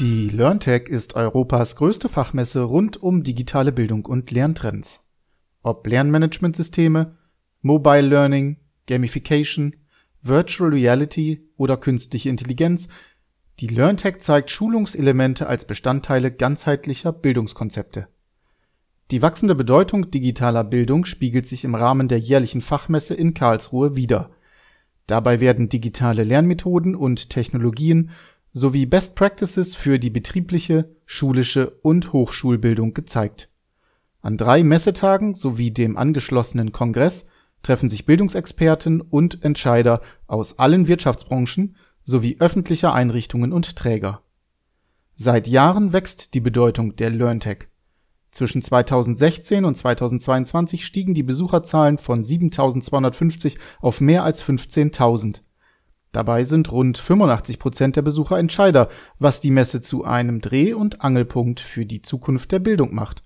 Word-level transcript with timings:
Die 0.00 0.30
LearnTech 0.30 0.88
ist 0.88 1.14
Europas 1.14 1.76
größte 1.76 2.08
Fachmesse 2.08 2.62
rund 2.62 3.02
um 3.02 3.22
digitale 3.22 3.70
Bildung 3.70 4.06
und 4.06 4.30
Lerntrends. 4.30 5.00
Ob 5.62 5.86
Lernmanagementsysteme, 5.86 7.18
Mobile 7.60 8.08
Learning, 8.08 8.56
Gamification, 8.86 9.76
Virtual 10.22 10.70
Reality 10.70 11.46
oder 11.58 11.76
künstliche 11.76 12.30
Intelligenz, 12.30 12.88
die 13.58 13.66
LearnTech 13.66 14.20
zeigt 14.20 14.50
Schulungselemente 14.50 15.46
als 15.46 15.66
Bestandteile 15.66 16.30
ganzheitlicher 16.32 17.12
Bildungskonzepte. 17.12 18.08
Die 19.10 19.20
wachsende 19.20 19.54
Bedeutung 19.54 20.10
digitaler 20.10 20.64
Bildung 20.64 21.04
spiegelt 21.04 21.46
sich 21.46 21.62
im 21.62 21.74
Rahmen 21.74 22.08
der 22.08 22.20
jährlichen 22.20 22.62
Fachmesse 22.62 23.12
in 23.12 23.34
Karlsruhe 23.34 23.96
wider. 23.96 24.30
Dabei 25.06 25.40
werden 25.40 25.68
digitale 25.68 26.24
Lernmethoden 26.24 26.94
und 26.94 27.28
Technologien 27.28 28.12
sowie 28.52 28.86
Best 28.86 29.14
Practices 29.14 29.76
für 29.76 29.98
die 29.98 30.10
betriebliche, 30.10 30.90
schulische 31.06 31.70
und 31.82 32.12
Hochschulbildung 32.12 32.94
gezeigt. 32.94 33.48
An 34.22 34.36
drei 34.36 34.62
Messetagen 34.62 35.34
sowie 35.34 35.70
dem 35.70 35.96
angeschlossenen 35.96 36.72
Kongress 36.72 37.26
treffen 37.62 37.88
sich 37.88 38.06
Bildungsexperten 38.06 39.00
und 39.00 39.44
Entscheider 39.44 40.00
aus 40.26 40.58
allen 40.58 40.88
Wirtschaftsbranchen 40.88 41.76
sowie 42.02 42.36
öffentlicher 42.40 42.92
Einrichtungen 42.92 43.52
und 43.52 43.76
Träger. 43.76 44.22
Seit 45.14 45.46
Jahren 45.46 45.92
wächst 45.92 46.34
die 46.34 46.40
Bedeutung 46.40 46.96
der 46.96 47.10
LearnTech. 47.10 47.68
Zwischen 48.30 48.62
2016 48.62 49.64
und 49.64 49.76
2022 49.76 50.86
stiegen 50.86 51.14
die 51.14 51.22
Besucherzahlen 51.22 51.98
von 51.98 52.22
7.250 52.22 53.58
auf 53.80 54.00
mehr 54.00 54.24
als 54.24 54.42
15.000 54.42 55.40
Dabei 56.12 56.42
sind 56.42 56.72
rund 56.72 56.98
85 56.98 57.58
Prozent 57.60 57.96
der 57.96 58.02
Besucher 58.02 58.38
Entscheider, 58.38 58.88
was 59.18 59.40
die 59.40 59.52
Messe 59.52 59.80
zu 59.80 60.04
einem 60.04 60.40
Dreh- 60.40 60.74
und 60.74 61.02
Angelpunkt 61.02 61.60
für 61.60 61.86
die 61.86 62.02
Zukunft 62.02 62.50
der 62.50 62.58
Bildung 62.58 62.94
macht. 62.94 63.22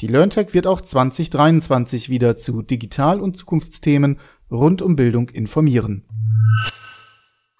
Die 0.00 0.06
LearnTech 0.06 0.54
wird 0.54 0.68
auch 0.68 0.80
2023 0.80 2.08
wieder 2.08 2.36
zu 2.36 2.62
Digital- 2.62 3.20
und 3.20 3.36
Zukunftsthemen 3.36 4.20
rund 4.48 4.80
um 4.80 4.94
Bildung 4.94 5.28
informieren. 5.28 6.04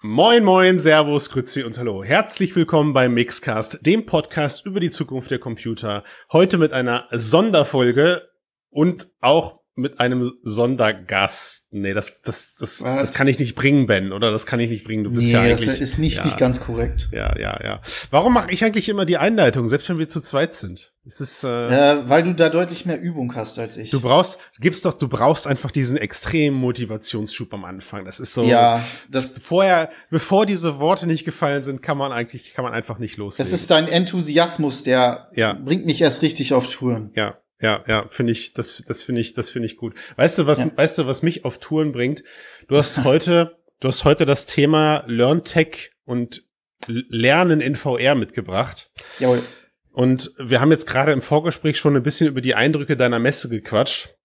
Moin, 0.01 0.45
moin, 0.45 0.79
Servus, 0.79 1.29
Grüezi 1.29 1.63
und 1.63 1.77
Hallo. 1.77 2.05
Herzlich 2.05 2.55
willkommen 2.55 2.93
beim 2.93 3.13
Mixcast, 3.13 3.85
dem 3.85 4.05
Podcast 4.05 4.65
über 4.65 4.79
die 4.79 4.91
Zukunft 4.91 5.31
der 5.31 5.39
Computer. 5.39 6.05
Heute 6.31 6.57
mit 6.57 6.71
einer 6.71 7.07
Sonderfolge 7.11 8.21
und 8.69 9.09
auch 9.19 9.58
mit 9.79 9.99
einem 9.99 10.31
Sondergast. 10.43 11.67
Nee, 11.71 11.93
das, 11.93 12.21
das, 12.21 12.55
das, 12.59 12.79
das 12.79 13.13
kann 13.13 13.27
ich 13.27 13.39
nicht 13.39 13.55
bringen, 13.55 13.87
Ben, 13.87 14.11
oder? 14.11 14.31
Das 14.31 14.45
kann 14.45 14.59
ich 14.59 14.69
nicht 14.69 14.83
bringen. 14.83 15.03
Du 15.03 15.11
bist 15.11 15.27
nee, 15.27 15.33
ja 15.33 15.41
eigentlich. 15.41 15.65
Das 15.65 15.79
ist 15.79 15.97
nicht, 15.97 16.17
ja, 16.17 16.25
nicht 16.25 16.37
ganz 16.37 16.59
korrekt. 16.59 17.09
Ja, 17.11 17.37
ja, 17.37 17.59
ja. 17.63 17.81
Warum 18.11 18.33
mache 18.33 18.51
ich 18.51 18.63
eigentlich 18.63 18.89
immer 18.89 19.05
die 19.05 19.17
Einleitung, 19.17 19.67
selbst 19.67 19.89
wenn 19.89 19.97
wir 19.97 20.09
zu 20.09 20.21
zweit 20.21 20.53
sind? 20.53 20.93
Es 21.05 21.21
ist, 21.21 21.43
äh, 21.43 21.47
äh, 21.47 22.09
weil 22.09 22.23
du 22.23 22.35
da 22.35 22.49
deutlich 22.49 22.85
mehr 22.85 22.99
Übung 22.99 23.33
hast 23.35 23.57
als 23.57 23.77
ich. 23.77 23.89
Du 23.89 23.99
brauchst, 24.01 24.37
gibst 24.59 24.85
doch, 24.85 24.93
du 24.93 25.07
brauchst 25.07 25.47
einfach 25.47 25.71
diesen 25.71 25.97
extremen 25.97 26.57
Motivationsschub 26.57 27.53
am 27.53 27.65
Anfang. 27.65 28.05
Das 28.05 28.19
ist 28.19 28.33
so. 28.33 28.43
Ja, 28.43 28.83
das 29.09 29.39
vorher, 29.39 29.89
bevor 30.11 30.45
diese 30.45 30.79
Worte 30.79 31.07
nicht 31.07 31.25
gefallen 31.25 31.63
sind, 31.63 31.81
kann 31.81 31.97
man 31.97 32.11
eigentlich, 32.11 32.53
kann 32.53 32.63
man 32.63 32.73
einfach 32.73 32.99
nicht 32.99 33.17
loslegen. 33.17 33.51
Das 33.51 33.59
ist 33.59 33.71
dein 33.71 33.87
Enthusiasmus, 33.87 34.83
der 34.83 35.29
ja. 35.33 35.53
bringt 35.53 35.85
mich 35.85 36.01
erst 36.01 36.21
richtig 36.21 36.53
auf 36.53 36.69
Touren. 36.71 37.11
Ja, 37.15 37.37
ja, 37.61 37.83
ja, 37.87 38.07
finde 38.07 38.31
ich, 38.31 38.53
das, 38.53 38.83
das 38.87 39.03
finde 39.03 39.21
ich, 39.21 39.33
das 39.33 39.49
finde 39.49 39.65
ich 39.65 39.77
gut. 39.77 39.93
Weißt 40.15 40.39
du, 40.39 40.45
was, 40.45 40.59
ja. 40.59 40.71
weißt 40.75 40.97
du, 40.97 41.07
was 41.07 41.21
mich 41.21 41.45
auf 41.45 41.59
Touren 41.59 41.91
bringt? 41.91 42.23
Du 42.67 42.77
hast 42.77 43.03
heute, 43.03 43.57
du 43.79 43.87
hast 43.89 44.05
heute 44.05 44.25
das 44.25 44.45
Thema 44.45 45.03
LearnTech 45.07 45.91
und 46.05 46.43
Lernen 46.87 47.59
in 47.59 47.75
VR 47.75 48.15
mitgebracht. 48.15 48.89
Jawohl. 49.19 49.43
Und 49.91 50.31
wir 50.37 50.61
haben 50.61 50.71
jetzt 50.71 50.87
gerade 50.87 51.11
im 51.11 51.21
Vorgespräch 51.21 51.77
schon 51.77 51.95
ein 51.95 52.03
bisschen 52.03 52.27
über 52.27 52.39
die 52.39 52.55
Eindrücke 52.55 52.95
deiner 52.95 53.19
Messe 53.19 53.49
gequatscht. 53.49 54.15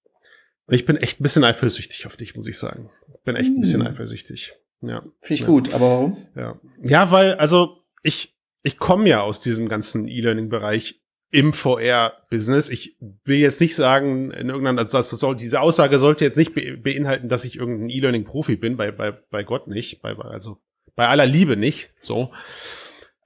Und 0.67 0.75
ich 0.75 0.85
bin 0.85 0.97
echt 0.97 1.21
ein 1.21 1.25
bisschen 1.25 1.43
eifersüchtig 1.43 2.07
auf 2.07 2.17
dich, 2.17 2.37
muss 2.37 2.47
ich 2.47 2.59
sagen. 2.59 2.91
Bin 3.25 3.35
echt 3.35 3.51
ein 3.51 3.61
bisschen 3.61 3.81
hm. 3.81 3.89
eifersüchtig. 3.89 4.55
Ja. 4.83 5.01
Finde 5.21 5.35
ich 5.35 5.41
ja. 5.41 5.47
gut, 5.47 5.75
aber 5.75 5.89
warum? 5.91 6.27
Ja. 6.37 6.61
Ja, 6.83 7.11
weil, 7.11 7.35
also, 7.35 7.83
ich, 8.03 8.37
ich 8.63 8.79
komme 8.79 9.09
ja 9.09 9.23
aus 9.23 9.41
diesem 9.41 9.69
ganzen 9.69 10.07
E-Learning-Bereich 10.07 11.03
im 11.35 11.53
VR-Business. 11.53 12.71
Ich 12.71 12.97
will 13.25 13.39
jetzt 13.39 13.61
nicht 13.61 13.75
sagen, 13.75 14.31
in 14.31 14.51
irgendeiner, 14.51 14.83
also 14.83 14.99
das 14.99 15.11
soll, 15.11 15.35
diese 15.35 15.61
Aussage 15.61 15.99
sollte 15.99 16.25
jetzt 16.25 16.39
nicht 16.39 16.55
beinhalten, 16.55 17.29
dass 17.29 17.45
ich 17.45 17.59
irgendein 17.59 17.91
E-Learning-Profi 17.91 18.55
bin, 18.55 18.77
bei, 18.77 18.93
bei, 18.93 19.11
bei 19.11 19.43
Gott 19.43 19.67
nicht, 19.67 20.01
bei, 20.01 20.15
also 20.15 20.59
bei 20.95 21.09
aller 21.09 21.27
Liebe 21.27 21.57
nicht, 21.57 21.93
so. 22.01 22.31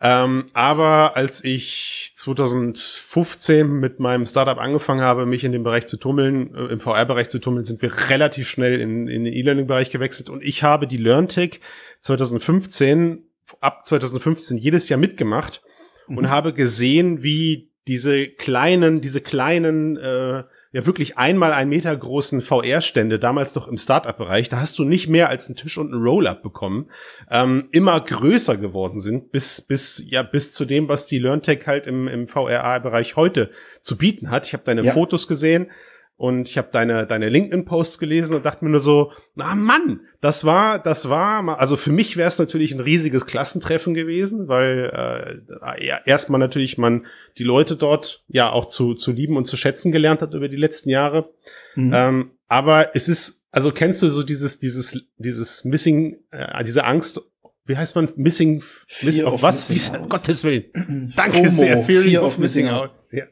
Ähm, 0.00 0.46
aber 0.54 1.16
als 1.16 1.44
ich 1.44 2.12
2015 2.14 3.66
mit 3.68 4.00
meinem 4.00 4.24
Startup 4.24 4.56
angefangen 4.56 5.02
habe, 5.02 5.26
mich 5.26 5.44
in 5.44 5.52
dem 5.52 5.64
Bereich 5.64 5.86
zu 5.86 5.98
tummeln, 5.98 6.54
äh, 6.54 6.72
im 6.72 6.80
VR-Bereich 6.80 7.28
zu 7.28 7.40
tummeln, 7.40 7.66
sind 7.66 7.82
wir 7.82 7.92
relativ 8.08 8.48
schnell 8.48 8.80
in, 8.80 9.06
in 9.06 9.24
den 9.24 9.34
E-Learning-Bereich 9.34 9.90
gewechselt 9.90 10.30
und 10.30 10.42
ich 10.42 10.62
habe 10.62 10.86
die 10.86 10.96
LearnTech 10.96 11.60
2015, 12.00 13.24
ab 13.60 13.84
2015 13.84 14.56
jedes 14.56 14.88
Jahr 14.88 14.98
mitgemacht 14.98 15.62
mhm. 16.06 16.16
und 16.16 16.30
habe 16.30 16.54
gesehen, 16.54 17.22
wie 17.22 17.67
diese 17.88 18.28
kleinen, 18.28 19.00
diese 19.00 19.20
kleinen, 19.20 19.96
äh, 19.96 20.44
ja 20.72 20.84
wirklich 20.86 21.16
einmal 21.16 21.52
ein 21.52 21.70
Meter 21.70 21.96
großen 21.96 22.42
VR-Stände, 22.42 23.18
damals 23.18 23.54
noch 23.54 23.66
im 23.68 23.78
Startup-Bereich, 23.78 24.50
da 24.50 24.60
hast 24.60 24.78
du 24.78 24.84
nicht 24.84 25.08
mehr 25.08 25.30
als 25.30 25.48
einen 25.48 25.56
Tisch 25.56 25.78
und 25.78 25.92
einen 25.92 26.02
Roll-Up 26.02 26.42
bekommen, 26.42 26.90
ähm, 27.30 27.68
immer 27.72 27.98
größer 28.00 28.58
geworden 28.58 29.00
sind, 29.00 29.32
bis, 29.32 29.62
bis, 29.62 30.04
ja, 30.10 30.22
bis 30.22 30.52
zu 30.52 30.66
dem, 30.66 30.88
was 30.88 31.06
die 31.06 31.18
LearnTech 31.18 31.66
halt 31.66 31.86
im, 31.86 32.06
im 32.06 32.28
VR-Bereich 32.28 33.16
heute 33.16 33.50
zu 33.82 33.96
bieten 33.96 34.30
hat. 34.30 34.46
Ich 34.46 34.52
habe 34.52 34.64
deine 34.64 34.82
ja. 34.82 34.92
Fotos 34.92 35.26
gesehen 35.26 35.70
und 36.18 36.50
ich 36.50 36.58
habe 36.58 36.68
deine 36.72 37.06
deine 37.06 37.28
LinkedIn 37.28 37.64
Posts 37.64 38.00
gelesen 38.00 38.34
und 38.34 38.44
dachte 38.44 38.64
mir 38.64 38.72
nur 38.72 38.80
so, 38.80 39.12
na 39.36 39.54
Mann, 39.54 40.00
das 40.20 40.44
war 40.44 40.80
das 40.80 41.08
war 41.08 41.58
also 41.60 41.76
für 41.76 41.92
mich 41.92 42.16
wäre 42.16 42.26
es 42.26 42.40
natürlich 42.40 42.74
ein 42.74 42.80
riesiges 42.80 43.24
Klassentreffen 43.24 43.94
gewesen, 43.94 44.48
weil 44.48 45.40
äh, 45.78 46.00
erstmal 46.04 46.40
natürlich 46.40 46.76
man 46.76 47.06
die 47.38 47.44
Leute 47.44 47.76
dort 47.76 48.24
ja 48.26 48.50
auch 48.50 48.66
zu 48.66 48.94
zu 48.94 49.12
lieben 49.12 49.36
und 49.36 49.46
zu 49.46 49.56
schätzen 49.56 49.92
gelernt 49.92 50.20
hat 50.20 50.34
über 50.34 50.48
die 50.48 50.56
letzten 50.56 50.90
Jahre. 50.90 51.30
Mhm. 51.76 51.92
Ähm, 51.94 52.30
aber 52.48 52.96
es 52.96 53.08
ist 53.08 53.44
also 53.52 53.70
kennst 53.70 54.02
du 54.02 54.08
so 54.08 54.24
dieses 54.24 54.58
dieses 54.58 55.00
dieses 55.18 55.64
Missing 55.64 56.18
äh, 56.32 56.64
diese 56.64 56.84
Angst 56.84 57.22
wie 57.64 57.76
heißt 57.76 57.94
man 57.94 58.10
Missing 58.16 58.60
Miss, 59.02 59.22
auf 59.22 59.42
was? 59.42 59.70
Wie, 59.70 59.96
um 59.96 60.08
Gottes 60.08 60.42
Willen. 60.42 61.12
Danke 61.14 61.36
FOMO, 61.36 61.48
sehr. 61.50 61.84
Fear, 61.84 62.02
Fear 62.02 62.22
of, 62.22 62.28
of 62.34 62.38
Missing 62.38 62.68
Out. 62.68 62.90
out. 62.90 62.90
Ja. 63.12 63.24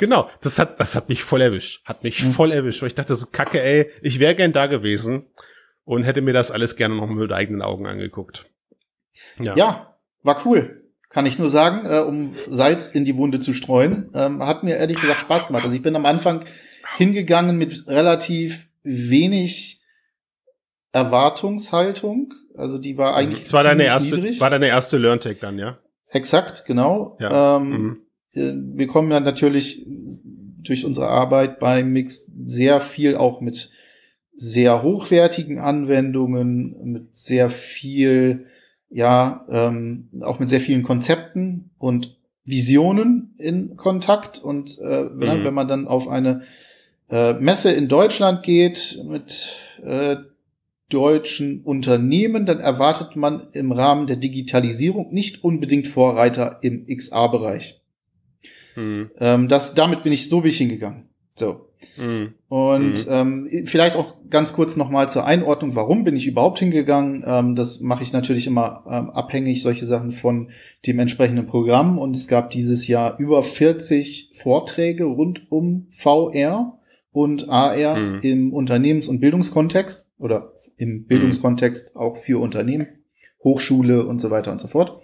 Genau, 0.00 0.30
das 0.40 0.58
hat, 0.58 0.80
das 0.80 0.94
hat 0.94 1.10
mich 1.10 1.22
voll 1.22 1.42
erwischt. 1.42 1.84
Hat 1.84 2.02
mich 2.02 2.24
mhm. 2.24 2.30
voll 2.30 2.52
erwischt, 2.52 2.80
weil 2.80 2.86
ich 2.86 2.94
dachte 2.94 3.14
so, 3.14 3.26
kacke, 3.26 3.62
ey, 3.62 3.90
ich 4.00 4.18
wäre 4.18 4.34
gern 4.34 4.50
da 4.50 4.66
gewesen 4.66 5.26
und 5.84 6.04
hätte 6.04 6.22
mir 6.22 6.32
das 6.32 6.50
alles 6.50 6.74
gerne 6.76 6.96
noch 6.96 7.06
mit 7.06 7.30
eigenen 7.32 7.60
Augen 7.60 7.86
angeguckt. 7.86 8.46
Ja, 9.38 9.54
ja 9.54 9.94
war 10.22 10.46
cool. 10.46 10.90
Kann 11.10 11.26
ich 11.26 11.38
nur 11.38 11.50
sagen, 11.50 11.84
äh, 11.84 11.98
um 11.98 12.34
Salz 12.46 12.92
in 12.92 13.04
die 13.04 13.18
Wunde 13.18 13.40
zu 13.40 13.52
streuen. 13.52 14.10
Ähm, 14.14 14.42
hat 14.42 14.62
mir 14.62 14.76
ehrlich 14.76 14.98
gesagt 14.98 15.20
Spaß 15.20 15.48
gemacht. 15.48 15.64
Also 15.64 15.76
ich 15.76 15.82
bin 15.82 15.94
am 15.94 16.06
Anfang 16.06 16.46
hingegangen 16.96 17.58
mit 17.58 17.86
relativ 17.86 18.70
wenig 18.82 19.82
Erwartungshaltung. 20.92 22.32
Also 22.56 22.78
die 22.78 22.96
war 22.96 23.14
eigentlich. 23.16 23.42
Das 23.42 23.52
war 23.52 23.64
deine 23.64 23.84
erste, 23.84 24.16
niedrig. 24.16 24.40
war 24.40 24.48
deine 24.48 24.68
erste 24.68 24.96
LearnTech 24.96 25.40
dann, 25.40 25.58
ja? 25.58 25.78
Exakt, 26.08 26.64
genau. 26.64 27.18
Ja. 27.20 27.56
Ähm, 27.58 27.68
mhm. 27.68 28.02
Äh, 28.34 28.52
wir 28.54 28.86
kommen 28.86 29.10
ja 29.10 29.20
natürlich 29.20 29.86
durch 30.62 30.84
unsere 30.84 31.08
Arbeit 31.08 31.58
bei 31.58 31.82
Mix 31.82 32.26
sehr 32.44 32.80
viel 32.80 33.16
auch 33.16 33.40
mit 33.40 33.70
sehr 34.34 34.82
hochwertigen 34.82 35.58
Anwendungen, 35.58 36.92
mit 36.92 37.16
sehr 37.16 37.50
viel, 37.50 38.46
ja, 38.88 39.44
ähm, 39.50 40.08
auch 40.22 40.38
mit 40.38 40.48
sehr 40.48 40.60
vielen 40.60 40.82
Konzepten 40.82 41.70
und 41.78 42.16
Visionen 42.44 43.34
in 43.36 43.76
Kontakt. 43.76 44.38
Und 44.38 44.78
äh, 44.78 45.02
mhm. 45.02 45.44
wenn 45.44 45.54
man 45.54 45.68
dann 45.68 45.86
auf 45.86 46.08
eine 46.08 46.42
äh, 47.10 47.34
Messe 47.34 47.72
in 47.72 47.88
Deutschland 47.88 48.42
geht 48.42 49.02
mit 49.06 49.56
äh, 49.82 50.16
deutschen 50.88 51.62
Unternehmen, 51.62 52.46
dann 52.46 52.60
erwartet 52.60 53.16
man 53.16 53.46
im 53.52 53.72
Rahmen 53.72 54.06
der 54.06 54.16
Digitalisierung 54.16 55.12
nicht 55.12 55.44
unbedingt 55.44 55.86
Vorreiter 55.86 56.58
im 56.62 56.86
XA-Bereich. 56.86 57.79
Mhm. 58.76 59.10
Ähm, 59.18 59.48
das, 59.48 59.74
damit 59.74 60.02
bin 60.02 60.12
ich, 60.12 60.28
so 60.28 60.40
bin 60.40 60.50
ich 60.50 60.58
hingegangen. 60.58 61.08
So. 61.34 61.68
Mhm. 61.96 62.34
Und 62.48 63.06
mhm. 63.06 63.12
ähm, 63.12 63.48
vielleicht 63.64 63.96
auch 63.96 64.16
ganz 64.28 64.52
kurz 64.52 64.76
nochmal 64.76 65.10
zur 65.10 65.24
Einordnung, 65.24 65.74
warum 65.74 66.04
bin 66.04 66.16
ich 66.16 66.26
überhaupt 66.26 66.58
hingegangen? 66.58 67.24
Ähm, 67.26 67.56
das 67.56 67.80
mache 67.80 68.02
ich 68.02 68.12
natürlich 68.12 68.46
immer 68.46 68.84
ähm, 68.86 69.10
abhängig, 69.10 69.62
solche 69.62 69.86
Sachen 69.86 70.10
von 70.10 70.50
dem 70.86 70.98
entsprechenden 70.98 71.46
Programm. 71.46 71.98
Und 71.98 72.16
es 72.16 72.28
gab 72.28 72.50
dieses 72.50 72.86
Jahr 72.86 73.18
über 73.18 73.42
40 73.42 74.30
Vorträge 74.34 75.04
rund 75.04 75.50
um 75.50 75.86
VR 75.90 76.78
und 77.12 77.48
AR 77.48 77.96
mhm. 77.96 78.20
im 78.22 78.52
Unternehmens- 78.52 79.08
und 79.08 79.20
Bildungskontext 79.20 80.10
oder 80.18 80.52
im 80.76 81.06
Bildungskontext 81.06 81.96
auch 81.96 82.16
für 82.16 82.40
Unternehmen, 82.40 82.86
Hochschule 83.42 84.06
und 84.06 84.20
so 84.20 84.30
weiter 84.30 84.52
und 84.52 84.60
so 84.60 84.68
fort. 84.68 85.00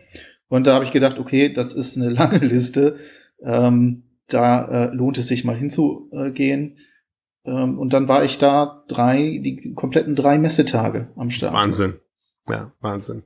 Und 0.48 0.66
da 0.66 0.74
habe 0.74 0.84
ich 0.84 0.92
gedacht, 0.92 1.18
okay, 1.18 1.52
das 1.52 1.74
ist 1.74 1.96
eine 1.96 2.08
lange 2.10 2.38
Liste. 2.38 2.96
Ähm, 3.42 4.04
da 4.28 4.86
äh, 4.86 4.94
lohnt 4.94 5.18
es 5.18 5.28
sich 5.28 5.44
mal 5.44 5.56
hinzugehen. 5.56 6.78
Ähm, 7.44 7.78
und 7.78 7.92
dann 7.92 8.08
war 8.08 8.24
ich 8.24 8.38
da 8.38 8.84
drei, 8.88 9.40
die 9.42 9.72
kompletten 9.74 10.16
drei 10.16 10.38
Messetage 10.38 11.08
am 11.16 11.30
Start. 11.30 11.54
Wahnsinn. 11.54 11.94
Ja, 12.48 12.72
Wahnsinn. 12.80 13.22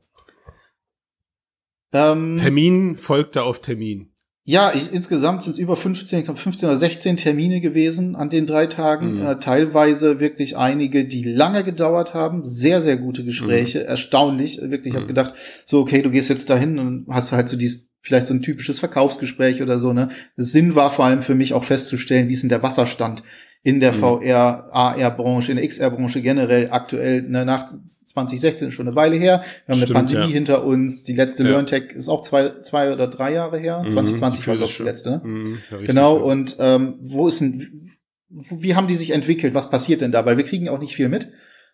Ähm, 1.92 2.36
Termin 2.38 2.96
folgte 2.96 3.42
auf 3.42 3.60
Termin. 3.60 4.10
Ja, 4.44 4.72
ich, 4.74 4.92
insgesamt 4.92 5.42
sind 5.42 5.52
es 5.52 5.58
über 5.58 5.76
15, 5.76 6.20
ich 6.20 6.24
glaube 6.24 6.40
15 6.40 6.68
oder 6.68 6.78
16 6.78 7.18
Termine 7.18 7.60
gewesen 7.60 8.16
an 8.16 8.30
den 8.30 8.46
drei 8.46 8.66
Tagen. 8.66 9.14
Mhm. 9.14 9.26
Äh, 9.26 9.38
teilweise 9.38 10.18
wirklich 10.18 10.56
einige, 10.56 11.04
die 11.06 11.22
lange 11.22 11.62
gedauert 11.62 12.14
haben. 12.14 12.44
Sehr, 12.44 12.82
sehr 12.82 12.96
gute 12.96 13.24
Gespräche. 13.24 13.80
Mhm. 13.80 13.86
Erstaunlich. 13.86 14.60
Wirklich, 14.60 14.86
ich 14.86 14.92
mhm. 14.92 14.96
habe 14.96 15.06
gedacht, 15.06 15.34
so, 15.64 15.80
okay, 15.80 16.02
du 16.02 16.10
gehst 16.10 16.30
jetzt 16.30 16.50
dahin 16.50 16.78
und 16.78 17.06
hast 17.10 17.32
halt 17.32 17.48
so 17.48 17.56
dieses, 17.56 17.89
vielleicht 18.00 18.26
so 18.26 18.34
ein 18.34 18.42
typisches 18.42 18.78
Verkaufsgespräch 18.78 19.62
oder 19.62 19.78
so, 19.78 19.92
ne? 19.92 20.10
Das 20.36 20.52
Sinn 20.52 20.74
war 20.74 20.90
vor 20.90 21.04
allem 21.04 21.22
für 21.22 21.34
mich 21.34 21.52
auch 21.54 21.64
festzustellen, 21.64 22.28
wie 22.28 22.32
ist 22.32 22.42
denn 22.42 22.48
der 22.48 22.62
Wasserstand 22.62 23.22
in 23.62 23.80
der 23.80 23.92
mhm. 23.92 23.98
VR, 23.98 24.68
AR-Branche, 24.72 25.52
in 25.52 25.58
der 25.58 25.68
XR-Branche 25.68 26.22
generell 26.22 26.70
aktuell, 26.70 27.22
ne, 27.22 27.44
nach 27.44 27.70
2016 28.06 28.68
ist 28.68 28.74
schon 28.74 28.86
eine 28.88 28.96
Weile 28.96 29.16
her. 29.16 29.44
Wir 29.66 29.74
haben 29.74 29.82
Stimmt, 29.82 29.96
eine 29.96 30.06
Pandemie 30.06 30.28
ja. 30.28 30.34
hinter 30.34 30.64
uns. 30.64 31.04
Die 31.04 31.12
letzte 31.12 31.42
ja. 31.42 31.50
LearnTech 31.50 31.92
ist 31.92 32.08
auch 32.08 32.22
zwei, 32.22 32.60
zwei 32.62 32.92
oder 32.92 33.06
drei 33.06 33.34
Jahre 33.34 33.58
her. 33.58 33.82
Mhm, 33.84 33.90
2020 33.90 34.48
war 34.48 34.56
doch 34.56 34.74
die 34.74 34.82
letzte. 34.82 35.10
Ne? 35.10 35.20
Mhm, 35.22 35.58
ja, 35.70 35.76
genau. 35.78 36.16
Schön. 36.16 36.24
Und 36.24 36.56
ähm, 36.58 36.94
wo 37.00 37.28
ist 37.28 37.42
denn, 37.42 37.90
wie 38.30 38.74
haben 38.74 38.86
die 38.86 38.94
sich 38.94 39.10
entwickelt? 39.10 39.52
Was 39.52 39.68
passiert 39.68 40.00
denn 40.00 40.12
da? 40.12 40.24
Weil 40.24 40.38
wir 40.38 40.44
kriegen 40.44 40.70
auch 40.70 40.78
nicht 40.78 40.96
viel 40.96 41.10
mit 41.10 41.30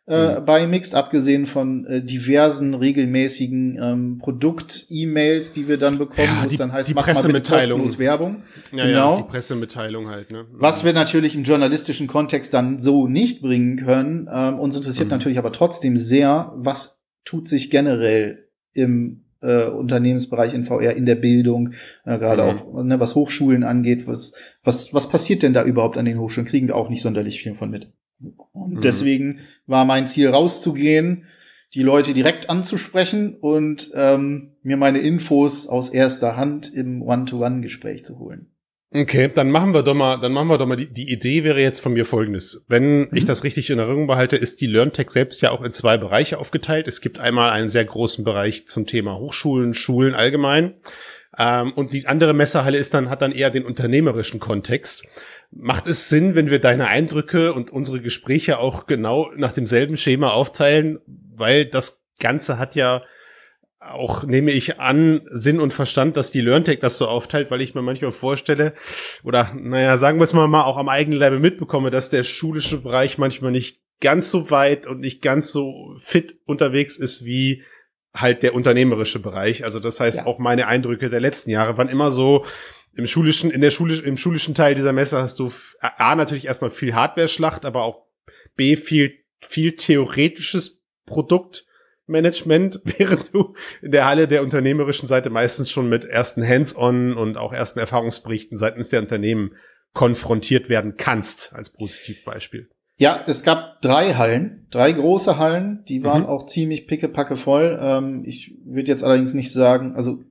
äh, 0.08 0.38
mhm. 0.38 0.44
bei 0.44 0.66
Mixed, 0.66 0.94
abgesehen 0.94 1.46
von 1.46 1.84
äh, 1.86 2.02
diversen 2.02 2.74
regelmäßigen 2.74 3.78
ähm, 3.80 4.18
Produkt-E-Mails, 4.18 5.52
die 5.52 5.66
wir 5.66 5.78
dann 5.78 5.98
bekommen, 5.98 6.28
ja, 6.28 6.42
wo 6.44 6.46
es 6.46 6.56
dann 6.56 6.72
heißt, 6.72 6.94
mach 6.94 7.06
mal 7.06 7.22
bitte 7.24 7.52
kostenlos 7.52 7.98
Werbung. 7.98 8.42
Ja, 8.72 8.86
genau. 8.86 9.16
Ja, 9.16 9.22
die 9.22 9.28
Pressemitteilung 9.28 10.08
halt. 10.08 10.30
Ne? 10.30 10.46
Was 10.52 10.84
wir 10.84 10.92
natürlich 10.92 11.34
im 11.34 11.42
journalistischen 11.42 12.06
Kontext 12.06 12.54
dann 12.54 12.78
so 12.78 13.08
nicht 13.08 13.42
bringen 13.42 13.76
können. 13.76 14.28
Ähm, 14.32 14.60
uns 14.60 14.76
interessiert 14.76 15.08
mhm. 15.08 15.12
natürlich 15.12 15.38
aber 15.38 15.52
trotzdem 15.52 15.96
sehr, 15.96 16.52
was 16.54 17.02
tut 17.24 17.48
sich 17.48 17.70
generell 17.70 18.48
im 18.72 19.24
äh, 19.40 19.66
Unternehmensbereich 19.66 20.54
in 20.54 20.62
VR, 20.62 20.94
in 20.94 21.06
der 21.06 21.16
Bildung, 21.16 21.72
äh, 22.04 22.18
gerade 22.18 22.44
mhm. 22.44 22.58
auch 22.58 22.84
ne, 22.84 23.00
was 23.00 23.16
Hochschulen 23.16 23.64
angeht. 23.64 24.06
Was, 24.06 24.34
was, 24.62 24.94
was 24.94 25.08
passiert 25.08 25.42
denn 25.42 25.52
da 25.52 25.64
überhaupt 25.64 25.98
an 25.98 26.04
den 26.04 26.20
Hochschulen? 26.20 26.48
Kriegen 26.48 26.68
wir 26.68 26.76
auch 26.76 26.88
nicht 26.88 27.02
sonderlich 27.02 27.40
viel 27.40 27.54
von 27.54 27.70
mit. 27.70 27.88
Und 28.52 28.74
mhm. 28.74 28.80
deswegen 28.80 29.40
war 29.66 29.84
mein 29.84 30.08
Ziel 30.08 30.28
rauszugehen, 30.28 31.26
die 31.74 31.82
Leute 31.82 32.14
direkt 32.14 32.48
anzusprechen 32.48 33.36
und 33.40 33.90
ähm, 33.94 34.56
mir 34.62 34.76
meine 34.76 34.98
Infos 35.00 35.66
aus 35.66 35.90
erster 35.90 36.36
Hand 36.36 36.72
im 36.72 37.02
One-to-One-Gespräch 37.02 38.04
zu 38.04 38.18
holen. 38.18 38.50
Okay, 38.94 39.30
dann 39.34 39.50
machen 39.50 39.74
wir 39.74 39.82
doch 39.82 39.94
mal, 39.94 40.18
dann 40.18 40.32
machen 40.32 40.48
wir 40.48 40.58
doch 40.58 40.66
mal 40.66 40.76
die, 40.76 40.90
die 40.90 41.10
Idee 41.10 41.44
wäre 41.44 41.60
jetzt 41.60 41.80
von 41.80 41.92
mir 41.92 42.04
folgendes. 42.04 42.64
Wenn 42.68 43.00
mhm. 43.00 43.08
ich 43.12 43.24
das 43.24 43.44
richtig 43.44 43.68
in 43.68 43.78
Erinnerung 43.78 44.06
behalte, 44.06 44.36
ist 44.36 44.60
die 44.60 44.66
LearnTech 44.66 45.10
selbst 45.10 45.42
ja 45.42 45.50
auch 45.50 45.62
in 45.62 45.72
zwei 45.72 45.98
Bereiche 45.98 46.38
aufgeteilt. 46.38 46.86
Es 46.86 47.00
gibt 47.00 47.18
einmal 47.18 47.50
einen 47.50 47.68
sehr 47.68 47.84
großen 47.84 48.24
Bereich 48.24 48.66
zum 48.66 48.86
Thema 48.86 49.18
Hochschulen, 49.18 49.74
Schulen 49.74 50.14
allgemein. 50.14 50.74
Ähm, 51.38 51.72
und 51.72 51.92
die 51.92 52.06
andere 52.06 52.32
Messerhalle 52.32 52.78
ist 52.78 52.94
dann, 52.94 53.10
hat 53.10 53.22
dann 53.22 53.32
eher 53.32 53.50
den 53.50 53.64
unternehmerischen 53.64 54.40
Kontext. 54.40 55.06
Macht 55.50 55.86
es 55.86 56.08
Sinn, 56.08 56.34
wenn 56.34 56.50
wir 56.50 56.60
deine 56.60 56.88
Eindrücke 56.88 57.52
und 57.52 57.70
unsere 57.70 58.00
Gespräche 58.00 58.58
auch 58.58 58.86
genau 58.86 59.30
nach 59.36 59.52
demselben 59.52 59.96
Schema 59.96 60.30
aufteilen? 60.30 60.98
Weil 61.34 61.66
das 61.66 62.04
Ganze 62.18 62.58
hat 62.58 62.74
ja 62.74 63.02
auch, 63.78 64.24
nehme 64.24 64.50
ich 64.50 64.80
an, 64.80 65.22
Sinn 65.30 65.60
und 65.60 65.72
Verstand, 65.72 66.16
dass 66.16 66.30
die 66.30 66.40
LearnTech 66.40 66.80
das 66.80 66.98
so 66.98 67.06
aufteilt, 67.06 67.50
weil 67.50 67.60
ich 67.60 67.74
mir 67.74 67.82
manchmal 67.82 68.10
vorstelle, 68.10 68.74
oder 69.22 69.52
naja, 69.54 69.96
sagen 69.96 70.18
wir 70.18 70.24
es 70.24 70.32
mal, 70.32 70.48
mal 70.48 70.64
auch 70.64 70.76
am 70.76 70.88
eigenen 70.88 71.18
Level 71.18 71.38
mitbekomme, 71.38 71.90
dass 71.90 72.10
der 72.10 72.24
schulische 72.24 72.82
Bereich 72.82 73.18
manchmal 73.18 73.52
nicht 73.52 73.80
ganz 74.00 74.30
so 74.30 74.50
weit 74.50 74.86
und 74.86 75.00
nicht 75.00 75.22
ganz 75.22 75.52
so 75.52 75.94
fit 75.98 76.38
unterwegs 76.46 76.98
ist 76.98 77.24
wie 77.24 77.62
halt 78.16 78.42
der 78.42 78.54
unternehmerische 78.54 79.20
Bereich. 79.20 79.64
Also 79.64 79.78
das 79.80 80.00
heißt, 80.00 80.20
ja. 80.20 80.26
auch 80.26 80.38
meine 80.38 80.66
Eindrücke 80.66 81.10
der 81.10 81.20
letzten 81.20 81.50
Jahre 81.50 81.76
waren 81.78 81.88
immer 81.88 82.10
so, 82.10 82.44
im 82.96 83.06
schulischen, 83.06 83.50
in 83.50 83.60
der 83.60 83.70
schulisch, 83.70 84.02
im 84.02 84.16
schulischen 84.16 84.54
Teil 84.54 84.74
dieser 84.74 84.92
Messe 84.92 85.18
hast 85.18 85.38
du 85.38 85.50
A, 85.80 86.14
natürlich 86.14 86.46
erstmal 86.46 86.70
viel 86.70 86.94
Hardware-Schlacht, 86.94 87.64
aber 87.64 87.82
auch 87.82 88.06
B, 88.56 88.76
viel, 88.76 89.12
viel 89.40 89.76
theoretisches 89.76 90.82
Produktmanagement, 91.04 92.80
während 92.98 93.34
du 93.34 93.54
in 93.82 93.90
der 93.90 94.06
Halle 94.06 94.26
der 94.26 94.42
unternehmerischen 94.42 95.08
Seite 95.08 95.28
meistens 95.28 95.70
schon 95.70 95.88
mit 95.88 96.06
ersten 96.06 96.46
Hands-on 96.46 97.14
und 97.16 97.36
auch 97.36 97.52
ersten 97.52 97.78
Erfahrungsberichten 97.78 98.56
seitens 98.56 98.88
der 98.88 99.00
Unternehmen 99.00 99.54
konfrontiert 99.92 100.68
werden 100.68 100.96
kannst, 100.96 101.54
als 101.54 101.70
Positivbeispiel. 101.70 102.70
Ja, 102.98 103.20
es 103.26 103.42
gab 103.42 103.82
drei 103.82 104.14
Hallen, 104.14 104.66
drei 104.70 104.92
große 104.92 105.38
Hallen, 105.38 105.84
die 105.86 106.02
waren 106.02 106.22
mhm. 106.22 106.28
auch 106.28 106.46
ziemlich 106.46 106.86
pickepacke 106.86 107.36
voll. 107.36 107.78
Ähm, 107.80 108.24
ich 108.24 108.56
würde 108.64 108.90
jetzt 108.90 109.04
allerdings 109.04 109.34
nicht 109.34 109.52
sagen, 109.52 109.94
also 109.96 110.22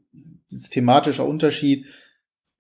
das 0.52 0.70
thematischer 0.70 1.28
Unterschied. 1.28 1.86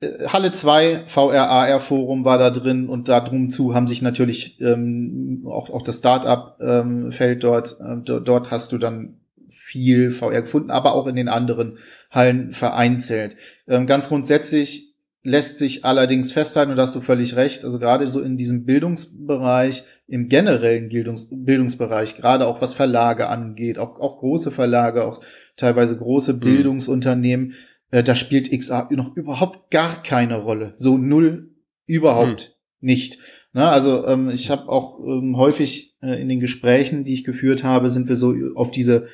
Äh, 0.01 0.27
Halle 0.27 0.51
2, 0.51 1.05
VRAR 1.07 1.79
Forum 1.79 2.23
war 2.23 2.37
da 2.37 2.51
drin 2.51 2.87
und 2.87 3.09
da 3.09 3.19
drum 3.19 3.49
zu 3.49 3.73
haben 3.73 3.87
sich 3.87 4.03
natürlich 4.03 4.61
ähm, 4.61 5.43
auch, 5.47 5.71
auch 5.71 5.81
das 5.81 5.99
Startup-Feld 5.99 7.35
ähm, 7.35 7.39
dort, 7.39 7.77
äh, 7.79 8.21
dort 8.21 8.51
hast 8.51 8.71
du 8.71 8.77
dann 8.77 9.17
viel 9.49 10.11
VR 10.11 10.41
gefunden, 10.41 10.69
aber 10.69 10.93
auch 10.93 11.07
in 11.07 11.15
den 11.15 11.29
anderen 11.29 11.79
Hallen 12.11 12.51
vereinzelt. 12.51 13.37
Ähm, 13.67 13.87
ganz 13.87 14.07
grundsätzlich 14.09 14.84
lässt 15.25 15.57
sich 15.57 15.83
allerdings 15.83 16.31
festhalten, 16.31 16.71
und 16.71 16.77
da 16.77 16.83
hast 16.83 16.95
du 16.95 17.01
völlig 17.01 17.35
recht, 17.35 17.65
also 17.65 17.79
gerade 17.79 18.07
so 18.07 18.21
in 18.21 18.37
diesem 18.37 18.63
Bildungsbereich, 18.63 19.83
im 20.07 20.29
generellen 20.29 20.87
Bildungs 20.87 21.27
Bildungsbereich, 21.31 22.15
gerade 22.15 22.45
auch 22.45 22.61
was 22.61 22.75
Verlage 22.75 23.27
angeht, 23.27 23.79
auch, 23.79 23.99
auch 23.99 24.19
große 24.19 24.51
Verlage, 24.51 25.03
auch 25.03 25.21
teilweise 25.57 25.97
große 25.97 26.33
mhm. 26.33 26.39
Bildungsunternehmen, 26.39 27.53
äh, 27.89 28.03
da 28.03 28.13
spielt 28.13 28.51
XA 28.51 28.87
noch 28.91 29.15
überhaupt 29.15 29.71
gar 29.71 30.03
keine 30.03 30.43
Rolle. 30.43 30.73
So 30.77 30.97
null 30.97 31.49
überhaupt 31.87 32.55
mhm. 32.79 32.87
nicht. 32.87 33.17
Na, 33.51 33.71
also 33.71 34.05
ähm, 34.05 34.29
ich 34.29 34.51
habe 34.51 34.69
auch 34.69 34.99
ähm, 34.99 35.37
häufig 35.37 35.95
äh, 36.03 36.21
in 36.21 36.29
den 36.29 36.39
Gesprächen, 36.39 37.03
die 37.03 37.13
ich 37.13 37.23
geführt 37.23 37.63
habe, 37.63 37.89
sind 37.89 38.07
wir 38.07 38.15
so 38.15 38.35
auf 38.53 38.69
diese 38.69 39.07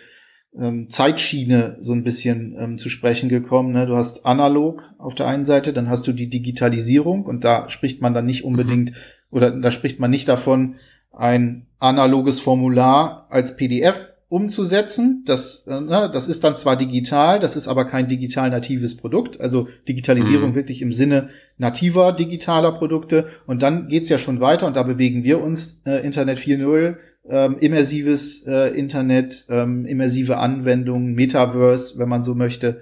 ähm, 0.57 0.89
Zeitschiene 0.89 1.77
so 1.79 1.93
ein 1.93 2.03
bisschen 2.03 2.55
ähm, 2.59 2.77
zu 2.77 2.89
sprechen 2.89 3.29
gekommen. 3.29 3.71
Ne? 3.71 3.85
Du 3.85 3.95
hast 3.95 4.25
analog 4.25 4.83
auf 4.97 5.15
der 5.15 5.27
einen 5.27 5.45
Seite, 5.45 5.73
dann 5.73 5.89
hast 5.89 6.07
du 6.07 6.11
die 6.11 6.29
Digitalisierung 6.29 7.25
und 7.25 7.43
da 7.43 7.69
spricht 7.69 8.01
man 8.01 8.13
dann 8.13 8.25
nicht 8.25 8.43
unbedingt 8.43 8.91
mhm. 8.91 8.95
oder 9.31 9.51
da 9.51 9.71
spricht 9.71 9.99
man 9.99 10.11
nicht 10.11 10.27
davon, 10.27 10.75
ein 11.11 11.67
analoges 11.79 12.39
Formular 12.39 13.27
als 13.29 13.57
PDF 13.57 14.15
umzusetzen. 14.31 15.23
Das, 15.25 15.67
äh, 15.67 15.81
ne, 15.81 16.09
das 16.11 16.27
ist 16.29 16.43
dann 16.43 16.55
zwar 16.55 16.77
digital, 16.77 17.39
das 17.39 17.55
ist 17.55 17.67
aber 17.67 17.85
kein 17.85 18.07
digital 18.07 18.49
natives 18.49 18.95
Produkt, 18.95 19.41
also 19.41 19.67
Digitalisierung 19.87 20.51
mhm. 20.51 20.55
wirklich 20.55 20.81
im 20.81 20.93
Sinne 20.93 21.29
nativer 21.57 22.13
digitaler 22.13 22.71
Produkte. 22.71 23.27
Und 23.45 23.61
dann 23.61 23.89
geht's 23.89 24.09
ja 24.09 24.17
schon 24.17 24.39
weiter 24.39 24.67
und 24.67 24.75
da 24.75 24.83
bewegen 24.83 25.23
wir 25.23 25.41
uns 25.41 25.81
äh, 25.85 26.05
Internet 26.05 26.39
4.0 26.39 26.95
ähm, 27.27 27.57
immersives 27.59 28.45
äh, 28.47 28.69
Internet, 28.77 29.45
ähm, 29.49 29.85
immersive 29.85 30.37
Anwendungen, 30.37 31.13
Metaverse, 31.13 31.97
wenn 31.97 32.09
man 32.09 32.23
so 32.23 32.35
möchte. 32.35 32.81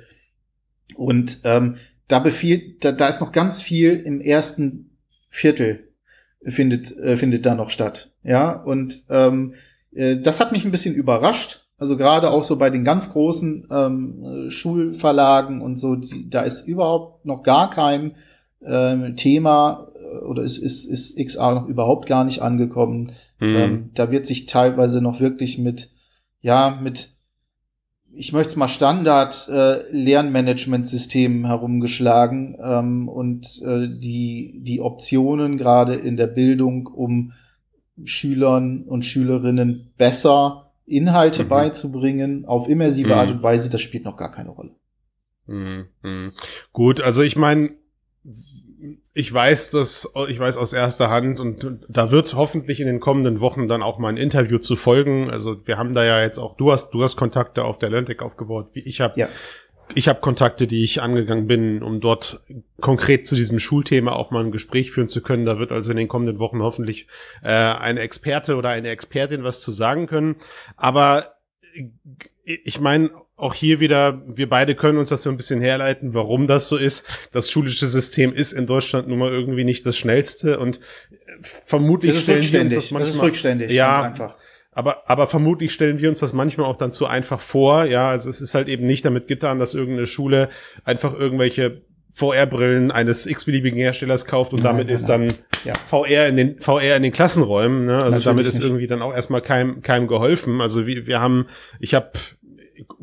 Und 0.96 1.40
ähm, 1.44 1.78
da 2.08 2.20
befiehlt, 2.20 2.84
da, 2.84 2.92
da 2.92 3.08
ist 3.08 3.22
noch 3.22 3.32
ganz 3.32 3.62
viel 3.62 3.96
im 3.96 4.22
ersten 4.22 4.98
Viertel 5.30 5.90
findet 6.44 6.98
äh, 6.98 7.18
findet 7.18 7.46
da 7.46 7.56
noch 7.56 7.70
statt. 7.70 8.12
Ja 8.24 8.52
und 8.52 9.04
ähm, 9.10 9.54
äh, 9.94 10.18
das 10.18 10.40
hat 10.40 10.52
mich 10.52 10.66
ein 10.66 10.72
bisschen 10.72 10.96
überrascht. 10.96 11.66
Also 11.78 11.96
gerade 11.96 12.32
auch 12.32 12.44
so 12.44 12.58
bei 12.58 12.70
den 12.70 12.84
ganz 12.84 13.12
großen 13.12 13.68
ähm, 13.72 14.50
Schulverlagen 14.50 15.62
und 15.62 15.78
so, 15.78 15.96
die, 15.96 16.30
da 16.30 16.42
ist 16.42 16.68
überhaupt 16.68 17.26
noch 17.26 17.42
gar 17.42 17.70
kein 17.70 18.16
ähm, 18.66 19.16
Thema 19.16 19.88
äh, 19.96 20.18
oder 20.26 20.44
ist, 20.44 20.58
ist, 20.58 20.86
ist 20.86 21.18
XA 21.18 21.56
noch 21.56 21.68
überhaupt 21.68 22.06
gar 22.06 22.26
nicht 22.26 22.42
angekommen. 22.42 23.14
Mhm. 23.40 23.56
Ähm, 23.56 23.90
da 23.94 24.12
wird 24.12 24.26
sich 24.26 24.46
teilweise 24.46 25.02
noch 25.02 25.20
wirklich 25.20 25.58
mit, 25.58 25.90
ja, 26.42 26.80
mit, 26.82 27.10
ich 28.12 28.34
möchte 28.34 28.50
es 28.50 28.56
mal 28.56 28.68
Standard 28.68 29.48
äh, 29.50 29.90
Lernmanagementsystemen 29.92 31.46
herumgeschlagen 31.46 32.58
ähm, 32.62 33.08
und 33.08 33.62
äh, 33.64 33.88
die, 33.88 34.60
die 34.62 34.82
Optionen 34.82 35.58
gerade 35.58 35.96
in 35.96 36.18
der 36.18 36.28
Bildung, 36.28 36.88
um 36.88 37.34
Schülern 38.04 38.84
und 38.84 39.04
Schülerinnen 39.06 39.92
besser 39.98 40.72
Inhalte 40.86 41.44
mhm. 41.44 41.50
beizubringen, 41.50 42.46
auf 42.46 42.68
immersive 42.68 43.10
mhm. 43.10 43.14
Art 43.14 43.30
und 43.30 43.44
Weise, 43.44 43.70
das 43.70 43.82
spielt 43.82 44.06
noch 44.06 44.18
gar 44.18 44.32
keine 44.32 44.50
Rolle. 44.50 44.72
Mhm. 45.48 45.86
mhm. 46.02 46.32
Gut, 46.74 47.02
also 47.02 47.24
ich 47.24 47.36
meine, 47.36 47.72
ich 49.20 49.34
weiß 49.34 49.72
das, 49.72 50.14
ich 50.30 50.40
weiß 50.40 50.58
aus 50.58 50.72
erster 50.72 51.10
Hand 51.10 51.42
und 51.42 51.86
da 51.90 52.10
wird 52.10 52.36
hoffentlich 52.36 52.80
in 52.80 52.88
den 52.88 53.02
kommenden 53.02 53.42
Wochen 53.42 53.68
dann 53.68 53.84
auch 53.84 54.00
mal 54.00 54.08
ein 54.08 54.16
Interview 54.16 54.60
zu 54.60 54.78
folgen. 54.78 55.30
Also 55.30 55.68
wir 55.68 55.78
haben 55.78 55.94
da 55.94 56.06
ja 56.06 56.22
jetzt 56.22 56.40
auch, 56.40 56.56
du 56.56 56.72
hast, 56.72 56.92
du 56.92 57.04
hast 57.04 57.18
Kontakte 57.18 57.66
auf 57.66 57.78
der 57.78 57.90
LearnTech 57.90 58.22
aufgebaut, 58.22 58.70
wie 58.72 58.80
ich 58.80 59.02
habe. 59.02 59.20
Ja. 59.20 59.28
ich 59.94 60.08
habe 60.08 60.22
Kontakte, 60.22 60.68
die 60.68 60.86
ich 60.86 61.02
angegangen 61.02 61.48
bin, 61.48 61.84
um 61.84 62.00
dort 62.00 62.40
konkret 62.80 63.28
zu 63.28 63.36
diesem 63.36 63.60
Schulthema 63.60 64.14
auch 64.14 64.32
mal 64.32 64.42
ein 64.42 64.52
Gespräch 64.52 64.92
führen 64.92 65.10
zu 65.10 65.22
können. 65.22 65.46
Da 65.46 65.60
wird 65.60 65.74
also 65.74 65.92
in 65.92 65.98
den 65.98 66.08
kommenden 66.08 66.40
Wochen 66.40 66.62
hoffentlich 66.62 67.08
äh, 67.44 67.50
eine 67.50 68.00
Experte 68.00 68.56
oder 68.56 68.70
eine 68.70 68.88
Expertin 68.88 69.44
was 69.44 69.60
zu 69.60 69.72
sagen 69.72 70.08
können. 70.08 70.38
Aber 70.78 71.34
ich 72.46 72.80
meine, 72.80 73.12
auch 73.40 73.54
hier 73.54 73.80
wieder, 73.80 74.22
wir 74.28 74.50
beide 74.50 74.76
können 74.76 74.98
uns 74.98 75.10
das 75.10 75.24
so 75.24 75.30
ein 75.30 75.38
bisschen 75.38 75.62
herleiten, 75.62 76.14
warum 76.14 76.48
das 76.48 76.68
so 76.68 76.78
ist. 76.78 77.08
Das 77.32 77.50
schulische 77.50 77.88
System 77.88 78.34
ist 78.34 78.52
in 78.52 78.68
Deutschland 78.68 79.08
nun 79.08 79.20
mal 79.20 79.32
irgendwie 79.32 79.64
nicht 79.64 79.86
das 79.86 79.98
schnellste 79.98 80.60
und 80.60 80.80
vermutlich 81.42 82.20
stellen 82.20 82.44
wir 82.52 82.62
uns 82.62 82.76
das 82.76 82.92
manchmal. 82.92 83.12
Das 83.12 83.16
ist 83.16 83.24
rückständig, 83.24 83.72
ja, 83.72 84.02
einfach. 84.04 84.36
Aber, 84.72 85.10
aber 85.10 85.28
vermutlich 85.28 85.74
stellen 85.74 86.00
wir 86.00 86.10
uns 86.10 86.20
das 86.20 86.34
manchmal 86.34 86.68
auch 86.68 86.76
dann 86.76 86.92
zu 86.92 87.06
einfach 87.08 87.40
vor. 87.40 87.86
Ja, 87.86 88.10
also 88.10 88.30
es 88.30 88.40
ist 88.40 88.56
halt 88.56 88.68
eben 88.68 88.86
nicht 88.86 89.04
damit 89.04 89.28
getan, 89.28 89.60
dass 89.60 89.74
irgendeine 89.74 90.08
Schule 90.08 90.50
einfach 90.84 91.14
irgendwelche 91.14 91.82
VR-Brillen 92.12 92.92
eines 92.92 93.26
x-beliebigen 93.26 93.80
Herstellers 93.80 94.26
kauft 94.26 94.54
und 94.54 94.64
nein, 94.64 94.74
damit 94.74 94.88
nein, 94.88 94.94
ist 94.94 95.06
dann 95.08 95.34
ja. 95.64 95.74
VR 95.88 96.28
in 96.28 96.38
den 96.38 96.60
VR 96.60 96.96
in 96.96 97.04
den 97.04 97.12
Klassenräumen. 97.12 97.86
Ne? 97.86 97.94
Also 97.94 98.06
Natürlich 98.06 98.26
damit 98.26 98.46
ist 98.48 98.56
nicht. 98.56 98.66
irgendwie 98.66 98.88
dann 98.88 99.02
auch 99.02 99.14
erstmal 99.14 99.42
keinem 99.42 99.82
keinem 99.82 100.08
geholfen. 100.08 100.60
Also 100.62 100.88
wir, 100.88 101.06
wir 101.08 101.20
haben, 101.20 101.48
ich 101.80 101.94
habe 101.94 102.12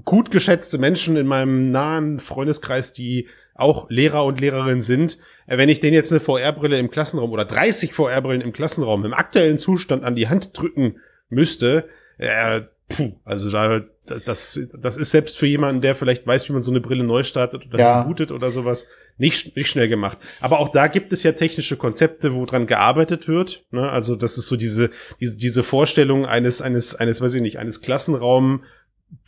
gut 0.05 0.31
geschätzte 0.31 0.79
Menschen 0.79 1.17
in 1.17 1.27
meinem 1.27 1.71
nahen 1.71 2.21
Freundeskreis, 2.21 2.93
die 2.93 3.29
auch 3.55 3.89
Lehrer 3.91 4.25
und 4.25 4.41
Lehrerinnen 4.41 4.83
sind. 4.83 5.19
Äh, 5.47 5.59
wenn 5.59 5.69
ich 5.69 5.81
denen 5.81 5.95
jetzt 5.95 6.13
eine 6.13 6.21
VR-Brille 6.21 6.79
im 6.79 6.91
Klassenraum 6.91 7.33
oder 7.33 7.45
30 7.45 7.93
VR-Brillen 7.93 8.43
im 8.43 8.53
Klassenraum 8.53 9.05
im 9.05 9.15
aktuellen 9.15 9.59
Zustand 9.59 10.05
an 10.05 10.15
die 10.15 10.29
Hand 10.29 10.51
drücken 10.57 10.97
müsste, 11.29 11.89
äh, 12.19 12.63
puh, 12.89 13.13
also 13.25 13.51
da, 13.51 13.83
das, 14.25 14.61
das 14.79 14.97
ist 14.97 15.11
selbst 15.11 15.39
für 15.39 15.47
jemanden, 15.47 15.81
der 15.81 15.95
vielleicht 15.95 16.27
weiß, 16.27 16.49
wie 16.49 16.53
man 16.53 16.63
so 16.63 16.71
eine 16.71 16.81
Brille 16.81 17.05
neu 17.05 17.23
startet 17.23 17.67
oder 17.67 17.79
ja. 17.79 18.03
bootet 18.03 18.31
oder 18.31 18.51
sowas, 18.51 18.87
nicht, 19.19 19.57
nicht 19.57 19.71
schnell 19.71 19.89
gemacht. 19.89 20.19
Aber 20.41 20.61
auch 20.61 20.69
da 20.69 20.89
gibt 20.89 21.13
es 21.13 21.23
ja 21.23 21.33
technische 21.33 21.77
Konzepte, 21.77 22.35
wo 22.35 22.45
dran 22.45 22.67
gearbeitet 22.67 23.29
wird. 23.29 23.65
Ne? 23.71 23.89
Also 23.91 24.15
das 24.15 24.37
ist 24.37 24.47
so 24.47 24.57
diese, 24.57 24.91
diese, 25.21 25.39
diese 25.39 25.63
Vorstellung 25.63 26.27
eines, 26.27 26.61
eines, 26.61 26.95
eines, 26.95 27.21
weiß 27.21 27.35
ich 27.35 27.43
nicht, 27.43 27.59
eines 27.59 27.81
Klassenraum 27.81 28.65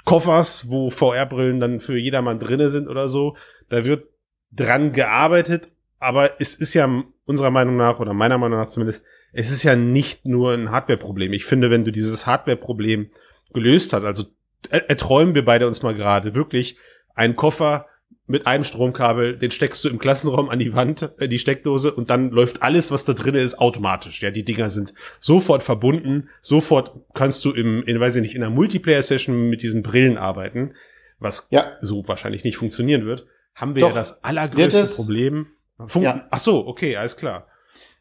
Koffers, 0.09 0.71
wo 0.71 0.89
VR-Brillen 0.89 1.61
dann 1.61 1.81
für 1.81 1.99
jedermann 1.99 2.39
drinne 2.39 2.71
sind 2.71 2.89
oder 2.89 3.09
so. 3.09 3.37
Da 3.69 3.85
wird 3.85 4.07
dran 4.51 4.93
gearbeitet, 4.93 5.69
aber 5.99 6.41
es 6.41 6.57
ist 6.57 6.73
ja 6.73 7.05
unserer 7.27 7.51
Meinung 7.51 7.77
nach 7.77 8.01
oder 8.01 8.15
meiner 8.15 8.39
Meinung 8.39 8.59
nach 8.59 8.69
zumindest 8.69 9.03
es 9.33 9.53
ist 9.53 9.63
ja 9.63 9.77
nicht 9.77 10.25
nur 10.25 10.53
ein 10.55 10.71
Hardware-Problem. 10.71 11.35
Ich 11.35 11.45
finde, 11.45 11.71
wenn 11.71 11.85
du 11.85 11.93
dieses 11.93 12.27
Hardware-Problem 12.27 13.11
gelöst 13.53 13.93
hast, 13.93 14.05
also 14.05 14.25
erträumen 14.71 15.35
wir 15.35 15.45
beide 15.45 15.67
uns 15.67 15.83
mal 15.83 15.95
gerade 15.95 16.35
wirklich 16.35 16.79
einen 17.15 17.37
Koffer 17.37 17.88
mit 18.29 18.47
einem 18.47 18.63
Stromkabel, 18.63 19.37
den 19.37 19.51
steckst 19.51 19.85
du 19.85 19.89
im 19.89 19.99
Klassenraum 19.99 20.51
an 20.51 20.59
die 20.59 20.75
Wand, 20.75 21.11
äh, 21.19 21.29
die 21.29 21.39
Steckdose 21.39 21.93
und 21.93 22.11
dann 22.11 22.31
läuft 22.31 22.63
alles, 22.63 22.91
was 22.91 23.05
da 23.05 23.15
drin 23.15 23.35
ist, 23.35 23.59
automatisch. 23.59 24.23
Ja, 24.23 24.31
die 24.31 24.45
Dinger 24.45 24.71
sind 24.71 24.95
sofort 25.19 25.63
verbunden, 25.63 26.29
sofort 26.41 26.93
kannst 27.15 27.45
du 27.45 27.53
im, 27.53 27.83
in, 27.83 27.99
weiß 27.99 28.17
ich 28.17 28.23
nicht, 28.23 28.35
in 28.35 28.43
einer 28.43 28.55
Multiplayer-Session 28.55 29.49
mit 29.49 29.63
diesen 29.63 29.83
Brillen 29.83 30.19
arbeiten, 30.19 30.75
was 31.19 31.49
ja. 31.51 31.77
so 31.81 32.07
wahrscheinlich 32.07 32.45
nicht 32.45 32.59
funktionieren 32.59 33.07
wird. 33.07 33.27
Haben 33.55 33.75
wir 33.75 33.81
Doch, 33.81 33.89
ja 33.89 33.95
das 33.95 34.23
allergrößte 34.23 34.95
Problem. 34.95 35.49
Fun 35.87 36.03
ja. 36.03 36.27
Ach 36.31 36.39
so, 36.39 36.67
okay, 36.67 36.97
alles 36.97 37.17
klar. 37.17 37.49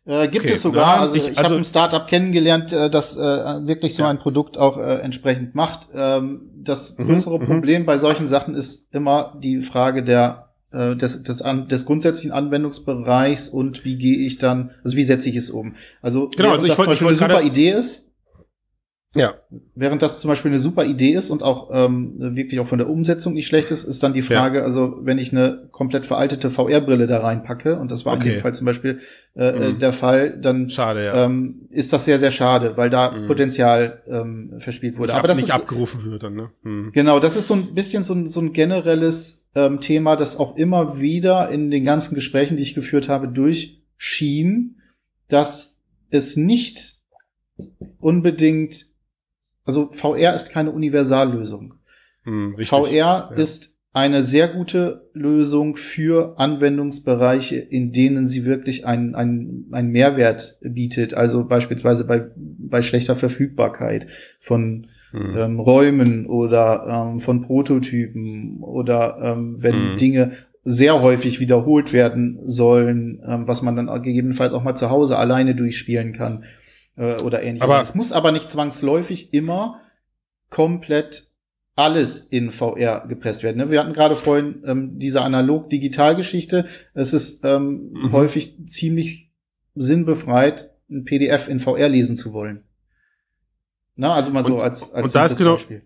Äh, 0.07 0.29
gibt 0.29 0.45
okay. 0.45 0.53
es 0.53 0.61
sogar. 0.61 0.95
Ja, 0.95 1.01
also 1.01 1.15
ich, 1.15 1.23
ich 1.23 1.37
also, 1.37 1.43
habe 1.43 1.55
ein 1.55 1.65
Startup 1.65 2.07
kennengelernt, 2.07 2.71
äh, 2.71 2.89
das 2.89 3.17
äh, 3.17 3.19
wirklich 3.19 3.93
so 3.93 4.03
ja. 4.03 4.09
ein 4.09 4.19
Produkt 4.19 4.57
auch 4.57 4.77
äh, 4.77 5.01
entsprechend 5.01 5.53
macht. 5.53 5.89
Ähm, 5.93 6.49
das 6.55 6.97
mhm, 6.97 7.07
größere 7.07 7.39
mhm, 7.39 7.45
Problem 7.45 7.85
bei 7.85 7.97
solchen 7.97 8.27
Sachen 8.27 8.55
ist 8.55 8.87
immer 8.93 9.37
die 9.41 9.61
Frage 9.61 10.03
der 10.03 10.47
äh, 10.71 10.95
des, 10.95 11.23
des, 11.23 11.41
an, 11.41 11.67
des 11.67 11.85
grundsätzlichen 11.85 12.31
Anwendungsbereichs 12.31 13.49
und 13.49 13.83
wie 13.83 13.97
gehe 13.97 14.17
ich 14.17 14.37
dann, 14.37 14.71
also 14.83 14.95
wie 14.95 15.03
setze 15.03 15.29
ich 15.29 15.35
es 15.35 15.49
um. 15.49 15.75
Also, 16.01 16.29
genau, 16.35 16.51
also 16.51 16.67
das 16.67 16.79
ich 16.79 16.85
wollte, 16.85 17.05
eine 17.05 17.15
super 17.15 17.41
Idee 17.41 17.71
ist, 17.71 18.06
ja. 19.17 19.35
Während 19.75 20.01
das 20.01 20.19
zum 20.19 20.29
Beispiel 20.29 20.51
eine 20.51 20.59
super 20.59 20.85
Idee 20.85 21.13
ist 21.13 21.29
und 21.29 21.43
auch 21.43 21.69
ähm, 21.71 22.15
wirklich 22.35 22.59
auch 22.59 22.67
von 22.67 22.77
der 22.77 22.89
Umsetzung 22.89 23.33
nicht 23.33 23.47
schlecht 23.47 23.71
ist, 23.71 23.83
ist 23.83 24.01
dann 24.03 24.13
die 24.13 24.21
Frage, 24.21 24.59
ja. 24.59 24.63
also 24.63 24.99
wenn 25.01 25.17
ich 25.17 25.31
eine 25.31 25.67
komplett 25.71 26.05
veraltete 26.05 26.49
VR-Brille 26.49 27.07
da 27.07 27.19
reinpacke, 27.19 27.79
und 27.79 27.91
das 27.91 28.05
war 28.05 28.15
okay. 28.15 28.29
in 28.29 28.35
dem 28.35 28.41
Fall 28.41 28.53
zum 28.53 28.65
Beispiel 28.65 28.99
äh, 29.35 29.47
äh, 29.47 29.71
mhm. 29.73 29.79
der 29.79 29.93
Fall, 29.93 30.37
dann 30.39 30.69
schade, 30.69 31.05
ja. 31.05 31.25
ähm, 31.25 31.67
ist 31.69 31.93
das 31.93 32.05
sehr, 32.05 32.19
sehr 32.19 32.31
schade, 32.31 32.75
weil 32.75 32.89
da 32.89 33.11
mhm. 33.11 33.27
Potenzial 33.27 34.01
ähm, 34.07 34.53
verspielt 34.57 34.97
wurde. 34.97 35.11
Nicht 35.11 35.19
Aber 35.19 35.27
das 35.27 35.37
nicht 35.37 35.49
ist, 35.49 35.53
abgerufen 35.53 36.03
wird 36.09 36.23
dann, 36.23 36.35
ne? 36.35 36.49
Mhm. 36.63 36.91
Genau, 36.91 37.19
das 37.19 37.35
ist 37.35 37.47
so 37.47 37.53
ein 37.53 37.73
bisschen 37.73 38.03
so 38.03 38.13
ein, 38.13 38.27
so 38.27 38.39
ein 38.41 38.53
generelles 38.53 39.45
ähm, 39.55 39.79
Thema, 39.79 40.15
das 40.15 40.37
auch 40.37 40.55
immer 40.55 40.99
wieder 40.99 41.49
in 41.49 41.71
den 41.71 41.83
ganzen 41.83 42.15
Gesprächen, 42.15 42.57
die 42.57 42.63
ich 42.63 42.75
geführt 42.75 43.09
habe, 43.09 43.27
durchschien, 43.27 44.81
dass 45.27 45.77
es 46.09 46.35
nicht 46.35 46.97
unbedingt 47.99 48.85
also 49.67 49.91
VR 49.91 50.33
ist 50.33 50.49
keine 50.49 50.71
Universallösung. 50.71 51.75
Hm, 52.23 52.55
VR 52.63 52.89
ja. 52.89 53.29
ist 53.35 53.75
eine 53.93 54.23
sehr 54.23 54.47
gute 54.47 55.09
Lösung 55.13 55.75
für 55.75 56.37
Anwendungsbereiche, 56.37 57.57
in 57.57 57.91
denen 57.91 58.27
sie 58.27 58.45
wirklich 58.45 58.85
einen, 58.85 59.15
einen, 59.15 59.67
einen 59.71 59.91
Mehrwert 59.91 60.57
bietet. 60.61 61.13
Also 61.13 61.45
beispielsweise 61.45 62.05
bei, 62.05 62.27
bei 62.35 62.81
schlechter 62.81 63.15
Verfügbarkeit 63.15 64.07
von 64.39 64.87
hm. 65.11 65.35
ähm, 65.35 65.59
Räumen 65.59 66.27
oder 66.27 67.09
ähm, 67.11 67.19
von 67.19 67.41
Prototypen 67.41 68.59
oder 68.61 69.17
ähm, 69.21 69.61
wenn 69.61 69.91
hm. 69.91 69.97
Dinge 69.97 70.31
sehr 70.63 71.01
häufig 71.01 71.39
wiederholt 71.39 71.91
werden 71.91 72.39
sollen, 72.45 73.21
ähm, 73.27 73.47
was 73.47 73.63
man 73.63 73.75
dann 73.75 73.87
gegebenenfalls 74.01 74.53
auch 74.53 74.63
mal 74.63 74.75
zu 74.75 74.89
Hause 74.89 75.17
alleine 75.17 75.55
durchspielen 75.55 76.13
kann 76.13 76.43
äh, 76.97 77.21
oder 77.21 77.41
ähnliches. 77.41 77.63
Aber 77.69 77.81
es 77.81 77.95
muss 77.95 78.11
aber 78.11 78.31
nicht 78.31 78.49
zwangsläufig 78.49 79.33
immer 79.33 79.81
komplett 80.49 81.31
alles 81.75 82.21
in 82.21 82.49
VR 82.49 83.05
gepresst 83.07 83.43
werden. 83.43 83.57
Ne? 83.57 83.69
Wir 83.69 83.79
hatten 83.79 83.93
gerade 83.93 84.15
vorhin 84.15 84.63
ähm, 84.65 84.97
diese 84.97 85.21
analog-digital-Geschichte. 85.21 86.65
Es 86.93 87.13
ist 87.13 87.45
ähm, 87.45 87.91
mhm. 87.93 88.11
häufig 88.11 88.67
ziemlich 88.67 89.31
sinnbefreit, 89.75 90.71
ein 90.89 91.05
PDF 91.05 91.47
in 91.47 91.59
VR 91.59 91.87
lesen 91.89 92.17
zu 92.17 92.33
wollen. 92.33 92.63
Na, 93.95 94.13
also 94.13 94.31
mal 94.31 94.43
so 94.43 94.55
und, 94.55 94.61
als, 94.61 94.91
als 94.93 95.05
und 95.05 95.15
da 95.15 95.25
ist 95.25 95.37
genau, 95.37 95.53
Beispiel. 95.53 95.83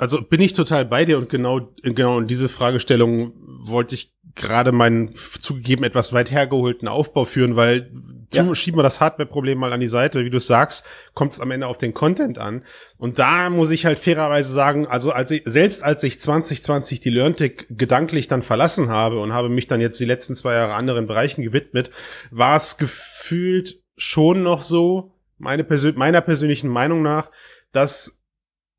Also 0.00 0.22
bin 0.22 0.40
ich 0.40 0.54
total 0.54 0.86
bei 0.86 1.04
dir 1.04 1.18
und 1.18 1.28
genau, 1.28 1.74
genau 1.82 2.20
in 2.20 2.26
diese 2.26 2.48
Fragestellung 2.48 3.34
wollte 3.36 3.94
ich 3.94 4.14
gerade 4.34 4.72
meinen 4.72 5.14
zugegeben 5.14 5.84
etwas 5.84 6.14
weit 6.14 6.30
hergeholten 6.30 6.88
Aufbau 6.88 7.26
führen, 7.26 7.54
weil 7.54 7.92
ja. 8.32 8.54
schieben 8.54 8.78
wir 8.78 8.82
das 8.82 9.02
Hardware-Problem 9.02 9.58
mal 9.58 9.74
an 9.74 9.80
die 9.80 9.88
Seite. 9.88 10.24
Wie 10.24 10.30
du 10.30 10.38
sagst, 10.38 10.86
kommt 11.12 11.34
es 11.34 11.40
am 11.40 11.50
Ende 11.50 11.66
auf 11.66 11.76
den 11.76 11.92
Content 11.92 12.38
an. 12.38 12.64
Und 12.96 13.18
da 13.18 13.50
muss 13.50 13.70
ich 13.72 13.84
halt 13.84 13.98
fairerweise 13.98 14.54
sagen, 14.54 14.86
also 14.86 15.12
als 15.12 15.32
ich, 15.32 15.42
selbst 15.44 15.84
als 15.84 16.02
ich 16.02 16.18
2020 16.18 17.00
die 17.00 17.10
LearnTech 17.10 17.66
gedanklich 17.68 18.26
dann 18.26 18.40
verlassen 18.40 18.88
habe 18.88 19.20
und 19.20 19.34
habe 19.34 19.50
mich 19.50 19.66
dann 19.66 19.82
jetzt 19.82 20.00
die 20.00 20.06
letzten 20.06 20.34
zwei 20.34 20.54
Jahre 20.54 20.76
anderen 20.76 21.08
Bereichen 21.08 21.42
gewidmet, 21.42 21.90
war 22.30 22.56
es 22.56 22.78
gefühlt 22.78 23.82
schon 23.98 24.42
noch 24.42 24.62
so, 24.62 25.12
meine 25.36 25.62
Persön 25.62 25.98
meiner 25.98 26.22
persönlichen 26.22 26.68
Meinung 26.68 27.02
nach, 27.02 27.30
dass 27.72 28.19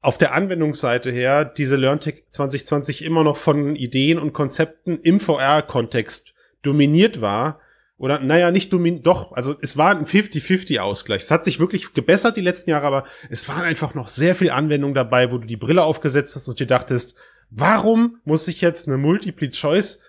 auf 0.01 0.17
der 0.17 0.33
Anwendungsseite 0.33 1.11
her 1.11 1.45
diese 1.45 1.75
LearnTech 1.75 2.23
2020 2.31 3.05
immer 3.05 3.23
noch 3.23 3.37
von 3.37 3.75
Ideen 3.75 4.17
und 4.17 4.33
Konzepten 4.33 4.99
im 4.99 5.19
VR-Kontext 5.19 6.33
dominiert 6.63 7.21
war. 7.21 7.59
Oder, 7.97 8.19
naja, 8.19 8.49
nicht 8.49 8.73
dominiert, 8.73 9.05
doch, 9.05 9.31
also 9.33 9.55
es 9.61 9.77
war 9.77 9.91
ein 9.95 10.05
50-50-Ausgleich. 10.05 11.21
Es 11.21 11.29
hat 11.29 11.45
sich 11.45 11.59
wirklich 11.59 11.93
gebessert 11.93 12.35
die 12.35 12.41
letzten 12.41 12.71
Jahre, 12.71 12.87
aber 12.87 13.03
es 13.29 13.47
waren 13.47 13.61
einfach 13.61 13.93
noch 13.93 14.07
sehr 14.07 14.33
viel 14.33 14.49
Anwendungen 14.49 14.95
dabei, 14.95 15.31
wo 15.31 15.37
du 15.37 15.45
die 15.45 15.55
Brille 15.55 15.83
aufgesetzt 15.83 16.35
hast 16.35 16.47
und 16.47 16.59
dir 16.59 16.65
dachtest, 16.65 17.15
warum 17.51 18.17
muss 18.25 18.47
ich 18.47 18.59
jetzt 18.61 18.87
eine 18.87 18.97
Multiple-Choice 18.97 20.01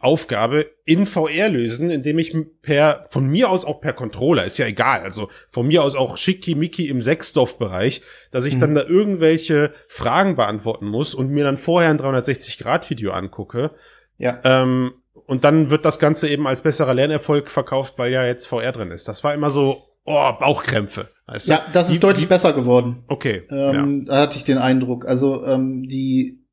Aufgabe 0.00 0.66
in 0.84 1.06
VR 1.06 1.48
lösen, 1.48 1.90
indem 1.90 2.18
ich 2.18 2.34
per, 2.62 3.06
von 3.10 3.26
mir 3.26 3.50
aus 3.50 3.64
auch 3.64 3.80
per 3.80 3.92
Controller, 3.92 4.44
ist 4.44 4.58
ja 4.58 4.66
egal, 4.66 5.00
also 5.00 5.28
von 5.48 5.66
mir 5.66 5.82
aus 5.82 5.96
auch 5.96 6.16
schickimicki 6.16 6.88
im 6.88 7.02
Sechsdorf-Bereich, 7.02 8.02
dass 8.30 8.46
ich 8.46 8.56
mhm. 8.56 8.60
dann 8.60 8.74
da 8.74 8.82
irgendwelche 8.84 9.72
Fragen 9.88 10.36
beantworten 10.36 10.86
muss 10.86 11.14
und 11.14 11.30
mir 11.30 11.44
dann 11.44 11.56
vorher 11.56 11.90
ein 11.90 11.98
360-Grad-Video 11.98 13.12
angucke. 13.12 13.72
Ja. 14.18 14.40
Ähm, 14.44 14.92
und 15.26 15.44
dann 15.44 15.70
wird 15.70 15.84
das 15.84 15.98
Ganze 15.98 16.28
eben 16.28 16.46
als 16.46 16.62
besserer 16.62 16.94
Lernerfolg 16.94 17.50
verkauft, 17.50 17.94
weil 17.98 18.12
ja 18.12 18.24
jetzt 18.24 18.46
VR 18.46 18.72
drin 18.72 18.90
ist. 18.90 19.08
Das 19.08 19.22
war 19.24 19.34
immer 19.34 19.50
so, 19.50 19.84
oh, 20.04 20.32
Bauchkrämpfe. 20.40 21.08
Weißt 21.26 21.48
du? 21.48 21.52
Ja, 21.52 21.66
das 21.72 21.88
ist 21.88 21.96
die, 21.96 22.00
deutlich 22.00 22.24
die, 22.24 22.28
besser 22.28 22.54
geworden. 22.54 23.04
Okay. 23.08 23.42
Ähm, 23.50 24.06
ja. 24.06 24.14
Da 24.14 24.22
hatte 24.22 24.36
ich 24.36 24.44
den 24.44 24.58
Eindruck. 24.58 25.06
Also 25.06 25.44
ähm, 25.44 25.86
die 25.86 26.46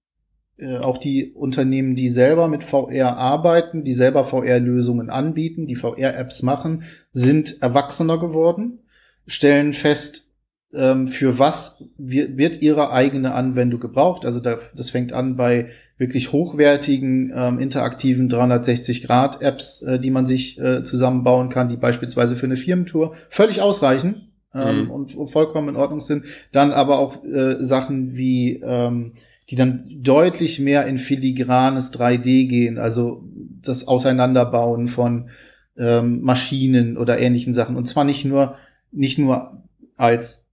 äh, 0.57 0.77
auch 0.77 0.97
die 0.97 1.31
Unternehmen, 1.33 1.95
die 1.95 2.09
selber 2.09 2.47
mit 2.47 2.63
VR 2.63 3.17
arbeiten, 3.17 3.83
die 3.83 3.93
selber 3.93 4.23
VR-Lösungen 4.23 5.09
anbieten, 5.09 5.67
die 5.67 5.75
VR-Apps 5.75 6.43
machen, 6.43 6.83
sind 7.11 7.61
erwachsener 7.61 8.19
geworden, 8.19 8.79
stellen 9.27 9.73
fest, 9.73 10.29
ähm, 10.73 11.07
für 11.07 11.39
was 11.39 11.83
wird 11.97 12.61
ihre 12.61 12.91
eigene 12.91 13.33
Anwendung 13.33 13.79
gebraucht. 13.79 14.25
Also 14.25 14.39
das 14.39 14.89
fängt 14.89 15.13
an 15.13 15.35
bei 15.35 15.69
wirklich 15.97 16.31
hochwertigen 16.31 17.33
ähm, 17.35 17.59
interaktiven 17.59 18.29
360-Grad-Apps, 18.29 19.81
äh, 19.83 19.99
die 19.99 20.11
man 20.11 20.25
sich 20.25 20.59
äh, 20.59 20.83
zusammenbauen 20.83 21.49
kann, 21.49 21.69
die 21.69 21.77
beispielsweise 21.77 22.35
für 22.35 22.45
eine 22.45 22.57
Firmentour 22.57 23.15
völlig 23.29 23.61
ausreichen 23.61 24.33
ähm, 24.53 24.85
mhm. 24.85 24.91
und 24.91 25.29
vollkommen 25.29 25.69
in 25.69 25.75
Ordnung 25.75 26.01
sind. 26.01 26.25
Dann 26.51 26.71
aber 26.71 26.99
auch 26.99 27.23
äh, 27.23 27.63
Sachen 27.63 28.17
wie 28.17 28.61
ähm, 28.63 29.13
die 29.49 29.55
dann 29.55 29.85
deutlich 29.89 30.59
mehr 30.59 30.87
in 30.87 30.97
filigranes 30.97 31.93
3D 31.93 32.47
gehen, 32.47 32.77
also 32.77 33.23
das 33.61 33.87
Auseinanderbauen 33.87 34.87
von 34.87 35.29
ähm, 35.77 36.21
Maschinen 36.21 36.97
oder 36.97 37.19
ähnlichen 37.19 37.53
Sachen. 37.53 37.75
Und 37.75 37.85
zwar 37.85 38.03
nicht 38.03 38.25
nur, 38.25 38.55
nicht 38.91 39.19
nur 39.19 39.63
als 39.95 40.45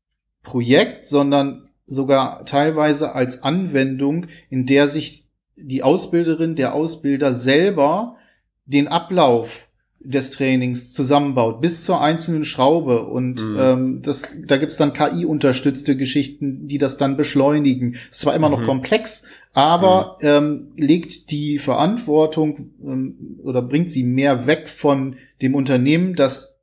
Projekt, 0.43 1.07
sondern 1.07 1.65
sogar 1.87 2.45
teilweise 2.45 3.15
als 3.15 3.43
Anwendung, 3.43 4.27
in 4.51 4.67
der 4.67 4.89
sich 4.89 5.29
die 5.57 5.83
Ausbilderin, 5.83 6.57
der 6.57 6.75
Ausbilder 6.75 7.35
selber 7.35 8.17
den 8.65 8.89
Ablauf 8.89 9.69
des 10.05 10.31
Trainings 10.31 10.93
zusammenbaut, 10.93 11.61
bis 11.61 11.85
zur 11.85 12.01
einzelnen 12.01 12.45
Schraube. 12.45 13.07
Und 13.07 13.45
mhm. 13.45 13.57
ähm, 13.59 14.03
das, 14.03 14.37
da 14.47 14.57
gibt's 14.57 14.77
dann 14.77 14.93
KI-unterstützte 14.93 15.97
Geschichten, 15.97 16.67
die 16.67 16.79
das 16.79 16.97
dann 16.97 17.17
beschleunigen. 17.17 17.97
Es 18.11 18.25
war 18.27 18.35
immer 18.35 18.49
mhm. 18.49 18.55
noch 18.57 18.67
komplex, 18.67 19.25
aber 19.53 20.17
mhm. 20.21 20.27
ähm, 20.27 20.69
legt 20.77 21.31
die 21.31 21.59
Verantwortung 21.59 22.71
ähm, 22.85 23.39
oder 23.43 23.63
bringt 23.63 23.91
sie 23.91 24.03
mehr 24.03 24.47
weg 24.47 24.69
von 24.69 25.17
dem 25.41 25.55
Unternehmen, 25.55 26.15
das 26.15 26.55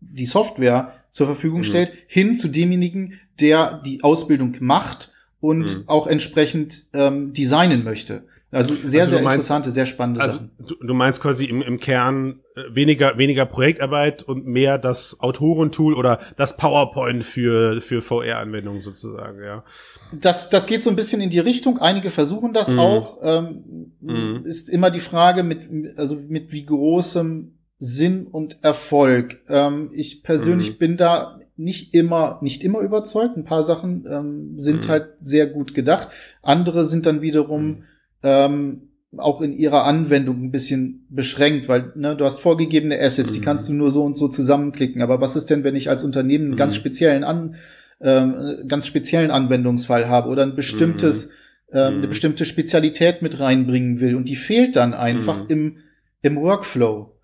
die 0.00 0.26
Software 0.26 0.94
zur 1.10 1.26
Verfügung 1.26 1.60
mhm. 1.60 1.64
stellt, 1.64 1.92
hin 2.06 2.36
zu 2.36 2.48
demjenigen, 2.48 3.14
der 3.40 3.82
die 3.84 4.02
Ausbildung 4.02 4.56
macht 4.60 5.12
und 5.40 5.78
mhm. 5.78 5.82
auch 5.86 6.06
entsprechend 6.06 6.86
ähm, 6.92 7.32
designen 7.32 7.84
möchte. 7.84 8.24
Also 8.50 8.74
sehr, 8.82 9.02
also 9.02 9.16
sehr 9.16 9.22
meinst, 9.22 9.34
interessante, 9.34 9.70
sehr 9.72 9.84
spannende 9.84 10.22
also 10.22 10.38
Sachen. 10.38 10.50
Du, 10.66 10.74
du 10.76 10.94
meinst 10.94 11.20
quasi 11.20 11.44
im, 11.44 11.60
im 11.60 11.78
Kern 11.80 12.40
äh, 12.56 12.74
weniger, 12.74 13.18
weniger 13.18 13.44
Projektarbeit 13.44 14.22
und 14.22 14.46
mehr 14.46 14.78
das 14.78 15.20
Autorentool 15.20 15.92
oder 15.92 16.18
das 16.36 16.56
PowerPoint 16.56 17.24
für, 17.24 17.82
für 17.82 18.00
VR-Anwendungen 18.00 18.80
sozusagen, 18.80 19.42
ja. 19.42 19.64
Das, 20.12 20.48
das 20.48 20.66
geht 20.66 20.82
so 20.82 20.88
ein 20.88 20.96
bisschen 20.96 21.20
in 21.20 21.28
die 21.28 21.40
Richtung. 21.40 21.78
Einige 21.78 22.08
versuchen 22.08 22.54
das 22.54 22.68
mhm. 22.68 22.78
auch. 22.78 23.18
Ähm, 23.22 23.92
mhm. 24.00 24.46
Ist 24.46 24.70
immer 24.70 24.90
die 24.90 25.00
Frage 25.00 25.42
mit, 25.42 25.98
also 25.98 26.16
mit 26.16 26.50
wie 26.50 26.64
großem 26.64 27.52
Sinn 27.78 28.26
und 28.26 28.64
Erfolg. 28.64 29.42
Ähm, 29.50 29.90
ich 29.92 30.22
persönlich 30.22 30.72
mhm. 30.72 30.78
bin 30.78 30.96
da 30.96 31.38
nicht 31.58 31.92
immer, 31.92 32.38
nicht 32.40 32.64
immer 32.64 32.80
überzeugt. 32.80 33.36
Ein 33.36 33.44
paar 33.44 33.62
Sachen 33.62 34.06
ähm, 34.10 34.54
sind 34.56 34.86
mhm. 34.86 34.88
halt 34.88 35.08
sehr 35.20 35.48
gut 35.48 35.74
gedacht. 35.74 36.08
Andere 36.40 36.86
sind 36.86 37.04
dann 37.04 37.20
wiederum 37.20 37.66
mhm 37.66 37.84
ähm, 38.22 38.88
auch 39.16 39.40
in 39.40 39.52
ihrer 39.52 39.84
Anwendung 39.84 40.44
ein 40.44 40.50
bisschen 40.50 41.06
beschränkt, 41.08 41.68
weil 41.68 41.92
ne, 41.94 42.14
du 42.14 42.24
hast 42.24 42.40
vorgegebene 42.40 43.00
Assets, 43.00 43.30
mhm. 43.30 43.34
die 43.34 43.40
kannst 43.40 43.68
du 43.68 43.72
nur 43.72 43.90
so 43.90 44.04
und 44.04 44.16
so 44.16 44.28
zusammenklicken. 44.28 45.00
Aber 45.00 45.20
was 45.20 45.34
ist 45.34 45.48
denn, 45.50 45.64
wenn 45.64 45.76
ich 45.76 45.88
als 45.88 46.04
Unternehmen 46.04 46.44
einen 46.44 46.52
mhm. 46.52 46.58
ganz 46.58 46.76
speziellen 46.76 47.24
an 47.24 47.56
ähm, 48.00 48.64
ganz 48.68 48.86
speziellen 48.86 49.30
Anwendungsfall 49.30 50.08
habe 50.08 50.28
oder 50.28 50.44
ein 50.44 50.54
bestimmtes 50.54 51.28
mhm. 51.28 51.32
ähm, 51.72 51.86
eine 51.86 51.96
mhm. 51.98 52.08
bestimmte 52.10 52.44
Spezialität 52.44 53.22
mit 53.22 53.40
reinbringen 53.40 54.00
will 54.00 54.14
und 54.14 54.28
die 54.28 54.36
fehlt 54.36 54.76
dann 54.76 54.94
einfach 54.94 55.44
mhm. 55.44 55.48
im 55.48 55.76
im 56.22 56.36
Workflow. 56.36 57.14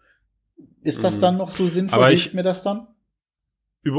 Ist 0.82 1.04
das 1.04 1.16
mhm. 1.16 1.20
dann 1.20 1.36
noch 1.36 1.50
so 1.50 1.68
sinnvoll? 1.68 1.98
Aber 1.98 2.12
ich, 2.12 2.34
mir 2.34 2.42
das 2.42 2.62
dann? 2.62 2.86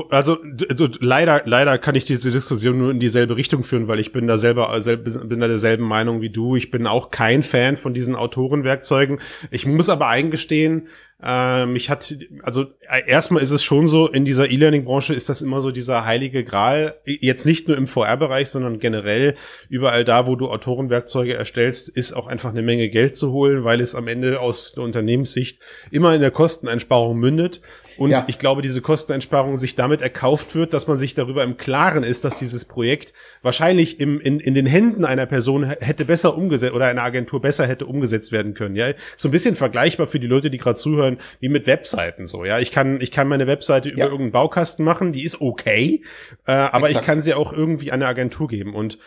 Also, 0.09 0.39
also 0.67 0.87
leider, 0.99 1.43
leider 1.45 1.77
kann 1.77 1.93
ich 1.93 2.05
diese 2.05 2.31
Diskussion 2.31 2.79
nur 2.79 2.89
in 2.89 2.99
dieselbe 2.99 3.35
Richtung 3.35 3.63
führen, 3.63 3.87
weil 3.87 3.99
ich 3.99 4.11
bin 4.11 4.25
da 4.25 4.37
selber 4.37 4.79
bin 4.79 5.39
da 5.39 5.47
derselben 5.47 5.83
Meinung 5.83 6.21
wie 6.21 6.31
du. 6.31 6.55
Ich 6.55 6.71
bin 6.71 6.87
auch 6.87 7.11
kein 7.11 7.43
Fan 7.43 7.77
von 7.77 7.93
diesen 7.93 8.15
Autorenwerkzeugen. 8.15 9.19
Ich 9.51 9.67
muss 9.67 9.89
aber 9.89 10.07
eingestehen, 10.07 10.87
äh, 11.23 11.65
mich 11.65 11.89
hat, 11.89 12.15
also 12.43 12.63
äh, 12.89 13.07
erstmal 13.07 13.41
ist 13.41 13.51
es 13.51 13.63
schon 13.63 13.87
so, 13.87 14.07
in 14.07 14.25
dieser 14.25 14.49
E-Learning-Branche 14.49 15.13
ist 15.13 15.29
das 15.29 15.41
immer 15.41 15.61
so 15.61 15.71
dieser 15.71 16.03
heilige 16.03 16.43
Gral, 16.43 16.95
jetzt 17.05 17.45
nicht 17.45 17.67
nur 17.67 17.77
im 17.77 17.87
VR-Bereich, 17.87 18.49
sondern 18.49 18.79
generell 18.79 19.35
überall 19.69 20.03
da, 20.03 20.27
wo 20.27 20.35
du 20.35 20.49
Autorenwerkzeuge 20.49 21.33
erstellst, 21.33 21.89
ist 21.89 22.13
auch 22.13 22.27
einfach 22.27 22.49
eine 22.49 22.63
Menge 22.63 22.89
Geld 22.89 23.15
zu 23.15 23.31
holen, 23.31 23.63
weil 23.63 23.81
es 23.81 23.95
am 23.95 24.07
Ende 24.07 24.39
aus 24.39 24.73
der 24.73 24.83
Unternehmenssicht 24.83 25.59
immer 25.89 26.13
in 26.13 26.21
der 26.21 26.31
Kosteneinsparung 26.31 27.17
mündet. 27.17 27.61
Und 27.97 28.11
ja. 28.11 28.23
ich 28.27 28.39
glaube, 28.39 28.61
diese 28.61 28.81
Kosteneinsparung 28.81 29.57
sich 29.57 29.75
damit 29.75 30.01
erkauft 30.01 30.55
wird, 30.55 30.73
dass 30.73 30.87
man 30.87 30.97
sich 30.97 31.15
darüber 31.15 31.43
im 31.43 31.57
Klaren 31.57 32.03
ist, 32.03 32.25
dass 32.25 32.37
dieses 32.37 32.65
Projekt 32.65 33.13
wahrscheinlich 33.41 33.99
im, 33.99 34.19
in, 34.19 34.39
in 34.39 34.53
den 34.53 34.65
Händen 34.65 35.05
einer 35.05 35.25
Person 35.25 35.63
hätte 35.63 36.05
besser 36.05 36.37
umgesetzt 36.37 36.73
oder 36.73 36.85
einer 36.85 37.03
Agentur 37.03 37.41
besser 37.41 37.67
hätte 37.67 37.85
umgesetzt 37.85 38.31
werden 38.31 38.53
können. 38.53 38.75
Ja, 38.75 38.91
so 39.15 39.29
ein 39.29 39.31
bisschen 39.31 39.55
vergleichbar 39.55 40.07
für 40.07 40.19
die 40.19 40.27
Leute, 40.27 40.49
die 40.49 40.57
gerade 40.57 40.77
zuhören, 40.77 41.17
wie 41.39 41.49
mit 41.49 41.67
Webseiten 41.67 42.25
so. 42.25 42.45
Ja, 42.45 42.59
ich 42.59 42.71
kann, 42.71 43.01
ich 43.01 43.11
kann 43.11 43.27
meine 43.27 43.47
Webseite 43.47 43.89
ja. 43.89 43.95
über 43.95 44.03
irgendeinen 44.05 44.31
Baukasten 44.31 44.83
machen, 44.85 45.13
die 45.13 45.23
ist 45.23 45.41
okay, 45.41 46.03
äh, 46.45 46.51
aber 46.51 46.87
Exakt. 46.87 47.03
ich 47.03 47.07
kann 47.07 47.21
sie 47.21 47.33
auch 47.33 47.53
irgendwie 47.53 47.91
an 47.91 48.01
eine 48.01 48.07
Agentur 48.07 48.47
geben 48.47 48.75
und 48.75 48.99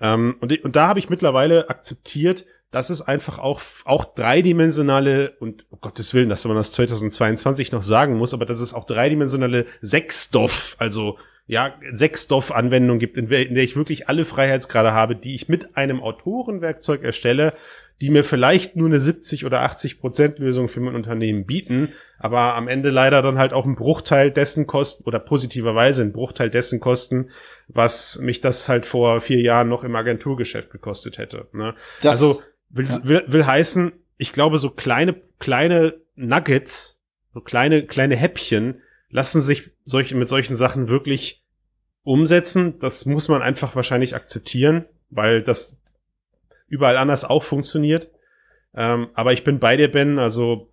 ähm, 0.00 0.36
und, 0.40 0.64
und 0.64 0.76
da 0.76 0.88
habe 0.88 0.98
ich 0.98 1.08
mittlerweile 1.08 1.70
akzeptiert, 1.70 2.44
dass 2.76 2.90
es 2.90 3.00
einfach 3.00 3.38
auch, 3.38 3.62
auch 3.86 4.04
dreidimensionale, 4.04 5.32
und 5.40 5.64
um 5.70 5.80
Gottes 5.80 6.12
Willen, 6.12 6.28
dass 6.28 6.44
man 6.44 6.58
das 6.58 6.72
2022 6.72 7.72
noch 7.72 7.80
sagen 7.80 8.18
muss, 8.18 8.34
aber 8.34 8.44
dass 8.44 8.60
es 8.60 8.74
auch 8.74 8.84
dreidimensionale 8.84 9.64
Sechsstoff, 9.80 10.76
also 10.78 11.16
ja, 11.46 11.74
Sechsstoff-Anwendung 11.90 12.98
gibt, 12.98 13.16
in, 13.16 13.30
in 13.30 13.54
der 13.54 13.64
ich 13.64 13.76
wirklich 13.76 14.10
alle 14.10 14.26
Freiheitsgrade 14.26 14.92
habe, 14.92 15.16
die 15.16 15.34
ich 15.34 15.48
mit 15.48 15.78
einem 15.78 16.02
Autorenwerkzeug 16.02 17.02
erstelle, 17.02 17.54
die 18.02 18.10
mir 18.10 18.24
vielleicht 18.24 18.76
nur 18.76 18.88
eine 18.88 19.00
70 19.00 19.46
oder 19.46 19.62
80 19.62 19.98
Prozent 19.98 20.38
Lösung 20.38 20.68
für 20.68 20.80
mein 20.80 20.94
Unternehmen 20.94 21.46
bieten, 21.46 21.94
aber 22.18 22.56
am 22.56 22.68
Ende 22.68 22.90
leider 22.90 23.22
dann 23.22 23.38
halt 23.38 23.54
auch 23.54 23.64
ein 23.64 23.74
Bruchteil 23.76 24.30
dessen 24.30 24.66
kosten 24.66 25.04
oder 25.04 25.18
positiverweise 25.18 26.02
ein 26.02 26.12
Bruchteil 26.12 26.50
dessen 26.50 26.78
kosten, 26.78 27.30
was 27.68 28.18
mich 28.18 28.42
das 28.42 28.68
halt 28.68 28.84
vor 28.84 29.22
vier 29.22 29.40
Jahren 29.40 29.70
noch 29.70 29.82
im 29.82 29.96
Agenturgeschäft 29.96 30.70
gekostet 30.70 31.16
hätte. 31.16 31.46
Ne? 31.54 31.74
also 32.04 32.42
Will, 32.68 32.86
ja. 32.86 33.04
will, 33.04 33.24
will 33.26 33.46
heißen, 33.46 33.92
ich 34.16 34.32
glaube, 34.32 34.58
so 34.58 34.70
kleine, 34.70 35.14
kleine 35.38 35.94
Nuggets, 36.14 37.00
so 37.32 37.40
kleine, 37.40 37.86
kleine 37.86 38.16
Häppchen 38.16 38.80
lassen 39.10 39.40
sich 39.40 39.70
solche, 39.84 40.14
mit 40.14 40.28
solchen 40.28 40.56
Sachen 40.56 40.88
wirklich 40.88 41.44
umsetzen. 42.02 42.78
Das 42.78 43.06
muss 43.06 43.28
man 43.28 43.42
einfach 43.42 43.76
wahrscheinlich 43.76 44.14
akzeptieren, 44.14 44.86
weil 45.10 45.42
das 45.42 45.78
überall 46.68 46.96
anders 46.96 47.24
auch 47.24 47.42
funktioniert. 47.42 48.10
Ähm, 48.74 49.08
aber 49.14 49.32
ich 49.32 49.44
bin 49.44 49.58
bei 49.58 49.76
dir, 49.76 49.90
Ben. 49.90 50.18
Also 50.18 50.70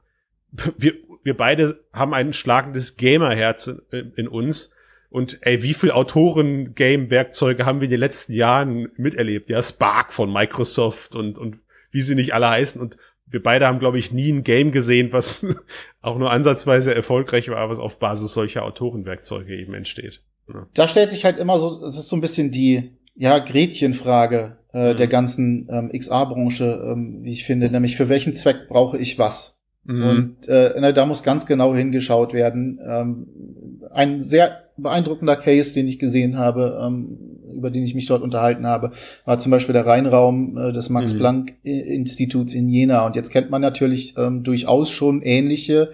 wir, 0.77 0.93
wir 1.23 1.37
beide 1.37 1.83
haben 1.93 2.13
ein 2.13 2.33
schlagendes 2.33 2.97
Gamerherz 2.97 3.67
in, 3.91 4.13
in 4.15 4.27
uns. 4.27 4.71
Und 5.09 5.37
ey, 5.41 5.61
wie 5.61 5.75
viel 5.75 5.91
Autoren-Game-Werkzeuge 5.91 7.67
haben 7.67 7.81
wir 7.81 7.85
in 7.85 7.91
den 7.91 7.99
letzten 7.99 8.33
Jahren 8.33 8.89
miterlebt? 8.95 9.49
Ja, 9.49 9.61
Spark 9.61 10.11
von 10.11 10.33
Microsoft 10.33 11.15
und, 11.15 11.37
und 11.37 11.62
wie 11.93 12.01
sie 12.01 12.15
nicht 12.15 12.33
alle 12.33 12.49
heißen. 12.49 12.81
Und 12.81 12.97
wir 13.27 13.41
beide 13.41 13.67
haben, 13.67 13.79
glaube 13.79 13.97
ich, 13.97 14.11
nie 14.11 14.29
ein 14.29 14.43
Game 14.43 14.71
gesehen, 14.73 15.13
was 15.13 15.45
auch 16.01 16.17
nur 16.17 16.31
ansatzweise 16.31 16.93
erfolgreich 16.93 17.47
war, 17.49 17.69
was 17.69 17.79
auf 17.79 17.99
Basis 17.99 18.33
solcher 18.33 18.63
Autorenwerkzeuge 18.63 19.55
eben 19.55 19.73
entsteht. 19.73 20.21
Ja. 20.53 20.67
Da 20.73 20.87
stellt 20.89 21.11
sich 21.11 21.23
halt 21.23 21.37
immer 21.39 21.57
so, 21.57 21.85
es 21.85 21.97
ist 21.97 22.09
so 22.09 22.17
ein 22.17 22.21
bisschen 22.21 22.51
die, 22.51 22.91
ja, 23.15 23.39
Gretchenfrage 23.39 24.57
äh, 24.73 24.93
mhm. 24.93 24.97
der 24.97 25.07
ganzen 25.07 25.67
ähm, 25.71 25.91
XA-Branche, 25.97 26.83
ähm, 26.85 27.19
wie 27.23 27.31
ich 27.31 27.45
finde, 27.45 27.71
nämlich 27.71 27.95
für 27.95 28.09
welchen 28.09 28.33
Zweck 28.33 28.67
brauche 28.67 28.97
ich 28.97 29.17
was? 29.19 29.59
Mhm. 29.83 30.03
Und 30.03 30.49
äh, 30.49 30.73
na, 30.79 30.91
da 30.91 31.05
muss 31.05 31.23
ganz 31.23 31.45
genau 31.45 31.75
hingeschaut 31.75 32.33
werden. 32.33 32.79
Ähm, 32.85 33.27
ein 33.91 34.21
sehr 34.21 34.62
beeindruckender 34.77 35.35
Case, 35.35 35.73
den 35.73 35.87
ich 35.87 35.99
gesehen 35.99 36.37
habe, 36.37 36.79
ähm, 36.81 37.17
über 37.55 37.69
den 37.69 37.83
ich 37.83 37.95
mich 37.95 38.07
dort 38.07 38.23
unterhalten 38.23 38.65
habe, 38.65 38.91
war 39.25 39.37
zum 39.37 39.51
Beispiel 39.51 39.73
der 39.73 39.85
Rheinraum 39.85 40.57
äh, 40.57 40.71
des 40.71 40.89
Max-Planck-Instituts 40.89 42.53
in 42.53 42.69
Jena. 42.69 43.05
Und 43.05 43.15
jetzt 43.15 43.29
kennt 43.29 43.49
man 43.49 43.61
natürlich 43.61 44.15
ähm, 44.17 44.43
durchaus 44.43 44.89
schon 44.89 45.21
ähnliche 45.21 45.91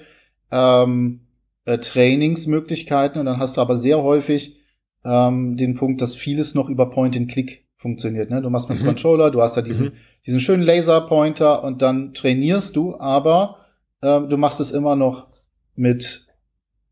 ähm, 0.51 1.21
äh, 1.65 1.77
Trainingsmöglichkeiten. 1.77 3.19
Und 3.19 3.25
dann 3.25 3.39
hast 3.39 3.57
du 3.57 3.61
aber 3.61 3.77
sehr 3.77 4.01
häufig 4.01 4.59
ähm, 5.03 5.57
den 5.57 5.75
Punkt, 5.75 6.01
dass 6.01 6.15
vieles 6.15 6.55
noch 6.55 6.69
über 6.69 6.89
Point-and-Click 6.89 7.65
funktioniert. 7.75 8.29
Ne? 8.29 8.41
Du 8.41 8.49
machst 8.49 8.69
mit 8.69 8.81
mhm. 8.81 8.85
Controller, 8.85 9.31
du 9.31 9.41
hast 9.41 9.55
da 9.55 9.61
diesen, 9.61 9.87
mhm. 9.87 9.93
diesen 10.25 10.39
schönen 10.39 10.63
Laserpointer 10.63 11.63
und 11.63 11.81
dann 11.81 12.13
trainierst 12.13 12.75
du, 12.75 12.97
aber 12.99 13.57
äh, 14.01 14.21
du 14.21 14.37
machst 14.37 14.59
es 14.59 14.71
immer 14.71 14.95
noch 14.95 15.27
mit 15.75 16.28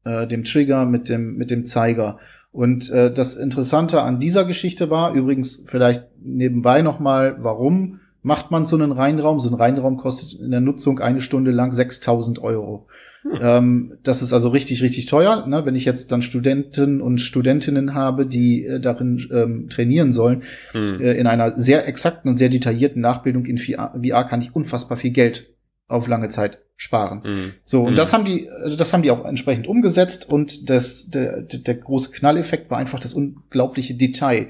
äh, 0.08 0.28
dem 0.28 0.44
Trigger, 0.44 0.86
mit 0.86 1.10
dem, 1.10 1.36
mit 1.36 1.52
dem 1.52 1.66
Zeiger. 1.66 2.18
Und 2.52 2.90
äh, 2.90 3.14
das 3.14 3.36
Interessante 3.36 4.02
an 4.02 4.20
dieser 4.20 4.46
Geschichte 4.46 4.90
war 4.90 5.14
übrigens 5.14 5.64
vielleicht 5.66 6.06
nebenbei 6.24 6.82
nochmal, 6.82 7.38
warum 7.40 8.00
macht 8.28 8.52
man 8.52 8.66
so 8.66 8.76
einen 8.76 8.92
Reinraum. 8.92 9.40
So 9.40 9.50
ein 9.50 9.54
Reinraum 9.54 9.98
kostet 9.98 10.40
in 10.40 10.52
der 10.52 10.60
Nutzung 10.60 11.00
eine 11.00 11.22
Stunde 11.22 11.52
lang 11.52 11.72
6000 11.72 12.40
Euro. 12.40 12.88
Hm. 13.24 13.40
Ähm, 13.42 13.94
das 14.04 14.22
ist 14.22 14.34
also 14.34 14.50
richtig, 14.50 14.82
richtig 14.82 15.06
teuer. 15.06 15.46
Ne? 15.48 15.66
Wenn 15.66 15.76
ich 15.76 15.86
jetzt 15.86 16.12
dann 16.12 16.22
Studenten 16.22 17.02
und 17.02 17.22
Studentinnen 17.22 17.94
habe, 17.94 18.26
die 18.26 18.66
äh, 18.66 18.80
darin 18.80 19.26
ähm, 19.32 19.70
trainieren 19.70 20.12
sollen, 20.12 20.44
hm. 20.72 21.00
äh, 21.00 21.14
in 21.14 21.28
einer 21.28 21.58
sehr 21.60 21.88
exakten 21.88 22.30
und 22.30 22.36
sehr 22.36 22.50
detaillierten 22.50 23.02
Nachbildung 23.02 23.46
in 23.46 23.58
VR, 23.58 23.94
VR 24.02 24.26
kann 24.26 24.42
ich 24.42 24.56
unfassbar 24.56 24.98
viel 24.98 25.12
Geld 25.12 25.48
auf 25.88 26.08
lange 26.08 26.30
Zeit 26.30 26.60
sparen. 26.76 27.22
Mhm. 27.24 27.54
So, 27.64 27.84
und 27.84 27.92
mhm. 27.92 27.96
das 27.96 28.14
haben 28.14 28.24
die, 28.24 28.50
also 28.50 28.78
das 28.78 28.94
haben 28.94 29.02
die 29.02 29.12
auch 29.12 29.26
entsprechend 29.26 29.68
umgesetzt 29.68 30.30
und 30.30 30.70
das, 30.70 31.10
der, 31.10 31.42
der 31.42 31.76
große 31.76 32.12
Knalleffekt 32.12 32.70
war 32.70 32.78
einfach 32.78 33.00
das 33.00 33.14
unglaubliche 33.14 33.96
Detail. 33.96 34.50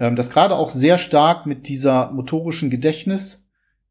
Ähm, 0.00 0.16
das 0.16 0.30
gerade 0.30 0.56
auch 0.56 0.70
sehr 0.70 0.98
stark 0.98 1.46
mit 1.46 1.68
dieser 1.68 2.10
motorischen 2.10 2.68
Gedächtnis 2.68 3.47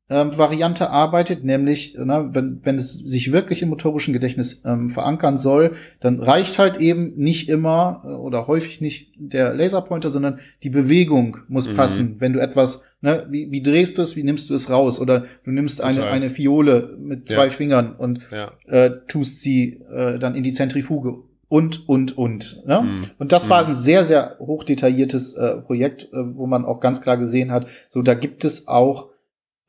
ähm, 0.09 0.37
Variante 0.37 0.89
arbeitet, 0.89 1.43
nämlich, 1.43 1.97
na, 1.99 2.33
wenn, 2.33 2.61
wenn 2.63 2.75
es 2.75 2.93
sich 2.93 3.33
wirklich 3.33 3.61
im 3.61 3.69
motorischen 3.69 4.13
Gedächtnis 4.13 4.61
ähm, 4.65 4.89
verankern 4.89 5.37
soll, 5.37 5.73
dann 5.99 6.21
reicht 6.21 6.59
halt 6.59 6.77
eben 6.77 7.13
nicht 7.17 7.49
immer 7.49 8.03
äh, 8.05 8.09
oder 8.09 8.47
häufig 8.47 8.79
nicht 8.79 9.11
der 9.17 9.53
Laserpointer, 9.53 10.09
sondern 10.09 10.39
die 10.63 10.69
Bewegung 10.69 11.37
muss 11.49 11.69
mhm. 11.69 11.75
passen. 11.75 12.15
Wenn 12.19 12.31
du 12.31 12.39
etwas, 12.39 12.85
ne, 13.01 13.27
wie, 13.29 13.51
wie 13.51 13.61
drehst 13.61 13.97
du 13.97 14.01
es, 14.01 14.15
wie 14.15 14.23
nimmst 14.23 14.49
du 14.49 14.53
es 14.53 14.69
raus? 14.69 15.01
Oder 15.01 15.25
du 15.43 15.51
nimmst 15.51 15.83
eine, 15.83 16.05
eine 16.05 16.29
Fiole 16.29 16.95
mit 16.97 17.27
zwei 17.27 17.45
ja. 17.45 17.49
Fingern 17.49 17.93
und 17.93 18.21
ja. 18.31 18.53
äh, 18.65 18.91
tust 19.09 19.41
sie 19.41 19.81
äh, 19.91 20.19
dann 20.19 20.35
in 20.35 20.43
die 20.43 20.53
Zentrifuge 20.53 21.17
und, 21.49 21.87
und, 21.89 22.17
und. 22.17 22.65
Ne? 22.65 22.81
Mhm. 22.81 23.01
Und 23.19 23.33
das 23.33 23.49
war 23.49 23.63
mhm. 23.63 23.71
ein 23.71 23.75
sehr, 23.75 24.05
sehr 24.05 24.37
hochdetailliertes 24.39 25.33
äh, 25.33 25.57
Projekt, 25.57 26.03
äh, 26.13 26.35
wo 26.35 26.47
man 26.47 26.63
auch 26.63 26.79
ganz 26.79 27.01
klar 27.01 27.17
gesehen 27.17 27.51
hat, 27.51 27.67
so 27.89 28.01
da 28.01 28.13
gibt 28.13 28.45
es 28.45 28.69
auch 28.69 29.09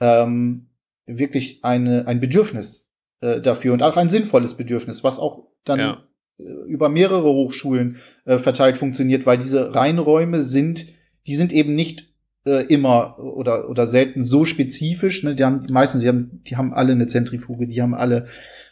ähm, 0.01 0.69
wirklich 1.07 1.65
eine, 1.65 2.07
ein 2.07 2.21
Bedürfnis 2.21 2.91
äh, 3.21 3.41
dafür 3.41 3.73
und 3.73 3.83
auch 3.83 3.97
ein 3.97 4.11
sinnvolles 4.11 4.55
Bedürfnis, 4.55 5.03
was 5.05 5.19
auch 5.19 5.45
dann 5.65 5.79
ja. 5.79 6.05
äh, 6.39 6.45
über 6.67 6.89
mehrere 6.89 7.29
Hochschulen 7.29 7.97
äh, 8.25 8.39
verteilt 8.39 8.77
funktioniert, 8.77 9.27
weil 9.27 9.39
diese 9.39 9.75
Reinräume 9.75 10.43
sind, 10.43 10.87
die 11.27 11.37
sind 11.37 11.53
eben 11.53 11.75
nicht 11.75 12.09
äh, 12.47 12.65
immer 12.67 13.19
oder 13.19 13.69
oder 13.69 13.87
selten 13.87 14.23
so 14.23 14.45
spezifisch. 14.45 15.23
Ne? 15.23 15.35
Die 15.35 15.45
haben 15.45 15.67
die 15.67 15.73
meisten, 15.73 16.01
die 16.01 16.09
haben, 16.09 16.43
die 16.45 16.57
haben 16.57 16.73
alle 16.73 16.93
eine 16.93 17.07
Zentrifuge, 17.07 17.67
die 17.67 17.83
haben 17.83 17.95
alle 17.95 18.27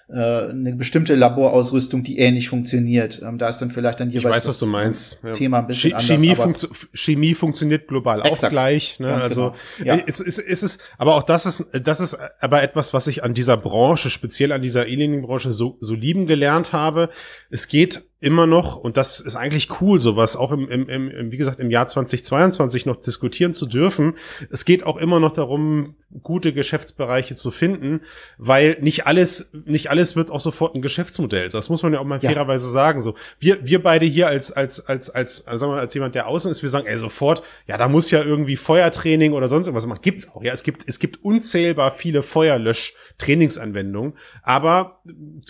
eine 0.09 0.77
bestimmte 0.77 1.16
Laborausrüstung, 1.16 2.05
die 2.05 2.19
ähnlich 2.19 2.49
funktioniert. 2.49 3.21
Ähm, 3.23 3.38
da 3.38 3.49
ist 3.49 3.59
dann 3.59 3.73
vielleicht 3.73 3.99
dann 3.99 4.11
jeweils 4.11 4.25
ich 4.25 4.31
weiß, 4.37 4.47
was 4.47 4.59
du 4.61 4.66
meinst. 4.66 5.21
Thema 5.33 5.59
ein 5.59 5.66
bisschen 5.66 5.99
Chemie, 5.99 6.31
anders, 6.31 6.45
funktio 6.45 6.71
Chemie 6.92 7.35
funktioniert 7.35 7.88
global 7.88 8.21
exakt, 8.21 8.45
auch 8.45 8.49
gleich. 8.51 9.01
Ne? 9.01 9.12
Also 9.12 9.55
genau. 9.79 9.97
ja. 9.97 10.03
es, 10.07 10.21
es, 10.21 10.38
es 10.38 10.62
ist, 10.62 10.81
aber 10.97 11.16
auch 11.16 11.25
das 11.25 11.47
ist, 11.47 11.66
das 11.83 11.99
ist 11.99 12.16
aber 12.38 12.62
etwas, 12.62 12.95
was 12.95 13.09
ich 13.09 13.25
an 13.25 13.35
dieser 13.35 13.57
Branche, 13.57 14.11
speziell 14.11 14.53
an 14.53 14.62
dieser 14.62 14.87
E-Learning-Branche 14.87 15.51
so, 15.51 15.77
so 15.81 15.95
lieben 15.95 16.27
gelernt 16.27 16.73
habe. 16.73 17.11
Es 17.51 17.66
geht 17.66 18.05
immer 18.19 18.47
noch, 18.47 18.77
und 18.77 18.97
das 18.97 19.21
ist 19.21 19.37
eigentlich 19.37 19.81
cool, 19.81 20.01
sowas 20.01 20.37
auch 20.37 20.51
im, 20.51 20.69
im, 20.71 20.89
im, 20.89 21.31
wie 21.31 21.37
gesagt, 21.37 21.61
im 21.61 21.71
Jahr 21.71 21.87
2022 21.87 22.87
noch 22.87 22.97
diskutieren 22.97 23.53
zu 23.53 23.67
dürfen. 23.67 24.17
Es 24.51 24.65
geht 24.65 24.85
auch 24.85 24.97
immer 24.97 25.21
noch 25.21 25.33
darum, 25.33 25.97
gute 26.23 26.55
Geschäftsbereiche 26.55 27.35
zu 27.35 27.51
finden, 27.51 28.01
weil 28.39 28.79
nicht 28.81 29.07
alles, 29.07 29.51
nicht 29.67 29.91
alles 29.91 30.17
wird 30.17 30.31
auch 30.31 30.41
sofort 30.41 30.75
ein 30.75 30.83
Geschäftsmodell. 30.83 31.51
Das 31.51 31.69
muss 31.69 31.83
man 31.83 31.93
ja 31.93 32.01
auch 32.01 32.05
mal 32.05 32.21
ja. 32.23 32.31
fairerweise 32.31 32.71
sagen. 32.71 33.01
So, 33.01 33.15
wir, 33.39 33.59
wir 33.67 33.83
beide 33.83 34.07
hier 34.07 34.29
als, 34.29 34.51
als, 34.51 34.81
als, 34.81 35.11
als, 35.11 35.47
als, 35.47 35.61
sagen 35.61 35.73
wir 35.73 35.77
mal, 35.77 35.83
als 35.83 35.93
jemand, 35.93 36.15
der 36.15 36.27
außen 36.27 36.51
ist, 36.51 36.63
wir 36.63 36.71
sagen, 36.71 36.87
ey, 36.87 36.97
sofort, 36.97 37.43
ja, 37.67 37.77
da 37.77 37.87
muss 37.89 38.11
ja 38.11 38.23
irgendwie 38.23 38.57
Feuertraining 38.57 39.35
oder 39.35 39.49
sonst 39.49 39.67
irgendwas 39.67 39.87
machen. 39.87 40.01
Gibt's 40.03 40.35
auch, 40.35 40.43
ja. 40.43 40.55
Es 40.55 40.63
gibt, 40.63 40.89
es 40.89 40.99
gibt 40.99 41.23
unzählbar 41.23 41.91
viele 41.91 42.21
Feuerlösch- 42.23 42.95
Trainingsanwendung. 43.19 44.15
Aber 44.43 45.01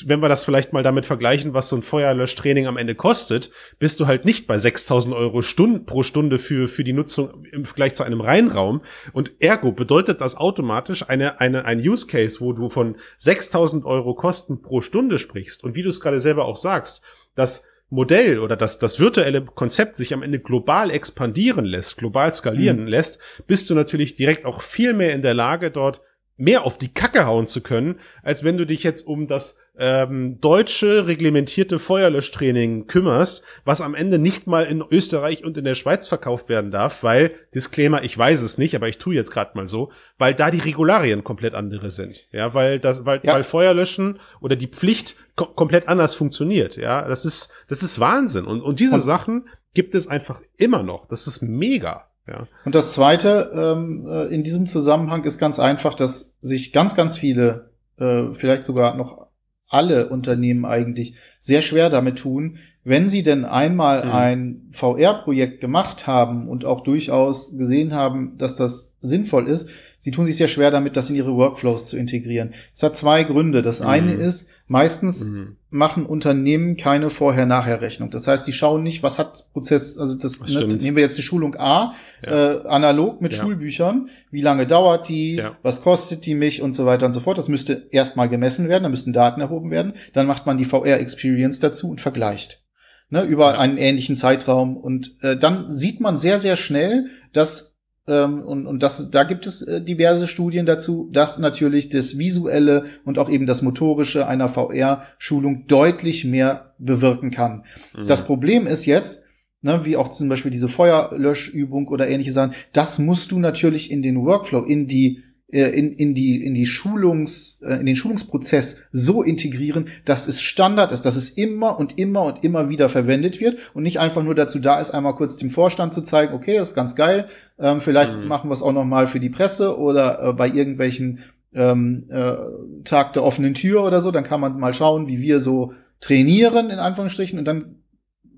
wenn 0.04 0.20
wir 0.20 0.28
das 0.28 0.44
vielleicht 0.44 0.72
mal 0.72 0.82
damit 0.82 1.06
vergleichen, 1.06 1.54
was 1.54 1.68
so 1.68 1.76
ein 1.76 1.82
Feuerlöschtraining 1.82 2.66
am 2.66 2.76
Ende 2.76 2.94
kostet, 2.94 3.50
bist 3.78 3.98
du 4.00 4.06
halt 4.06 4.24
nicht 4.24 4.46
bei 4.46 4.58
6000 4.58 5.14
Euro 5.14 5.42
Stunden 5.42 5.84
pro 5.84 6.02
Stunde 6.02 6.38
für, 6.38 6.68
für 6.68 6.84
die 6.84 6.92
Nutzung 6.92 7.44
im 7.52 7.64
Vergleich 7.64 7.94
zu 7.94 8.04
einem 8.04 8.20
Reinraum. 8.20 8.82
Und 9.12 9.32
ergo 9.40 9.72
bedeutet 9.72 10.20
das 10.20 10.36
automatisch 10.36 11.08
eine, 11.08 11.40
eine, 11.40 11.64
ein 11.64 11.80
Use 11.80 12.06
Case, 12.06 12.40
wo 12.40 12.52
du 12.52 12.68
von 12.68 12.96
6000 13.18 13.84
Euro 13.84 14.14
Kosten 14.14 14.62
pro 14.62 14.80
Stunde 14.80 15.18
sprichst. 15.18 15.64
Und 15.64 15.74
wie 15.74 15.82
du 15.82 15.88
es 15.88 16.00
gerade 16.00 16.20
selber 16.20 16.44
auch 16.44 16.56
sagst, 16.56 17.02
dass 17.34 17.66
Modell 17.88 18.40
oder 18.40 18.56
das, 18.56 18.78
das 18.78 18.98
virtuelle 18.98 19.42
Konzept 19.42 19.96
sich 19.96 20.12
am 20.12 20.22
Ende 20.22 20.40
global 20.40 20.90
expandieren 20.90 21.64
lässt, 21.64 21.96
global 21.96 22.34
skalieren 22.34 22.82
mhm. 22.82 22.88
lässt, 22.88 23.20
bist 23.46 23.70
du 23.70 23.74
natürlich 23.74 24.14
direkt 24.14 24.44
auch 24.44 24.60
viel 24.60 24.92
mehr 24.92 25.14
in 25.14 25.22
der 25.22 25.34
Lage, 25.34 25.70
dort 25.70 26.00
mehr 26.36 26.64
auf 26.64 26.78
die 26.78 26.92
Kacke 26.92 27.26
hauen 27.26 27.46
zu 27.46 27.62
können, 27.62 27.98
als 28.22 28.44
wenn 28.44 28.56
du 28.56 28.66
dich 28.66 28.82
jetzt 28.82 29.06
um 29.06 29.26
das 29.26 29.58
ähm, 29.78 30.40
deutsche 30.40 31.06
reglementierte 31.06 31.78
Feuerlöschtraining 31.78 32.86
kümmerst, 32.86 33.42
was 33.64 33.80
am 33.80 33.94
Ende 33.94 34.18
nicht 34.18 34.46
mal 34.46 34.64
in 34.64 34.82
Österreich 34.90 35.44
und 35.44 35.56
in 35.56 35.64
der 35.64 35.74
Schweiz 35.74 36.08
verkauft 36.08 36.48
werden 36.48 36.70
darf, 36.70 37.02
weil, 37.02 37.32
Disclaimer, 37.54 38.02
ich 38.02 38.16
weiß 38.16 38.42
es 38.42 38.58
nicht, 38.58 38.74
aber 38.74 38.88
ich 38.88 38.98
tue 38.98 39.14
jetzt 39.14 39.30
gerade 39.30 39.52
mal 39.54 39.68
so, 39.68 39.90
weil 40.18 40.34
da 40.34 40.50
die 40.50 40.58
Regularien 40.58 41.24
komplett 41.24 41.54
andere 41.54 41.90
sind. 41.90 42.26
Ja, 42.32 42.54
weil 42.54 42.78
das, 42.78 43.04
weil, 43.04 43.20
ja. 43.22 43.34
weil 43.34 43.44
Feuerlöschen 43.44 44.18
oder 44.40 44.56
die 44.56 44.68
Pflicht 44.68 45.16
kom 45.36 45.54
komplett 45.54 45.88
anders 45.88 46.14
funktioniert. 46.14 46.76
Ja, 46.76 47.06
das 47.06 47.24
ist, 47.24 47.52
das 47.68 47.82
ist 47.82 48.00
Wahnsinn. 48.00 48.46
Und, 48.46 48.62
und 48.62 48.80
diese 48.80 48.94
und 48.94 49.00
Sachen 49.00 49.48
gibt 49.74 49.94
es 49.94 50.08
einfach 50.08 50.40
immer 50.56 50.82
noch. 50.82 51.06
Das 51.06 51.26
ist 51.26 51.42
mega. 51.42 52.08
Ja. 52.26 52.46
Und 52.64 52.74
das 52.74 52.92
Zweite 52.92 53.50
ähm, 53.54 54.06
äh, 54.08 54.26
in 54.34 54.42
diesem 54.42 54.66
Zusammenhang 54.66 55.24
ist 55.24 55.38
ganz 55.38 55.58
einfach, 55.58 55.94
dass 55.94 56.36
sich 56.40 56.72
ganz, 56.72 56.96
ganz 56.96 57.16
viele, 57.16 57.70
äh, 57.98 58.32
vielleicht 58.32 58.64
sogar 58.64 58.96
noch 58.96 59.26
alle 59.68 60.08
Unternehmen 60.08 60.64
eigentlich 60.64 61.16
sehr 61.40 61.62
schwer 61.62 61.90
damit 61.90 62.18
tun, 62.18 62.58
wenn 62.84 63.08
sie 63.08 63.22
denn 63.22 63.44
einmal 63.44 64.04
mhm. 64.04 64.12
ein 64.12 64.68
VR-Projekt 64.70 65.60
gemacht 65.60 66.06
haben 66.06 66.48
und 66.48 66.64
auch 66.64 66.82
durchaus 66.82 67.56
gesehen 67.56 67.94
haben, 67.94 68.38
dass 68.38 68.54
das 68.54 68.96
sinnvoll 69.00 69.48
ist, 69.48 69.70
sie 69.98 70.10
tun 70.10 70.26
sich 70.26 70.36
sehr 70.36 70.48
schwer 70.48 70.70
damit, 70.70 70.96
das 70.96 71.10
in 71.10 71.16
ihre 71.16 71.34
Workflows 71.34 71.86
zu 71.86 71.96
integrieren. 71.96 72.54
Es 72.74 72.82
hat 72.82 72.96
zwei 72.96 73.24
Gründe. 73.24 73.62
Das 73.62 73.80
mhm. 73.80 73.86
eine 73.86 74.14
ist, 74.14 74.48
meistens 74.68 75.26
mhm. 75.26 75.56
machen 75.70 76.06
Unternehmen 76.06 76.76
keine 76.76 77.10
Vorher-Nachher-Rechnung. 77.10 78.10
Das 78.10 78.26
heißt, 78.26 78.46
die 78.46 78.52
schauen 78.52 78.82
nicht, 78.82 79.02
was 79.02 79.18
hat 79.18 79.48
Prozess, 79.52 79.98
also 79.98 80.14
das, 80.14 80.38
das 80.38 80.48
ne, 80.48 80.66
nehmen 80.66 80.96
wir 80.96 81.02
jetzt 81.02 81.18
die 81.18 81.22
Schulung 81.22 81.56
A, 81.56 81.94
ja. 82.24 82.54
äh, 82.54 82.66
analog 82.66 83.20
mit 83.20 83.32
ja. 83.32 83.42
Schulbüchern, 83.42 84.08
wie 84.30 84.42
lange 84.42 84.66
dauert 84.66 85.08
die, 85.08 85.36
ja. 85.36 85.56
was 85.62 85.82
kostet 85.82 86.26
die 86.26 86.34
mich 86.34 86.62
und 86.62 86.72
so 86.72 86.86
weiter 86.86 87.06
und 87.06 87.12
so 87.12 87.20
fort. 87.20 87.38
Das 87.38 87.48
müsste 87.48 87.86
erstmal 87.90 88.28
gemessen 88.28 88.68
werden, 88.68 88.84
da 88.84 88.88
müssten 88.88 89.12
Daten 89.12 89.40
erhoben 89.40 89.70
werden. 89.70 89.94
Dann 90.12 90.26
macht 90.26 90.46
man 90.46 90.58
die 90.58 90.64
VR-Experience 90.64 91.60
dazu 91.60 91.90
und 91.90 92.00
vergleicht. 92.00 92.62
Ne, 93.08 93.22
über 93.22 93.56
einen 93.56 93.78
ähnlichen 93.78 94.16
Zeitraum. 94.16 94.76
Und 94.76 95.14
äh, 95.22 95.36
dann 95.36 95.70
sieht 95.70 96.00
man 96.00 96.16
sehr, 96.16 96.40
sehr 96.40 96.56
schnell, 96.56 97.06
dass 97.32 97.75
ähm, 98.08 98.42
und, 98.42 98.66
und 98.66 98.82
das, 98.82 99.10
da 99.10 99.24
gibt 99.24 99.46
es 99.46 99.62
äh, 99.62 99.80
diverse 99.82 100.28
Studien 100.28 100.66
dazu, 100.66 101.08
dass 101.12 101.38
natürlich 101.38 101.88
das 101.88 102.18
Visuelle 102.18 102.84
und 103.04 103.18
auch 103.18 103.28
eben 103.28 103.46
das 103.46 103.62
Motorische 103.62 104.26
einer 104.26 104.48
VR-Schulung 104.48 105.66
deutlich 105.66 106.24
mehr 106.24 106.74
bewirken 106.78 107.30
kann. 107.30 107.64
Mhm. 107.96 108.06
Das 108.06 108.24
Problem 108.24 108.66
ist 108.66 108.86
jetzt, 108.86 109.24
ne, 109.62 109.84
wie 109.84 109.96
auch 109.96 110.08
zum 110.08 110.28
Beispiel 110.28 110.50
diese 110.52 110.68
Feuerlöschübung 110.68 111.88
oder 111.88 112.08
ähnliche 112.08 112.32
Sachen, 112.32 112.54
das 112.72 112.98
musst 112.98 113.32
du 113.32 113.38
natürlich 113.38 113.90
in 113.90 114.02
den 114.02 114.24
Workflow, 114.24 114.62
in 114.62 114.86
die 114.86 115.22
in, 115.48 115.92
in 115.92 116.14
die 116.14 116.44
in 116.44 116.54
die 116.54 116.66
Schulungs 116.66 117.60
äh, 117.62 117.74
in 117.74 117.86
den 117.86 117.94
Schulungsprozess 117.94 118.78
so 118.90 119.22
integrieren, 119.22 119.88
dass 120.04 120.26
es 120.26 120.40
Standard 120.40 120.90
ist, 120.90 121.02
dass 121.02 121.14
es 121.14 121.30
immer 121.30 121.78
und 121.78 121.98
immer 121.98 122.24
und 122.24 122.42
immer 122.42 122.68
wieder 122.68 122.88
verwendet 122.88 123.38
wird 123.38 123.58
und 123.72 123.84
nicht 123.84 124.00
einfach 124.00 124.24
nur 124.24 124.34
dazu 124.34 124.58
da 124.58 124.80
ist, 124.80 124.90
einmal 124.90 125.14
kurz 125.14 125.36
dem 125.36 125.48
Vorstand 125.48 125.94
zu 125.94 126.02
zeigen, 126.02 126.34
okay, 126.34 126.56
das 126.56 126.70
ist 126.70 126.74
ganz 126.74 126.96
geil, 126.96 127.28
ähm, 127.60 127.78
vielleicht 127.78 128.12
mhm. 128.12 128.26
machen 128.26 128.50
wir 128.50 128.54
es 128.54 128.62
auch 128.62 128.72
noch 128.72 128.84
mal 128.84 129.06
für 129.06 129.20
die 129.20 129.30
Presse 129.30 129.78
oder 129.78 130.20
äh, 130.20 130.32
bei 130.32 130.48
irgendwelchen 130.48 131.20
ähm, 131.54 132.06
äh, 132.10 132.34
Tag 132.82 133.12
der 133.12 133.22
offenen 133.22 133.54
Tür 133.54 133.84
oder 133.84 134.00
so, 134.00 134.10
dann 134.10 134.24
kann 134.24 134.40
man 134.40 134.58
mal 134.58 134.74
schauen, 134.74 135.06
wie 135.06 135.20
wir 135.20 135.40
so 135.40 135.74
trainieren 136.00 136.70
in 136.70 136.78
Anführungsstrichen 136.80 137.38
und 137.38 137.44
dann 137.44 137.76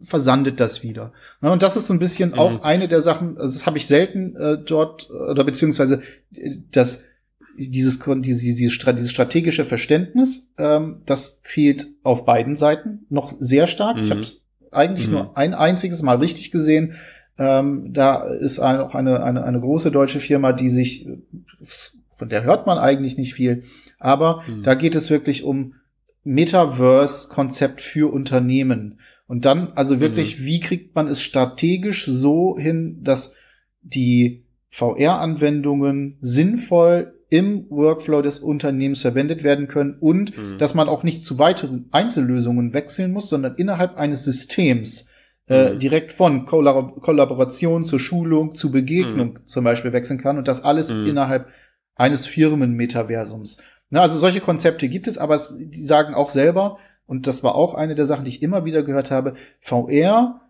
versandet 0.00 0.60
das 0.60 0.82
wieder. 0.82 1.12
Ja, 1.42 1.50
und 1.50 1.62
das 1.62 1.76
ist 1.76 1.86
so 1.86 1.92
ein 1.92 1.98
bisschen 1.98 2.30
mhm. 2.30 2.38
auch 2.38 2.62
eine 2.62 2.88
der 2.88 3.02
Sachen, 3.02 3.38
also 3.38 3.52
das 3.52 3.66
habe 3.66 3.78
ich 3.78 3.86
selten 3.86 4.36
äh, 4.36 4.58
dort, 4.58 5.10
oder 5.10 5.44
beziehungsweise 5.44 6.02
äh, 6.34 6.56
das 6.70 7.04
dieses, 7.58 7.98
dieses, 7.98 8.56
dieses 8.56 9.10
strategische 9.10 9.64
Verständnis, 9.64 10.50
ähm, 10.58 11.02
das 11.06 11.40
fehlt 11.42 11.86
auf 12.04 12.24
beiden 12.24 12.54
Seiten 12.54 13.06
noch 13.08 13.34
sehr 13.40 13.66
stark. 13.66 13.96
Mhm. 13.96 14.02
Ich 14.02 14.10
habe 14.10 14.20
es 14.20 14.44
eigentlich 14.70 15.08
mhm. 15.08 15.12
nur 15.12 15.36
ein 15.36 15.54
einziges 15.54 16.02
Mal 16.02 16.18
richtig 16.18 16.50
gesehen. 16.50 16.94
Ähm, 17.36 17.92
da 17.92 18.24
ist 18.24 18.58
auch 18.58 18.94
eine, 18.94 19.22
eine, 19.22 19.44
eine 19.44 19.60
große 19.60 19.90
deutsche 19.90 20.20
Firma, 20.20 20.52
die 20.52 20.68
sich, 20.68 21.08
von 22.14 22.28
der 22.28 22.44
hört 22.44 22.66
man 22.66 22.78
eigentlich 22.78 23.16
nicht 23.16 23.34
viel, 23.34 23.64
aber 23.98 24.42
mhm. 24.46 24.62
da 24.62 24.74
geht 24.74 24.94
es 24.94 25.10
wirklich 25.10 25.44
um 25.44 25.74
Metaverse-Konzept 26.24 27.80
für 27.80 28.12
Unternehmen. 28.12 29.00
Und 29.28 29.44
dann, 29.44 29.72
also 29.74 30.00
wirklich, 30.00 30.40
mhm. 30.40 30.44
wie 30.44 30.60
kriegt 30.60 30.94
man 30.96 31.06
es 31.06 31.22
strategisch 31.22 32.06
so 32.06 32.56
hin, 32.58 32.98
dass 33.02 33.34
die 33.82 34.44
VR-Anwendungen 34.70 36.16
sinnvoll 36.20 37.14
im 37.30 37.66
Workflow 37.68 38.22
des 38.22 38.38
Unternehmens 38.38 39.02
verwendet 39.02 39.44
werden 39.44 39.68
können 39.68 39.96
und 40.00 40.36
mhm. 40.36 40.58
dass 40.58 40.74
man 40.74 40.88
auch 40.88 41.02
nicht 41.02 41.24
zu 41.24 41.38
weiteren 41.38 41.86
Einzellösungen 41.90 42.72
wechseln 42.72 43.12
muss, 43.12 43.28
sondern 43.28 43.54
innerhalb 43.56 43.96
eines 43.96 44.24
Systems 44.24 45.08
äh, 45.46 45.74
mhm. 45.74 45.78
direkt 45.78 46.12
von 46.12 46.46
Kollab 46.46 47.02
Kollaboration 47.02 47.84
zur 47.84 47.98
Schulung 47.98 48.54
zu 48.54 48.70
Begegnung 48.70 49.34
mhm. 49.34 49.46
zum 49.46 49.64
Beispiel 49.64 49.92
wechseln 49.92 50.18
kann 50.18 50.38
und 50.38 50.48
das 50.48 50.64
alles 50.64 50.90
mhm. 50.90 51.04
innerhalb 51.04 51.48
eines 51.94 52.26
Firmen-Metaversums. 52.26 53.58
Na, 53.90 54.00
also 54.00 54.18
solche 54.18 54.40
Konzepte 54.40 54.88
gibt 54.88 55.06
es, 55.06 55.18
aber 55.18 55.38
die 55.58 55.84
sagen 55.84 56.14
auch 56.14 56.30
selber, 56.30 56.78
und 57.08 57.26
das 57.26 57.42
war 57.42 57.54
auch 57.54 57.74
eine 57.74 57.94
der 57.94 58.06
Sachen, 58.06 58.26
die 58.26 58.30
ich 58.30 58.42
immer 58.42 58.66
wieder 58.66 58.82
gehört 58.82 59.10
habe, 59.10 59.34
VR, 59.60 60.42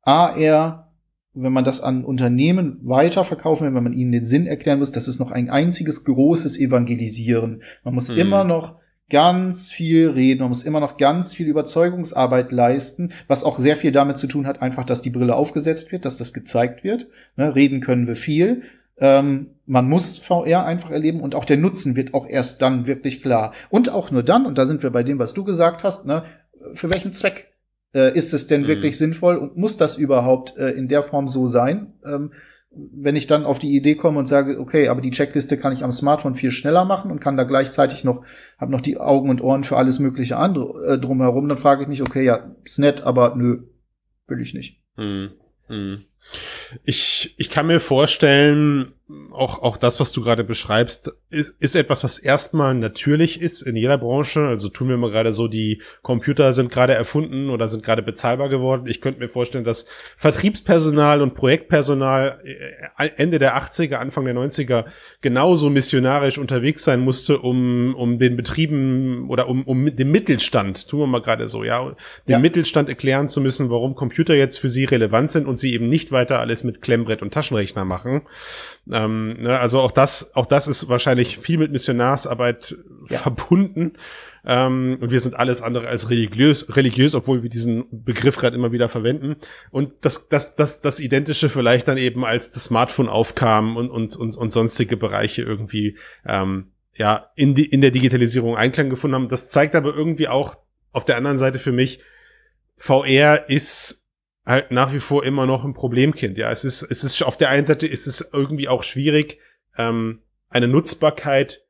AR, 0.00 0.90
wenn 1.34 1.52
man 1.52 1.62
das 1.62 1.82
an 1.82 2.04
Unternehmen 2.04 2.80
weiterverkaufen 2.82 3.66
will, 3.66 3.74
wenn 3.74 3.84
man 3.84 3.92
ihnen 3.92 4.10
den 4.10 4.24
Sinn 4.24 4.46
erklären 4.46 4.78
muss, 4.78 4.92
das 4.92 5.08
ist 5.08 5.20
noch 5.20 5.30
ein 5.30 5.50
einziges 5.50 6.04
großes 6.04 6.58
Evangelisieren. 6.58 7.62
Man 7.84 7.94
muss 7.94 8.08
mhm. 8.08 8.16
immer 8.16 8.44
noch 8.44 8.76
ganz 9.10 9.70
viel 9.70 10.08
reden, 10.08 10.40
man 10.40 10.48
muss 10.48 10.62
immer 10.62 10.80
noch 10.80 10.96
ganz 10.96 11.34
viel 11.34 11.48
Überzeugungsarbeit 11.48 12.50
leisten, 12.50 13.12
was 13.28 13.44
auch 13.44 13.58
sehr 13.58 13.76
viel 13.76 13.92
damit 13.92 14.16
zu 14.16 14.26
tun 14.26 14.46
hat, 14.46 14.62
einfach, 14.62 14.84
dass 14.84 15.02
die 15.02 15.10
Brille 15.10 15.36
aufgesetzt 15.36 15.92
wird, 15.92 16.06
dass 16.06 16.16
das 16.16 16.32
gezeigt 16.32 16.82
wird. 16.82 17.08
Ne, 17.36 17.54
reden 17.54 17.80
können 17.80 18.06
wir 18.06 18.16
viel. 18.16 18.62
Ähm, 18.96 19.50
man 19.70 19.88
muss 19.88 20.18
VR 20.18 20.66
einfach 20.66 20.90
erleben 20.90 21.20
und 21.20 21.36
auch 21.36 21.44
der 21.44 21.56
Nutzen 21.56 21.94
wird 21.94 22.12
auch 22.12 22.26
erst 22.26 22.60
dann 22.60 22.88
wirklich 22.88 23.22
klar. 23.22 23.54
Und 23.70 23.88
auch 23.88 24.10
nur 24.10 24.24
dann, 24.24 24.44
und 24.44 24.58
da 24.58 24.66
sind 24.66 24.82
wir 24.82 24.90
bei 24.90 25.04
dem, 25.04 25.20
was 25.20 25.32
du 25.32 25.44
gesagt 25.44 25.84
hast, 25.84 26.06
ne, 26.06 26.24
für 26.72 26.90
welchen 26.90 27.12
Zweck 27.12 27.52
äh, 27.94 28.12
ist 28.16 28.34
es 28.34 28.48
denn 28.48 28.62
mhm. 28.62 28.66
wirklich 28.66 28.98
sinnvoll 28.98 29.36
und 29.36 29.56
muss 29.56 29.76
das 29.76 29.96
überhaupt 29.96 30.56
äh, 30.56 30.70
in 30.70 30.88
der 30.88 31.04
Form 31.04 31.28
so 31.28 31.46
sein? 31.46 31.92
Ähm, 32.04 32.32
wenn 32.72 33.14
ich 33.14 33.28
dann 33.28 33.44
auf 33.44 33.60
die 33.60 33.76
Idee 33.76 33.94
komme 33.94 34.18
und 34.18 34.26
sage, 34.26 34.58
okay, 34.58 34.88
aber 34.88 35.00
die 35.00 35.12
Checkliste 35.12 35.56
kann 35.56 35.72
ich 35.72 35.84
am 35.84 35.92
Smartphone 35.92 36.34
viel 36.34 36.50
schneller 36.50 36.84
machen 36.84 37.12
und 37.12 37.20
kann 37.20 37.36
da 37.36 37.44
gleichzeitig 37.44 38.02
noch, 38.02 38.24
habe 38.58 38.72
noch 38.72 38.80
die 38.80 38.98
Augen 38.98 39.30
und 39.30 39.40
Ohren 39.40 39.62
für 39.62 39.76
alles 39.76 40.00
mögliche 40.00 40.36
andere 40.36 40.94
äh, 40.94 40.98
drumherum, 40.98 41.48
dann 41.48 41.58
frage 41.58 41.82
ich 41.82 41.88
mich, 41.88 42.02
okay, 42.02 42.24
ja, 42.24 42.56
ist 42.64 42.80
nett, 42.80 43.02
aber 43.02 43.36
nö, 43.36 43.68
will 44.26 44.40
ich 44.40 44.52
nicht. 44.52 44.82
Mhm. 44.96 45.30
Mhm. 45.68 46.02
Ich, 46.84 47.34
ich 47.38 47.50
kann 47.50 47.68
mir 47.68 47.80
vorstellen, 47.80 48.92
auch, 49.32 49.62
auch 49.62 49.76
das, 49.76 50.00
was 50.00 50.12
du 50.12 50.22
gerade 50.22 50.44
beschreibst, 50.44 51.12
ist, 51.30 51.54
ist 51.60 51.74
etwas, 51.74 52.04
was 52.04 52.18
erstmal 52.18 52.74
natürlich 52.74 53.40
ist 53.40 53.62
in 53.62 53.76
jeder 53.76 53.98
Branche. 53.98 54.46
Also 54.46 54.68
tun 54.68 54.88
wir 54.88 54.96
mal 54.96 55.10
gerade 55.10 55.32
so, 55.32 55.48
die 55.48 55.80
Computer 56.02 56.52
sind 56.52 56.70
gerade 56.70 56.94
erfunden 56.94 57.50
oder 57.50 57.68
sind 57.68 57.82
gerade 57.82 58.02
bezahlbar 58.02 58.48
geworden. 58.48 58.86
Ich 58.86 59.00
könnte 59.00 59.20
mir 59.20 59.28
vorstellen, 59.28 59.64
dass 59.64 59.86
Vertriebspersonal 60.16 61.22
und 61.22 61.34
Projektpersonal 61.34 62.40
äh, 62.98 63.08
Ende 63.16 63.38
der 63.38 63.56
80er, 63.56 63.96
Anfang 63.96 64.24
der 64.24 64.34
90er 64.34 64.84
genauso 65.20 65.70
missionarisch 65.70 66.38
unterwegs 66.38 66.84
sein 66.84 67.00
musste, 67.00 67.38
um, 67.38 67.94
um 67.94 68.18
den 68.18 68.36
Betrieben 68.36 69.28
oder 69.28 69.48
um, 69.48 69.64
um 69.64 69.94
den 69.94 70.10
Mittelstand, 70.10 70.88
tun 70.88 71.00
wir 71.00 71.06
mal 71.06 71.22
gerade 71.22 71.48
so, 71.48 71.64
ja, 71.64 71.96
den 72.26 72.32
ja. 72.32 72.38
Mittelstand 72.38 72.88
erklären 72.88 73.28
zu 73.28 73.40
müssen, 73.40 73.70
warum 73.70 73.94
Computer 73.94 74.34
jetzt 74.34 74.58
für 74.58 74.68
sie 74.68 74.84
relevant 74.84 75.30
sind 75.30 75.46
und 75.46 75.58
sie 75.58 75.74
eben 75.74 75.88
nicht 75.88 76.12
weiter 76.12 76.40
alles 76.40 76.64
mit 76.64 76.82
Klemmbrett 76.82 77.22
und 77.22 77.32
Taschenrechner 77.32 77.84
machen. 77.84 78.22
Ähm, 79.04 79.42
ne, 79.42 79.58
also 79.58 79.80
auch 79.80 79.90
das, 79.90 80.34
auch 80.34 80.46
das 80.46 80.68
ist 80.68 80.88
wahrscheinlich 80.88 81.38
viel 81.38 81.58
mit 81.58 81.72
Missionarsarbeit 81.72 82.76
ja. 83.08 83.18
verbunden. 83.18 83.92
Ähm, 84.44 84.98
und 85.00 85.10
wir 85.10 85.20
sind 85.20 85.34
alles 85.34 85.60
andere 85.62 85.88
als 85.88 86.08
religiös, 86.08 86.74
religiös, 86.74 87.14
obwohl 87.14 87.42
wir 87.42 87.50
diesen 87.50 87.84
Begriff 87.90 88.36
gerade 88.36 88.56
immer 88.56 88.72
wieder 88.72 88.88
verwenden. 88.88 89.36
Und 89.70 89.92
das, 90.00 90.28
das, 90.28 90.56
das, 90.56 90.80
das 90.80 91.00
Identische 91.00 91.48
vielleicht 91.48 91.88
dann 91.88 91.98
eben, 91.98 92.24
als 92.24 92.50
das 92.50 92.64
Smartphone 92.64 93.08
aufkam 93.08 93.76
und, 93.76 93.90
und, 93.90 94.16
und, 94.16 94.36
und 94.36 94.50
sonstige 94.50 94.96
Bereiche 94.96 95.42
irgendwie 95.42 95.98
ähm, 96.26 96.72
ja 96.94 97.30
in, 97.36 97.54
die, 97.54 97.66
in 97.66 97.80
der 97.80 97.90
Digitalisierung 97.90 98.56
Einklang 98.56 98.90
gefunden 98.90 99.16
haben. 99.16 99.28
Das 99.28 99.50
zeigt 99.50 99.74
aber 99.74 99.94
irgendwie 99.94 100.28
auch 100.28 100.56
auf 100.92 101.04
der 101.04 101.16
anderen 101.16 101.38
Seite 101.38 101.58
für 101.58 101.72
mich, 101.72 102.00
VR 102.76 103.48
ist 103.50 104.06
halt 104.46 104.70
nach 104.70 104.92
wie 104.92 105.00
vor 105.00 105.24
immer 105.24 105.46
noch 105.46 105.64
ein 105.64 105.74
Problemkind. 105.74 106.38
Ja, 106.38 106.50
es 106.50 106.64
ist, 106.64 106.82
es 106.82 107.04
ist 107.04 107.22
auf 107.22 107.36
der 107.36 107.50
einen 107.50 107.66
Seite 107.66 107.86
ist 107.86 108.06
es 108.06 108.30
irgendwie 108.32 108.68
auch 108.68 108.82
schwierig, 108.82 109.38
ähm, 109.76 110.22
eine 110.48 110.68
Nutzbarkeit 110.68 111.62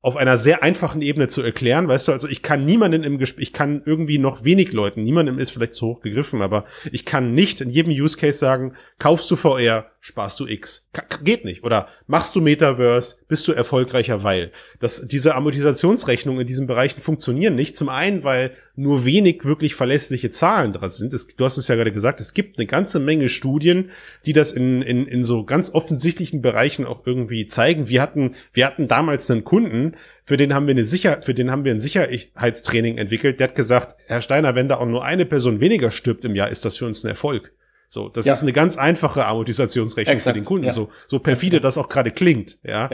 auf 0.00 0.16
einer 0.16 0.36
sehr 0.36 0.62
einfachen 0.62 1.02
Ebene 1.02 1.26
zu 1.26 1.42
erklären, 1.42 1.88
weißt 1.88 2.08
du, 2.08 2.12
also 2.12 2.28
ich 2.28 2.42
kann 2.42 2.64
niemanden 2.64 3.02
im 3.02 3.18
Gespräch, 3.18 3.48
ich 3.48 3.52
kann 3.52 3.82
irgendwie 3.84 4.18
noch 4.18 4.44
wenig 4.44 4.72
Leuten, 4.72 5.02
niemandem 5.02 5.40
ist 5.40 5.50
vielleicht 5.50 5.74
zu 5.74 5.88
hoch 5.88 6.00
gegriffen, 6.00 6.40
aber 6.40 6.66
ich 6.92 7.04
kann 7.04 7.34
nicht 7.34 7.60
in 7.60 7.70
jedem 7.70 7.92
Use 7.92 8.16
Case 8.16 8.38
sagen, 8.38 8.74
kaufst 9.00 9.28
du 9.30 9.36
VR, 9.36 9.90
sparst 10.00 10.38
du 10.40 10.46
X. 10.46 10.88
Geht 11.22 11.44
nicht. 11.44 11.64
Oder 11.64 11.88
machst 12.06 12.36
du 12.36 12.40
Metaverse, 12.40 13.16
bist 13.26 13.48
du 13.48 13.52
erfolgreicher, 13.52 14.22
weil. 14.22 14.52
Das, 14.80 15.06
diese 15.06 15.34
Amortisationsrechnungen 15.34 16.42
in 16.42 16.46
diesen 16.46 16.66
Bereichen 16.66 17.00
funktionieren 17.00 17.54
nicht. 17.54 17.76
Zum 17.76 17.88
einen, 17.88 18.22
weil 18.22 18.52
nur 18.76 19.04
wenig 19.04 19.44
wirklich 19.44 19.74
verlässliche 19.74 20.30
Zahlen 20.30 20.72
dran 20.72 20.88
sind. 20.88 21.12
Es, 21.12 21.26
du 21.26 21.44
hast 21.44 21.56
es 21.56 21.66
ja 21.66 21.74
gerade 21.74 21.92
gesagt, 21.92 22.20
es 22.20 22.32
gibt 22.32 22.58
eine 22.58 22.66
ganze 22.66 23.00
Menge 23.00 23.28
Studien, 23.28 23.90
die 24.24 24.32
das 24.32 24.52
in, 24.52 24.82
in, 24.82 25.06
in 25.06 25.24
so 25.24 25.44
ganz 25.44 25.70
offensichtlichen 25.70 26.42
Bereichen 26.42 26.86
auch 26.86 27.04
irgendwie 27.04 27.46
zeigen. 27.46 27.88
Wir 27.88 28.00
hatten, 28.00 28.36
wir 28.52 28.66
hatten 28.66 28.86
damals 28.86 29.28
einen 29.30 29.44
Kunden, 29.44 29.96
für 30.24 30.36
den 30.36 30.54
haben 30.54 30.66
wir 30.66 30.72
eine 30.72 30.84
Sicher, 30.84 31.22
für 31.22 31.34
den 31.34 31.50
haben 31.50 31.64
wir 31.64 31.72
ein 31.72 31.80
Sicherheitstraining 31.80 32.98
entwickelt. 32.98 33.40
Der 33.40 33.48
hat 33.48 33.56
gesagt, 33.56 33.96
Herr 34.06 34.22
Steiner, 34.22 34.54
wenn 34.54 34.68
da 34.68 34.76
auch 34.76 34.86
nur 34.86 35.04
eine 35.04 35.26
Person 35.26 35.60
weniger 35.60 35.90
stirbt 35.90 36.24
im 36.24 36.36
Jahr, 36.36 36.48
ist 36.48 36.64
das 36.64 36.76
für 36.76 36.86
uns 36.86 37.02
ein 37.02 37.08
Erfolg. 37.08 37.52
So, 37.88 38.08
das 38.10 38.26
ja. 38.26 38.34
ist 38.34 38.42
eine 38.42 38.52
ganz 38.52 38.76
einfache 38.76 39.26
Amortisationsrechnung 39.26 40.16
Exakt. 40.16 40.34
für 40.34 40.40
den 40.40 40.44
Kunden. 40.44 40.66
Ja. 40.66 40.72
So, 40.72 40.90
so 41.06 41.18
perfide 41.18 41.56
ja. 41.56 41.60
das 41.60 41.78
auch 41.78 41.88
gerade 41.88 42.10
klingt, 42.10 42.58
ja. 42.62 42.90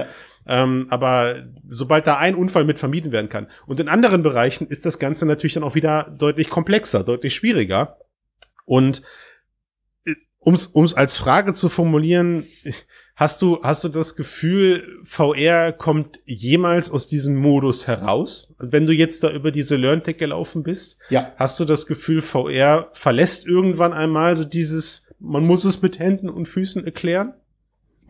Ähm, 0.46 0.87
aber 0.90 1.46
sobald 1.66 2.07
da 2.07 2.18
ein 2.18 2.35
Unfall 2.35 2.64
mit 2.64 2.78
vermieden 2.78 3.12
werden 3.12 3.28
kann. 3.28 3.48
Und 3.66 3.80
in 3.80 3.88
anderen 3.88 4.22
Bereichen 4.22 4.66
ist 4.66 4.87
das 4.87 4.98
Ganze 4.98 5.26
natürlich 5.26 5.54
dann 5.54 5.62
auch 5.64 5.74
wieder 5.74 6.14
deutlich 6.16 6.50
komplexer, 6.50 7.02
deutlich 7.02 7.35
schwieriger. 7.35 7.98
Und 8.66 9.02
äh, 10.04 10.14
ums 10.44 10.70
ums 10.74 10.94
als 10.94 11.16
Frage 11.16 11.54
zu 11.54 11.68
formulieren, 11.68 12.46
Hast 13.16 13.42
du, 13.42 13.62
hast 13.62 13.85
du 13.85 13.88
das 13.88 14.16
Gefühl, 14.16 14.98
VR 15.05 15.72
kommt 15.72 16.18
jemals 16.27 16.90
aus 16.90 17.07
diesem 17.07 17.37
Modus 17.37 17.87
heraus? 17.87 18.53
Wenn 18.59 18.87
du 18.87 18.92
jetzt 18.92 19.22
da 19.22 19.31
über 19.31 19.53
diese 19.53 19.77
LearnTech 19.77 20.18
gelaufen 20.18 20.64
bist, 20.64 20.98
ja. 21.11 21.33
hast 21.37 21.61
du 21.61 21.64
das 21.64 21.87
Gefühl, 21.87 22.22
VR 22.22 22.88
verlässt 22.92 23.46
irgendwann 23.46 23.92
einmal 23.92 24.35
so 24.35 24.42
dieses, 24.42 25.07
man 25.20 25.46
muss 25.46 25.64
es 25.64 25.81
mit 25.81 26.00
Händen 26.00 26.29
und 26.29 26.46
Füßen 26.46 26.85
erklären? 26.85 27.35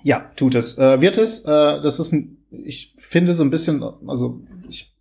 Ja, 0.02 0.30
tut 0.36 0.54
es. 0.54 0.78
Äh, 0.78 1.02
wird 1.02 1.18
es. 1.18 1.44
Äh, 1.44 1.80
das 1.82 2.00
ist 2.00 2.12
ein, 2.12 2.38
ich 2.50 2.94
finde 2.96 3.34
so 3.34 3.44
ein 3.44 3.50
bisschen, 3.50 3.82
also 4.06 4.40
ich, 4.70 4.94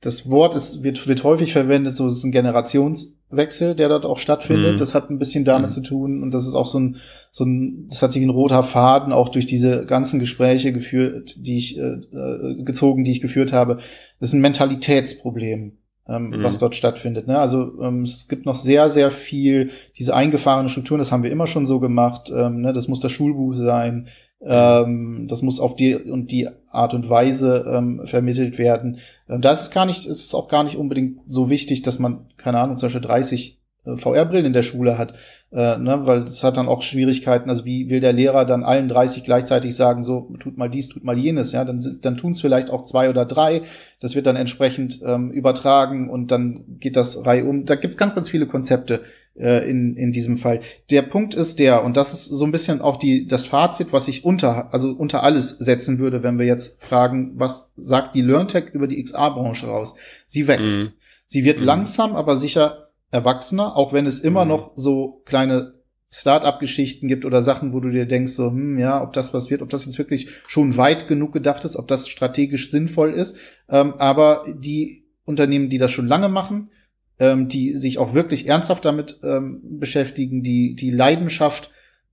das 0.00 0.30
Wort 0.30 0.54
ist, 0.54 0.82
wird, 0.82 1.06
wird 1.06 1.22
häufig 1.22 1.52
verwendet, 1.52 1.94
so 1.94 2.06
es 2.06 2.14
ist 2.14 2.24
ein 2.24 2.32
Generations- 2.32 3.17
Wechsel, 3.30 3.74
der 3.74 3.88
dort 3.88 4.06
auch 4.06 4.18
stattfindet. 4.18 4.74
Mhm. 4.74 4.78
Das 4.78 4.94
hat 4.94 5.10
ein 5.10 5.18
bisschen 5.18 5.44
damit 5.44 5.70
mhm. 5.70 5.74
zu 5.74 5.82
tun 5.82 6.22
und 6.22 6.32
das 6.32 6.46
ist 6.46 6.54
auch 6.54 6.66
so 6.66 6.80
ein, 6.80 6.96
so 7.30 7.44
ein, 7.44 7.86
das 7.88 8.02
hat 8.02 8.12
sich 8.12 8.22
ein 8.22 8.30
roter 8.30 8.62
Faden 8.62 9.12
auch 9.12 9.28
durch 9.28 9.46
diese 9.46 9.84
ganzen 9.84 10.18
Gespräche 10.18 10.72
geführt, 10.72 11.36
die 11.38 11.56
ich 11.56 11.78
äh, 11.78 11.82
äh 11.82 12.62
gezogen, 12.62 13.04
die 13.04 13.10
ich 13.10 13.20
geführt 13.20 13.52
habe. 13.52 13.78
Das 14.18 14.30
ist 14.30 14.34
ein 14.34 14.40
Mentalitätsproblem, 14.40 15.72
ähm, 16.08 16.30
mhm. 16.30 16.42
was 16.42 16.58
dort 16.58 16.74
stattfindet. 16.74 17.26
Ne? 17.26 17.38
Also 17.38 17.80
ähm, 17.82 18.02
es 18.02 18.28
gibt 18.28 18.46
noch 18.46 18.54
sehr, 18.54 18.88
sehr 18.88 19.10
viel 19.10 19.70
diese 19.98 20.14
eingefahrene 20.14 20.70
Strukturen. 20.70 20.98
Das 20.98 21.12
haben 21.12 21.22
wir 21.22 21.30
immer 21.30 21.46
schon 21.46 21.66
so 21.66 21.80
gemacht. 21.80 22.32
Ähm, 22.34 22.62
ne? 22.62 22.72
Das 22.72 22.88
muss 22.88 23.00
das 23.00 23.12
Schulbuch 23.12 23.54
sein. 23.54 24.08
Ähm, 24.40 25.26
das 25.28 25.42
muss 25.42 25.58
auf 25.58 25.74
die 25.74 25.96
und 25.96 26.30
die 26.30 26.48
Art 26.70 26.94
und 26.94 27.08
Weise 27.08 27.64
ähm, 27.68 28.02
vermittelt 28.04 28.58
werden. 28.58 28.98
Ähm, 29.28 29.40
da 29.40 29.52
ist 29.52 29.62
es 29.62 29.70
gar 29.70 29.86
nicht, 29.86 30.06
ist 30.06 30.34
auch 30.34 30.48
gar 30.48 30.64
nicht 30.64 30.76
unbedingt 30.76 31.20
so 31.26 31.50
wichtig, 31.50 31.82
dass 31.82 31.98
man, 31.98 32.26
keine 32.36 32.60
Ahnung, 32.60 32.76
zum 32.76 32.86
Beispiel 32.86 33.00
30 33.00 33.58
äh, 33.84 33.96
VR-Brillen 33.96 34.46
in 34.46 34.52
der 34.52 34.62
Schule 34.62 34.96
hat, 34.96 35.14
äh, 35.50 35.78
ne, 35.78 36.06
weil 36.06 36.24
das 36.24 36.44
hat 36.44 36.56
dann 36.56 36.68
auch 36.68 36.82
Schwierigkeiten. 36.82 37.50
Also 37.50 37.64
wie 37.64 37.88
will 37.88 38.00
der 38.00 38.12
Lehrer 38.12 38.44
dann 38.44 38.62
allen 38.62 38.88
30 38.88 39.24
gleichzeitig 39.24 39.74
sagen, 39.74 40.02
so 40.04 40.32
tut 40.38 40.56
mal 40.56 40.68
dies, 40.68 40.88
tut 40.88 41.04
mal 41.04 41.18
jenes, 41.18 41.52
ja, 41.52 41.64
dann, 41.64 41.82
dann 42.02 42.16
tun 42.16 42.32
es 42.32 42.40
vielleicht 42.40 42.70
auch 42.70 42.82
zwei 42.82 43.08
oder 43.10 43.24
drei. 43.24 43.62
Das 43.98 44.14
wird 44.14 44.26
dann 44.26 44.36
entsprechend 44.36 45.00
ähm, 45.04 45.32
übertragen 45.32 46.10
und 46.10 46.30
dann 46.30 46.78
geht 46.78 46.96
das 46.96 47.26
Reihe 47.26 47.44
um. 47.44 47.64
Da 47.64 47.74
gibt's 47.74 47.96
ganz, 47.96 48.14
ganz 48.14 48.30
viele 48.30 48.46
Konzepte, 48.46 49.00
äh, 49.38 49.68
in, 49.68 49.96
in 49.96 50.12
diesem 50.12 50.36
Fall. 50.36 50.60
Der 50.90 51.02
Punkt 51.02 51.34
ist 51.34 51.58
der, 51.58 51.84
und 51.84 51.96
das 51.96 52.12
ist 52.12 52.26
so 52.26 52.44
ein 52.44 52.52
bisschen 52.52 52.80
auch 52.80 52.96
die, 52.96 53.26
das 53.26 53.46
Fazit, 53.46 53.92
was 53.92 54.08
ich 54.08 54.24
unter, 54.24 54.72
also 54.72 54.92
unter 54.92 55.22
alles 55.22 55.50
setzen 55.58 55.98
würde, 55.98 56.22
wenn 56.22 56.38
wir 56.38 56.46
jetzt 56.46 56.82
fragen, 56.82 57.32
was 57.34 57.72
sagt 57.76 58.14
die 58.14 58.22
LearnTech 58.22 58.70
über 58.72 58.86
die 58.86 59.02
XR-Branche 59.02 59.66
raus? 59.66 59.94
Sie 60.26 60.48
wächst. 60.48 60.80
Mhm. 60.80 60.88
Sie 61.26 61.44
wird 61.44 61.60
mhm. 61.60 61.64
langsam, 61.64 62.16
aber 62.16 62.36
sicher 62.36 62.88
erwachsener, 63.10 63.76
auch 63.76 63.92
wenn 63.92 64.06
es 64.06 64.20
immer 64.20 64.44
mhm. 64.44 64.50
noch 64.50 64.72
so 64.76 65.22
kleine 65.24 65.74
Start-up-Geschichten 66.10 67.06
gibt 67.06 67.24
oder 67.24 67.42
Sachen, 67.42 67.72
wo 67.74 67.80
du 67.80 67.90
dir 67.90 68.06
denkst, 68.06 68.32
so, 68.32 68.50
hm, 68.50 68.78
ja, 68.78 69.02
ob 69.02 69.12
das 69.12 69.34
was 69.34 69.50
wird, 69.50 69.60
ob 69.60 69.68
das 69.68 69.84
jetzt 69.84 69.98
wirklich 69.98 70.28
schon 70.46 70.76
weit 70.78 71.06
genug 71.06 71.32
gedacht 71.32 71.64
ist, 71.64 71.76
ob 71.76 71.86
das 71.86 72.08
strategisch 72.08 72.70
sinnvoll 72.70 73.12
ist. 73.12 73.36
Ähm, 73.68 73.94
aber 73.98 74.46
die 74.48 75.04
Unternehmen, 75.26 75.68
die 75.68 75.76
das 75.76 75.90
schon 75.90 76.06
lange 76.06 76.30
machen, 76.30 76.70
ähm, 77.18 77.48
die 77.48 77.76
sich 77.76 77.98
auch 77.98 78.14
wirklich 78.14 78.48
ernsthaft 78.48 78.84
damit 78.84 79.20
ähm, 79.22 79.60
beschäftigen, 79.78 80.42
die 80.42 80.74
die 80.74 80.90
Leidenschaft 80.90 81.70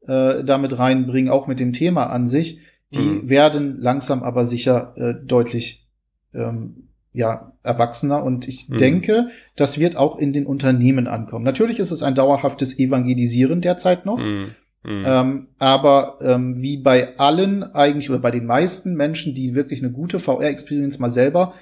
äh, 0.07 0.43
damit 0.43 0.77
reinbringen, 0.77 1.31
auch 1.31 1.47
mit 1.47 1.59
dem 1.59 1.73
Thema 1.73 2.07
an 2.07 2.27
sich, 2.27 2.59
die 2.93 2.99
mhm. 2.99 3.29
werden 3.29 3.81
langsam 3.81 4.23
aber 4.23 4.45
sicher 4.45 4.93
äh, 4.97 5.13
deutlich 5.25 5.87
ähm, 6.33 6.89
ja, 7.13 7.53
erwachsener. 7.63 8.23
Und 8.23 8.47
ich 8.47 8.69
mhm. 8.69 8.77
denke, 8.77 9.27
das 9.55 9.79
wird 9.79 9.95
auch 9.95 10.17
in 10.17 10.33
den 10.33 10.45
Unternehmen 10.45 11.07
ankommen. 11.07 11.45
Natürlich 11.45 11.79
ist 11.79 11.91
es 11.91 12.03
ein 12.03 12.15
dauerhaftes 12.15 12.77
Evangelisieren 12.77 13.61
derzeit 13.61 14.05
noch. 14.05 14.19
Mhm. 14.19 14.51
Mhm. 14.83 15.03
Ähm, 15.05 15.47
aber 15.57 16.19
ähm, 16.21 16.61
wie 16.61 16.77
bei 16.77 17.17
allen 17.17 17.63
eigentlich 17.63 18.09
oder 18.09 18.19
bei 18.19 18.31
den 18.31 18.45
meisten 18.45 18.93
Menschen, 18.93 19.33
die 19.33 19.55
wirklich 19.55 19.81
eine 19.81 19.91
gute 19.91 20.19
VR-Experience 20.19 20.99
mal 20.99 21.09
selber 21.09 21.53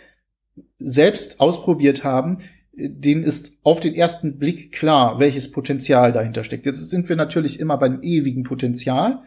selbst 0.77 1.39
ausprobiert 1.39 2.03
haben, 2.03 2.39
denen 2.75 3.23
ist 3.23 3.57
auf 3.63 3.79
den 3.79 3.93
ersten 3.93 4.37
Blick 4.39 4.71
klar, 4.71 5.19
welches 5.19 5.51
Potenzial 5.51 6.11
dahinter 6.11 6.43
steckt. 6.43 6.65
Jetzt 6.65 6.89
sind 6.89 7.07
wir 7.07 7.15
natürlich 7.15 7.59
immer 7.59 7.77
beim 7.77 8.01
ewigen 8.01 8.43
Potenzial. 8.43 9.19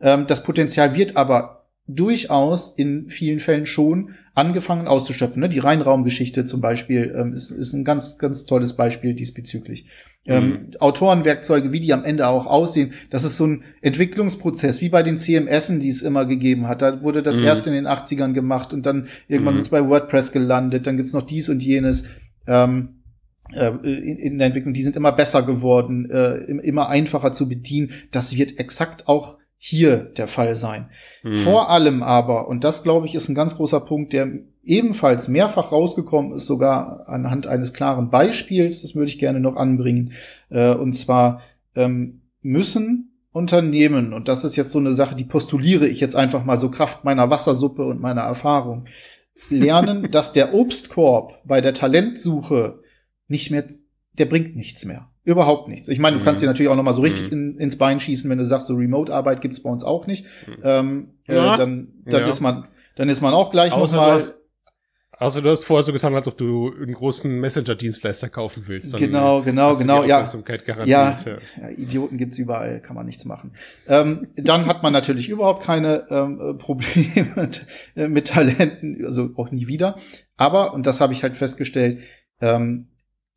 Ähm, 0.00 0.26
das 0.26 0.42
Potenzial 0.42 0.96
wird 0.96 1.16
aber 1.16 1.66
durchaus 1.86 2.74
in 2.76 3.10
vielen 3.10 3.40
Fällen 3.40 3.66
schon 3.66 4.14
angefangen 4.34 4.88
auszuschöpfen. 4.88 5.40
Ne? 5.40 5.50
Die 5.50 5.58
Reinraumgeschichte 5.58 6.46
zum 6.46 6.62
Beispiel 6.62 7.14
ähm, 7.16 7.34
ist, 7.34 7.50
ist 7.50 7.74
ein 7.74 7.84
ganz, 7.84 8.16
ganz 8.18 8.46
tolles 8.46 8.72
Beispiel 8.72 9.12
diesbezüglich. 9.12 9.86
Ähm, 10.26 10.48
mhm. 10.48 10.76
Autorenwerkzeuge, 10.78 11.72
wie 11.72 11.80
die 11.80 11.92
am 11.92 12.02
Ende 12.02 12.26
auch 12.28 12.46
aussehen, 12.46 12.94
das 13.10 13.24
ist 13.24 13.36
so 13.36 13.46
ein 13.46 13.64
Entwicklungsprozess, 13.82 14.80
wie 14.80 14.88
bei 14.88 15.02
den 15.02 15.18
CMSen, 15.18 15.80
die 15.80 15.90
es 15.90 16.00
immer 16.00 16.24
gegeben 16.24 16.66
hat. 16.66 16.80
Da 16.80 17.02
wurde 17.02 17.22
das 17.22 17.36
mhm. 17.36 17.44
erst 17.44 17.66
in 17.66 17.74
den 17.74 17.86
80ern 17.86 18.32
gemacht 18.32 18.72
und 18.72 18.86
dann 18.86 19.08
irgendwann 19.28 19.52
mhm. 19.52 19.60
ist 19.60 19.66
es 19.66 19.70
bei 19.70 19.86
WordPress 19.86 20.32
gelandet, 20.32 20.86
dann 20.86 20.96
gibt's 20.96 21.12
noch 21.12 21.26
dies 21.26 21.50
und 21.50 21.62
jenes. 21.62 22.06
Ähm, 22.46 23.00
äh, 23.52 23.68
in, 23.82 24.18
in 24.18 24.38
der 24.38 24.48
Entwicklung, 24.48 24.72
die 24.72 24.82
sind 24.82 24.96
immer 24.96 25.12
besser 25.12 25.42
geworden, 25.42 26.10
äh, 26.10 26.38
immer 26.44 26.88
einfacher 26.88 27.32
zu 27.32 27.48
bedienen. 27.48 27.92
Das 28.10 28.36
wird 28.36 28.58
exakt 28.58 29.08
auch 29.08 29.38
hier 29.58 29.96
der 29.96 30.26
Fall 30.26 30.56
sein. 30.56 30.90
Mhm. 31.22 31.36
Vor 31.36 31.70
allem 31.70 32.02
aber, 32.02 32.48
und 32.48 32.64
das 32.64 32.82
glaube 32.82 33.06
ich 33.06 33.14
ist 33.14 33.28
ein 33.28 33.34
ganz 33.34 33.56
großer 33.56 33.80
Punkt, 33.80 34.12
der 34.12 34.28
ebenfalls 34.62 35.28
mehrfach 35.28 35.72
rausgekommen 35.72 36.32
ist, 36.32 36.46
sogar 36.46 37.08
anhand 37.08 37.46
eines 37.46 37.72
klaren 37.72 38.10
Beispiels, 38.10 38.82
das 38.82 38.94
würde 38.94 39.08
ich 39.08 39.18
gerne 39.18 39.40
noch 39.40 39.56
anbringen, 39.56 40.12
äh, 40.50 40.74
und 40.74 40.94
zwar 40.94 41.40
ähm, 41.74 42.22
müssen 42.42 43.10
Unternehmen, 43.32 44.12
und 44.12 44.28
das 44.28 44.44
ist 44.44 44.56
jetzt 44.56 44.70
so 44.70 44.78
eine 44.78 44.92
Sache, 44.92 45.16
die 45.16 45.24
postuliere 45.24 45.88
ich 45.88 45.98
jetzt 45.98 46.14
einfach 46.14 46.44
mal 46.44 46.58
so 46.58 46.70
Kraft 46.70 47.04
meiner 47.04 47.30
Wassersuppe 47.30 47.84
und 47.84 48.00
meiner 48.00 48.20
Erfahrung, 48.20 48.84
lernen, 49.48 50.08
dass 50.10 50.32
der 50.32 50.54
Obstkorb 50.54 51.40
bei 51.44 51.60
der 51.60 51.74
Talentsuche 51.74 52.80
nicht 53.28 53.50
mehr, 53.50 53.64
der 54.12 54.26
bringt 54.26 54.56
nichts 54.56 54.84
mehr. 54.84 55.10
Überhaupt 55.24 55.68
nichts. 55.68 55.88
Ich 55.88 55.98
meine, 55.98 56.18
du 56.18 56.24
kannst 56.24 56.42
mhm. 56.42 56.46
dir 56.46 56.50
natürlich 56.50 56.70
auch 56.70 56.76
noch 56.76 56.82
mal 56.82 56.92
so 56.92 57.00
richtig 57.00 57.30
mhm. 57.30 57.32
in, 57.32 57.58
ins 57.58 57.78
Bein 57.78 57.98
schießen, 57.98 58.28
wenn 58.28 58.38
du 58.38 58.44
sagst, 58.44 58.66
so 58.66 58.74
Remote-Arbeit 58.74 59.40
gibt's 59.40 59.62
bei 59.62 59.70
uns 59.70 59.82
auch 59.82 60.06
nicht. 60.06 60.26
Mhm. 60.46 60.62
Ähm, 60.62 61.08
äh, 61.26 61.34
ja. 61.34 61.56
dann, 61.56 61.94
dann 62.04 62.22
ja. 62.22 62.28
ist 62.28 62.40
man, 62.40 62.68
dann 62.96 63.08
ist 63.08 63.22
man 63.22 63.32
auch 63.32 63.50
gleich 63.50 63.72
Außer 63.72 63.96
noch 63.96 64.02
mal. 64.02 64.22
Also 65.24 65.40
du 65.40 65.48
hast 65.48 65.64
vorher 65.64 65.82
so 65.82 65.92
getan, 65.94 66.14
als 66.14 66.28
ob 66.28 66.36
du 66.36 66.70
einen 66.70 66.92
großen 66.92 67.40
Messenger-Dienstleister 67.40 68.28
kaufen 68.28 68.64
willst. 68.66 68.92
Dann 68.92 69.00
genau, 69.00 69.40
genau, 69.40 69.74
genau. 69.74 70.04
Ja. 70.04 70.22
ja, 70.84 71.16
ja, 71.16 71.38
Idioten 71.78 72.18
gibt's 72.18 72.36
überall, 72.36 72.82
kann 72.82 72.94
man 72.94 73.06
nichts 73.06 73.24
machen. 73.24 73.52
Ähm, 73.88 74.26
dann 74.36 74.66
hat 74.66 74.82
man 74.82 74.92
natürlich 74.92 75.30
überhaupt 75.30 75.64
keine 75.64 76.06
ähm, 76.10 76.58
Probleme 76.58 77.32
mit, 77.36 77.66
äh, 77.96 78.08
mit 78.08 78.28
Talenten, 78.28 79.02
also 79.02 79.30
auch 79.36 79.50
nie 79.50 79.66
wieder. 79.66 79.96
Aber, 80.36 80.74
und 80.74 80.84
das 80.84 81.00
habe 81.00 81.14
ich 81.14 81.22
halt 81.22 81.38
festgestellt, 81.38 82.00
ähm, 82.42 82.88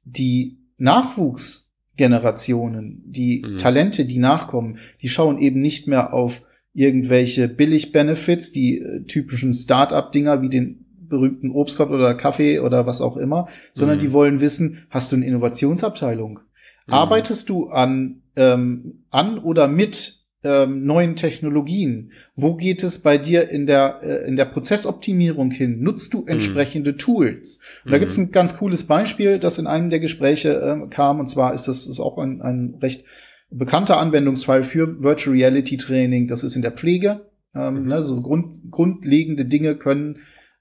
die 0.03 0.57
Nachwuchsgenerationen, 0.75 3.01
die 3.05 3.45
mhm. 3.45 3.59
Talente, 3.59 4.03
die 4.03 4.19
nachkommen, 4.19 4.79
die 5.01 5.07
schauen 5.07 5.37
eben 5.37 5.61
nicht 5.61 5.87
mehr 5.87 6.13
auf 6.13 6.41
irgendwelche 6.73 7.47
Billig-Benefits, 7.47 8.51
die 8.51 8.79
äh, 8.79 9.05
typischen 9.05 9.53
Start-up-Dinger 9.53 10.41
wie 10.41 10.49
den 10.49 10.83
berühmten 11.09 11.51
Obstkorb 11.51 11.89
oder 11.89 12.13
Kaffee 12.13 12.59
oder 12.59 12.85
was 12.85 13.01
auch 13.01 13.17
immer, 13.17 13.47
sondern 13.73 13.97
mhm. 13.97 14.01
die 14.01 14.13
wollen 14.13 14.41
wissen, 14.41 14.85
hast 14.89 15.11
du 15.11 15.15
eine 15.15 15.25
Innovationsabteilung? 15.25 16.39
Mhm. 16.87 16.93
Arbeitest 16.93 17.49
du 17.49 17.67
an, 17.67 18.21
ähm, 18.35 19.03
an 19.09 19.39
oder 19.39 19.67
mit 19.67 20.17
ähm, 20.43 20.85
neuen 20.85 21.15
Technologien? 21.15 22.11
Wo 22.35 22.55
geht 22.55 22.83
es 22.83 22.99
bei 22.99 23.17
dir 23.17 23.49
in 23.49 23.65
der, 23.65 23.99
äh, 24.01 24.27
in 24.27 24.35
der 24.35 24.45
Prozessoptimierung 24.45 25.51
hin? 25.51 25.81
Nutzt 25.81 26.13
du 26.13 26.21
mhm. 26.21 26.27
entsprechende 26.27 26.93
mhm. 26.93 26.97
Tools? 26.97 27.59
Und 27.85 27.91
da 27.91 27.97
gibt 27.97 28.11
es 28.11 28.17
ein 28.17 28.31
ganz 28.31 28.57
cooles 28.57 28.83
Beispiel, 28.83 29.39
das 29.39 29.57
in 29.57 29.67
einem 29.67 29.89
der 29.89 29.99
Gespräche 29.99 30.53
äh, 30.53 30.87
kam, 30.89 31.19
und 31.19 31.27
zwar 31.27 31.53
ist 31.53 31.67
das 31.67 31.87
ist 31.87 31.99
auch 31.99 32.17
ein, 32.17 32.41
ein 32.41 32.75
recht 32.81 33.05
bekannter 33.49 33.97
Anwendungsfall 33.97 34.63
für 34.63 35.01
Virtual 35.01 35.35
Reality 35.35 35.77
Training. 35.77 36.27
Das 36.27 36.43
ist 36.43 36.55
in 36.55 36.61
der 36.61 36.71
Pflege. 36.71 37.27
Ähm, 37.55 37.83
mhm. 37.83 37.87
ne, 37.87 38.01
so 38.01 38.21
Grund, 38.21 38.55
grundlegende 38.69 39.45
Dinge 39.45 39.75
können 39.75 40.17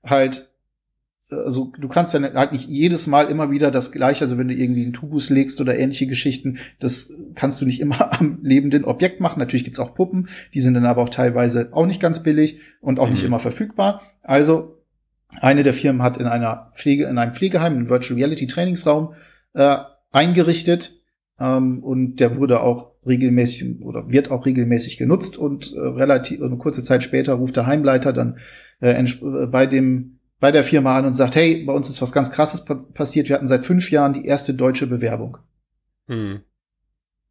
halt 0.06 0.50
also 1.28 1.72
du 1.76 1.88
kannst 1.88 2.14
ja 2.14 2.20
halt 2.34 2.52
nicht 2.52 2.68
jedes 2.68 3.08
Mal 3.08 3.30
immer 3.30 3.50
wieder 3.50 3.72
das 3.72 3.90
gleiche, 3.90 4.24
also 4.24 4.38
wenn 4.38 4.48
du 4.48 4.54
irgendwie 4.54 4.84
einen 4.84 4.92
Tubus 4.92 5.28
legst 5.28 5.60
oder 5.60 5.76
ähnliche 5.76 6.06
Geschichten, 6.06 6.58
das 6.78 7.12
kannst 7.34 7.60
du 7.60 7.66
nicht 7.66 7.80
immer 7.80 8.12
am 8.20 8.38
lebenden 8.42 8.84
Objekt 8.84 9.20
machen. 9.20 9.40
Natürlich 9.40 9.64
gibt's 9.64 9.80
auch 9.80 9.94
Puppen, 9.94 10.28
die 10.54 10.60
sind 10.60 10.74
dann 10.74 10.86
aber 10.86 11.02
auch 11.02 11.08
teilweise 11.08 11.70
auch 11.72 11.86
nicht 11.86 12.00
ganz 12.00 12.22
billig 12.22 12.60
und 12.80 13.00
auch 13.00 13.06
mhm. 13.06 13.12
nicht 13.12 13.24
immer 13.24 13.40
verfügbar. 13.40 14.02
Also 14.22 14.82
eine 15.40 15.64
der 15.64 15.74
Firmen 15.74 16.02
hat 16.02 16.16
in 16.16 16.26
einer 16.26 16.70
Pflege, 16.74 17.06
in 17.06 17.18
einem 17.18 17.32
Pflegeheim 17.34 17.72
einen 17.72 17.88
Virtual 17.88 18.16
Reality 18.16 18.46
Trainingsraum 18.46 19.14
äh, 19.54 19.78
eingerichtet 20.12 21.00
ähm, 21.40 21.82
und 21.82 22.20
der 22.20 22.36
wurde 22.36 22.60
auch 22.60 22.92
regelmäßig 23.04 23.82
oder 23.82 24.10
wird 24.10 24.30
auch 24.30 24.46
regelmäßig 24.46 24.96
genutzt 24.96 25.36
und 25.36 25.72
äh, 25.74 25.80
relativ 25.80 26.40
eine 26.40 26.56
kurze 26.56 26.84
Zeit 26.84 27.02
später 27.02 27.34
ruft 27.34 27.56
der 27.56 27.66
Heimleiter 27.66 28.12
dann 28.12 28.38
äh, 28.80 29.02
bei 29.46 29.66
dem 29.66 30.16
bei 30.38 30.52
der 30.52 30.64
Firma 30.64 30.98
an 30.98 31.06
und 31.06 31.14
sagt, 31.14 31.34
hey, 31.34 31.64
bei 31.64 31.72
uns 31.72 31.88
ist 31.88 32.02
was 32.02 32.12
ganz 32.12 32.30
Krasses 32.30 32.64
pa 32.64 32.74
passiert. 32.74 33.28
Wir 33.28 33.36
hatten 33.36 33.48
seit 33.48 33.64
fünf 33.64 33.90
Jahren 33.90 34.12
die 34.12 34.26
erste 34.26 34.54
deutsche 34.54 34.86
Bewerbung. 34.86 35.38
Hm. 36.08 36.40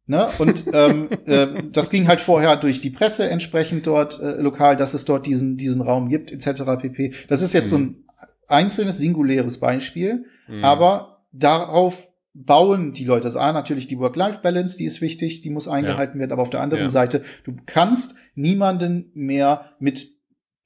Ne? 0.06 0.28
Und 0.38 0.64
ähm, 0.72 1.08
äh, 1.26 1.62
das 1.70 1.90
ging 1.90 2.08
halt 2.08 2.20
vorher 2.20 2.56
durch 2.56 2.80
die 2.80 2.90
Presse 2.90 3.28
entsprechend 3.28 3.86
dort 3.86 4.20
äh, 4.20 4.40
lokal, 4.40 4.76
dass 4.76 4.94
es 4.94 5.04
dort 5.04 5.26
diesen, 5.26 5.56
diesen 5.56 5.82
Raum 5.82 6.08
gibt, 6.08 6.32
etc. 6.32 6.62
pp. 6.80 7.14
Das 7.28 7.42
ist 7.42 7.52
jetzt 7.52 7.70
hm. 7.70 7.70
so 7.70 7.78
ein 7.78 8.04
einzelnes, 8.48 8.98
singuläres 8.98 9.58
Beispiel, 9.58 10.26
hm. 10.46 10.64
aber 10.64 11.24
darauf 11.32 12.08
bauen 12.34 12.92
die 12.92 13.04
Leute. 13.04 13.26
Also 13.26 13.38
A, 13.38 13.52
natürlich 13.52 13.86
die 13.86 13.98
Work-Life-Balance, 13.98 14.76
die 14.76 14.84
ist 14.84 15.00
wichtig, 15.00 15.40
die 15.40 15.50
muss 15.50 15.68
eingehalten 15.68 16.18
ja. 16.18 16.20
werden, 16.20 16.32
aber 16.32 16.42
auf 16.42 16.50
der 16.50 16.60
anderen 16.60 16.84
ja. 16.84 16.90
Seite, 16.90 17.22
du 17.44 17.56
kannst 17.64 18.14
niemanden 18.34 19.10
mehr 19.14 19.72
mit 19.78 20.15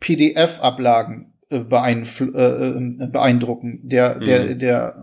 PDF-Ablagen 0.01 1.33
äh, 1.51 1.57
äh, 1.57 3.07
beeindrucken. 3.07 3.81
Der, 3.83 4.19
der, 4.19 4.45
mhm. 4.45 4.59
der 4.59 4.97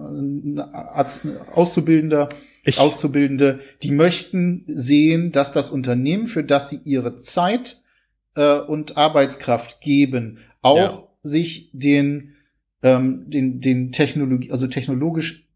Arzt, 0.74 1.28
Auszubildender, 1.54 2.30
ich. 2.64 2.80
Auszubildende, 2.80 3.60
die 3.84 3.92
möchten 3.92 4.64
sehen, 4.68 5.32
dass 5.32 5.52
das 5.52 5.70
Unternehmen, 5.70 6.28
für 6.28 6.44
das 6.44 6.70
sie 6.70 6.80
ihre 6.84 7.18
Zeit 7.18 7.82
äh, 8.36 8.60
und 8.60 8.98
Arbeitskraft 8.98 9.82
geben, 9.82 10.40
auch 10.62 10.76
ja. 10.76 11.08
sich 11.24 11.70
den, 11.74 12.36
ähm, 12.82 13.30
den, 13.30 13.62
den 13.62 13.92
Technologie, 13.92 14.52
also 14.52 14.68
technologisch 14.68 15.48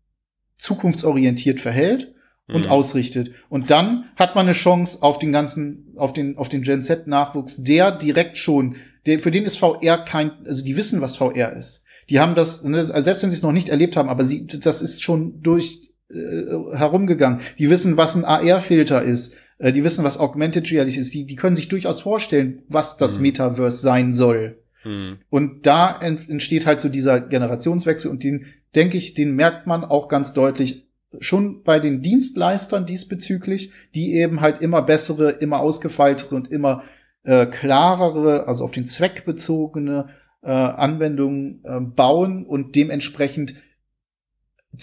zukunftsorientiert 0.58 1.60
verhält 1.60 2.14
und 2.48 2.66
mhm. 2.66 2.72
ausrichtet. 2.72 3.32
Und 3.50 3.72
dann 3.72 4.06
hat 4.16 4.36
man 4.36 4.46
eine 4.46 4.54
Chance 4.54 5.00
auf 5.02 5.20
den 5.20 5.32
ganzen, 5.32 5.94
auf 5.96 6.14
den, 6.14 6.38
auf 6.38 6.50
den 6.50 6.62
Gen 6.62 6.82
Z 6.82 7.08
Nachwuchs, 7.08 7.64
der 7.64 7.92
direkt 7.92 8.38
schon 8.38 8.76
der, 9.06 9.20
für 9.20 9.32
den 9.32 9.46
ist 9.46 9.58
VR 9.58 9.98
kein, 10.06 10.32
also 10.46 10.64
die 10.64 10.78
wissen, 10.78 11.02
was 11.02 11.16
VR 11.16 11.54
ist. 11.54 11.84
Die 12.10 12.20
haben 12.20 12.36
das, 12.36 12.64
ne, 12.64 12.78
also 12.78 13.02
selbst 13.02 13.24
wenn 13.24 13.32
sie 13.32 13.38
es 13.38 13.44
noch 13.44 13.52
nicht 13.52 13.70
erlebt 13.70 13.96
haben, 13.96 14.10
aber 14.10 14.26
sie, 14.26 14.46
das 14.46 14.82
ist 14.82 15.02
schon 15.02 15.42
durch 15.42 15.92
äh, 16.10 16.76
herumgegangen. 16.76 17.40
Die 17.58 17.70
wissen, 17.70 17.98
was 17.98 18.16
ein 18.16 18.26
AR-Filter 18.26 19.02
ist. 19.02 19.36
Äh, 19.58 19.72
die 19.72 19.84
wissen, 19.84 20.04
was 20.04 20.18
Augmented 20.18 20.70
Reality 20.72 21.00
ist. 21.00 21.14
Die, 21.14 21.26
die 21.26 21.36
können 21.36 21.56
sich 21.56 21.70
durchaus 21.70 22.02
vorstellen, 22.02 22.64
was 22.68 22.98
das 22.98 23.18
mhm. 23.18 23.24
Metaverse 23.24 23.78
sein 23.78 24.14
soll. 24.14 24.58
Mhm. 24.84 25.18
Und 25.30 25.66
da 25.66 26.00
entsteht 26.02 26.66
halt 26.66 26.82
so 26.82 26.90
dieser 26.90 27.22
Generationswechsel 27.22 28.10
und 28.10 28.24
den, 28.24 28.46
denke 28.76 28.98
ich, 28.98 29.14
den 29.14 29.36
merkt 29.36 29.68
man 29.68 29.86
auch 29.86 30.08
ganz 30.08 30.34
deutlich 30.34 30.88
schon 31.20 31.64
bei 31.64 31.80
den 31.80 32.02
Dienstleistern 32.02 32.86
diesbezüglich, 32.86 33.72
die 33.94 34.14
eben 34.14 34.42
halt 34.42 34.62
immer 34.62 34.82
bessere, 34.82 35.32
immer 35.32 35.60
ausgefeiltere 35.60 36.36
und 36.36 36.50
immer 36.50 36.84
äh, 37.24 37.46
klarere, 37.46 38.48
also 38.48 38.64
auf 38.64 38.72
den 38.72 38.86
Zweck 38.86 39.26
bezogene 39.26 40.08
äh, 40.42 40.52
Anwendungen 40.52 41.62
äh, 41.64 41.80
bauen 41.80 42.46
und 42.46 42.76
dementsprechend 42.76 43.56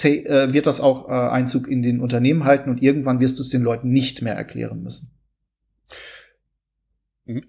äh, 0.03 0.53
wird 0.53 0.67
das 0.67 0.81
auch 0.81 1.09
äh, 1.09 1.13
Einzug 1.13 1.69
in 1.69 1.83
den 1.83 2.01
Unternehmen 2.01 2.45
halten 2.45 2.71
und 2.71 2.83
irgendwann 2.83 3.21
wirst 3.21 3.39
du 3.39 3.43
es 3.43 3.49
den 3.49 3.63
Leuten 3.63 3.91
nicht 3.91 4.23
mehr 4.23 4.35
erklären 4.35 4.83
müssen. 4.83 5.13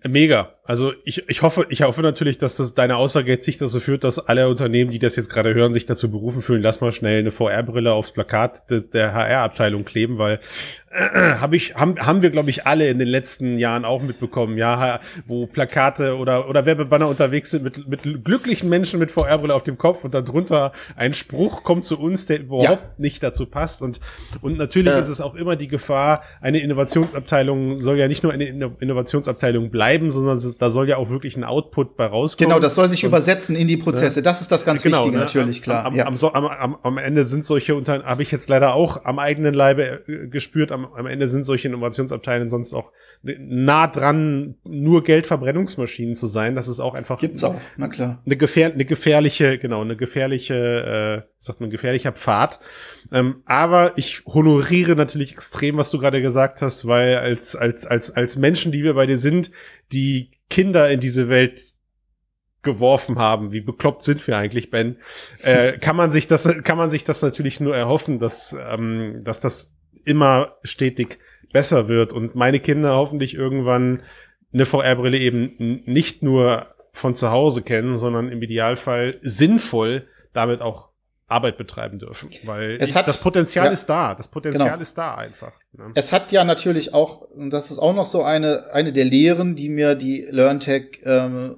Mega. 0.05 0.55
Also 0.65 0.91
ich, 1.05 1.29
ich 1.29 1.41
hoffe, 1.41 1.65
ich 1.69 1.83
hoffe 1.83 2.01
natürlich, 2.01 2.37
dass 2.37 2.57
das 2.57 2.75
deine 2.75 2.97
Aussage 2.97 3.31
jetzt 3.31 3.47
nicht 3.47 3.61
dazu 3.61 3.79
führt, 3.79 4.03
dass 4.03 4.19
alle 4.19 4.49
Unternehmen, 4.49 4.91
die 4.91 4.99
das 4.99 5.15
jetzt 5.15 5.29
gerade 5.29 5.53
hören, 5.53 5.73
sich 5.73 5.85
dazu 5.85 6.11
berufen 6.11 6.41
fühlen, 6.41 6.61
lass 6.61 6.81
mal 6.81 6.91
schnell 6.91 7.19
eine 7.19 7.31
VR-Brille 7.31 7.93
aufs 7.93 8.11
Plakat 8.11 8.69
de, 8.69 8.83
der 8.83 9.13
HR-Abteilung 9.13 9.85
kleben, 9.85 10.17
weil 10.17 10.41
äh, 10.91 11.35
habe 11.35 11.55
ich, 11.55 11.75
haben, 11.75 11.99
haben 11.99 12.21
wir, 12.21 12.31
glaube 12.31 12.49
ich, 12.49 12.65
alle 12.65 12.89
in 12.89 12.97
den 12.97 13.07
letzten 13.07 13.57
Jahren 13.57 13.85
auch 13.85 14.01
mitbekommen, 14.01 14.57
ja, 14.57 14.99
wo 15.25 15.45
Plakate 15.45 16.17
oder, 16.17 16.49
oder 16.49 16.65
Werbebanner 16.65 17.07
unterwegs 17.07 17.51
sind 17.51 17.63
mit, 17.63 17.87
mit 17.87 18.25
glücklichen 18.25 18.69
Menschen 18.69 18.99
mit 18.99 19.11
VR-Brille 19.11 19.53
auf 19.53 19.63
dem 19.63 19.77
Kopf 19.77 20.03
und 20.03 20.13
darunter 20.13 20.71
ein 20.95 21.13
Spruch 21.13 21.63
kommt 21.63 21.85
zu 21.85 21.99
uns, 21.99 22.25
der 22.25 22.39
überhaupt 22.39 22.69
ja. 22.69 22.79
nicht 22.97 23.21
dazu 23.21 23.45
passt. 23.45 23.81
Und, 23.81 23.99
und 24.41 24.57
natürlich 24.57 24.93
äh. 24.93 24.99
ist 24.99 25.09
es 25.09 25.21
auch 25.21 25.35
immer 25.35 25.55
die 25.55 25.67
Gefahr, 25.67 26.23
eine 26.41 26.59
Innovationsabteilung 26.59 27.77
soll 27.77 27.97
ja 27.97 28.07
nicht 28.07 28.23
nur 28.23 28.33
eine 28.33 28.45
Innovationsabteilung 28.79 29.69
bleiben, 29.69 30.09
sondern 30.09 30.41
da 30.57 30.71
soll 30.71 30.89
ja 30.89 30.97
auch 30.97 31.09
wirklich 31.09 31.37
ein 31.37 31.43
Output 31.43 31.97
bei 31.97 32.05
rauskommen. 32.05 32.49
Genau, 32.49 32.59
das 32.59 32.75
soll 32.75 32.89
sich 32.89 33.03
und, 33.03 33.09
übersetzen 33.09 33.55
in 33.55 33.67
die 33.67 33.77
Prozesse. 33.77 34.19
Ne? 34.19 34.23
Das 34.23 34.41
ist 34.41 34.51
das 34.51 34.65
ganz 34.65 34.81
genau, 34.81 34.99
Wichtige, 34.99 35.17
ne? 35.17 35.23
natürlich, 35.25 35.61
klar. 35.61 35.85
Am, 35.85 35.95
ja. 35.95 36.05
am, 36.07 36.17
am, 36.17 36.45
am, 36.47 36.77
am 36.81 36.97
Ende 36.97 37.23
sind 37.25 37.45
solche 37.45 37.75
Unternehmen, 37.75 38.05
habe 38.05 38.23
ich 38.23 38.31
jetzt 38.31 38.49
leider 38.49 38.73
auch 38.73 39.05
am 39.05 39.19
eigenen 39.19 39.53
Leibe 39.53 40.03
äh, 40.07 40.27
gespürt, 40.27 40.71
am, 40.85 40.93
am 40.93 41.07
Ende 41.07 41.27
sind 41.27 41.43
solche 41.43 41.67
Innovationsabteilungen 41.67 42.49
sonst 42.49 42.73
auch 42.73 42.91
nah 43.21 43.87
dran, 43.87 44.55
nur 44.63 45.03
Geldverbrennungsmaschinen 45.03 46.15
zu 46.15 46.27
sein. 46.27 46.55
Das 46.55 46.67
ist 46.67 46.79
auch 46.79 46.93
einfach. 46.93 47.19
Gibt's 47.19 47.43
auch, 47.43 47.59
na 47.77 47.87
klar. 47.87 48.21
Eine, 48.25 48.37
gefähr 48.37 48.71
eine 48.73 48.85
gefährliche, 48.85 49.57
genau, 49.57 49.81
eine 49.81 49.97
gefährliche, 49.97 51.25
äh, 51.25 51.29
sagt 51.37 51.59
man, 51.59 51.69
gefährlicher 51.69 52.13
Pfad. 52.13 52.59
Ähm, 53.11 53.41
aber 53.45 53.93
ich 53.97 54.23
honoriere 54.25 54.95
natürlich 54.95 55.33
extrem, 55.33 55.77
was 55.77 55.91
du 55.91 55.99
gerade 55.99 56.21
gesagt 56.21 56.61
hast, 56.61 56.87
weil 56.87 57.17
als, 57.17 57.55
als, 57.55 57.85
als, 57.85 58.11
als 58.11 58.37
Menschen, 58.37 58.71
die 58.71 58.83
wir 58.83 58.93
bei 58.93 59.05
dir 59.05 59.17
sind, 59.17 59.51
die 59.91 60.31
Kinder 60.49 60.89
in 60.89 60.99
diese 60.99 61.29
Welt 61.29 61.73
geworfen 62.61 63.19
haben. 63.19 63.51
Wie 63.51 63.61
bekloppt 63.61 64.03
sind 64.03 64.25
wir 64.27 64.37
eigentlich, 64.37 64.69
Ben? 64.69 64.97
Äh, 65.41 65.77
kann 65.77 65.95
man 65.95 66.11
sich 66.11 66.27
das, 66.27 66.47
kann 66.63 66.77
man 66.77 66.89
sich 66.89 67.03
das 67.03 67.21
natürlich 67.21 67.59
nur 67.59 67.75
erhoffen, 67.75 68.19
dass, 68.19 68.55
ähm, 68.59 69.21
dass 69.23 69.39
das 69.39 69.75
immer 70.09 70.55
stetig 70.63 71.19
besser 71.53 71.87
wird 71.87 72.11
und 72.11 72.35
meine 72.35 72.59
Kinder 72.59 72.95
hoffentlich 72.95 73.35
irgendwann 73.35 74.03
eine 74.53 74.65
VR-Brille 74.65 75.17
eben 75.17 75.83
nicht 75.85 76.23
nur 76.23 76.67
von 76.91 77.15
zu 77.15 77.31
Hause 77.31 77.61
kennen, 77.61 77.95
sondern 77.95 78.31
im 78.31 78.41
Idealfall 78.41 79.19
sinnvoll 79.21 80.07
damit 80.33 80.61
auch 80.61 80.89
Arbeit 81.27 81.57
betreiben 81.57 81.99
dürfen, 81.99 82.31
weil 82.43 82.81
ich, 82.81 82.95
hat, 82.95 83.07
das 83.07 83.19
Potenzial 83.19 83.67
ja, 83.67 83.71
ist 83.71 83.85
da, 83.85 84.15
das 84.15 84.27
Potenzial 84.27 84.71
genau. 84.71 84.81
ist 84.81 84.97
da 84.97 85.13
einfach. 85.13 85.51
Ne? 85.73 85.91
Es 85.93 86.11
hat 86.11 86.31
ja 86.31 86.43
natürlich 86.43 86.95
auch, 86.95 87.27
das 87.35 87.69
ist 87.69 87.77
auch 87.77 87.93
noch 87.93 88.07
so 88.07 88.23
eine 88.23 88.73
eine 88.73 88.91
der 88.93 89.05
Lehren, 89.05 89.55
die 89.55 89.69
mir 89.69 89.93
die 89.93 90.25
LearnTech 90.27 91.01
ähm, 91.05 91.57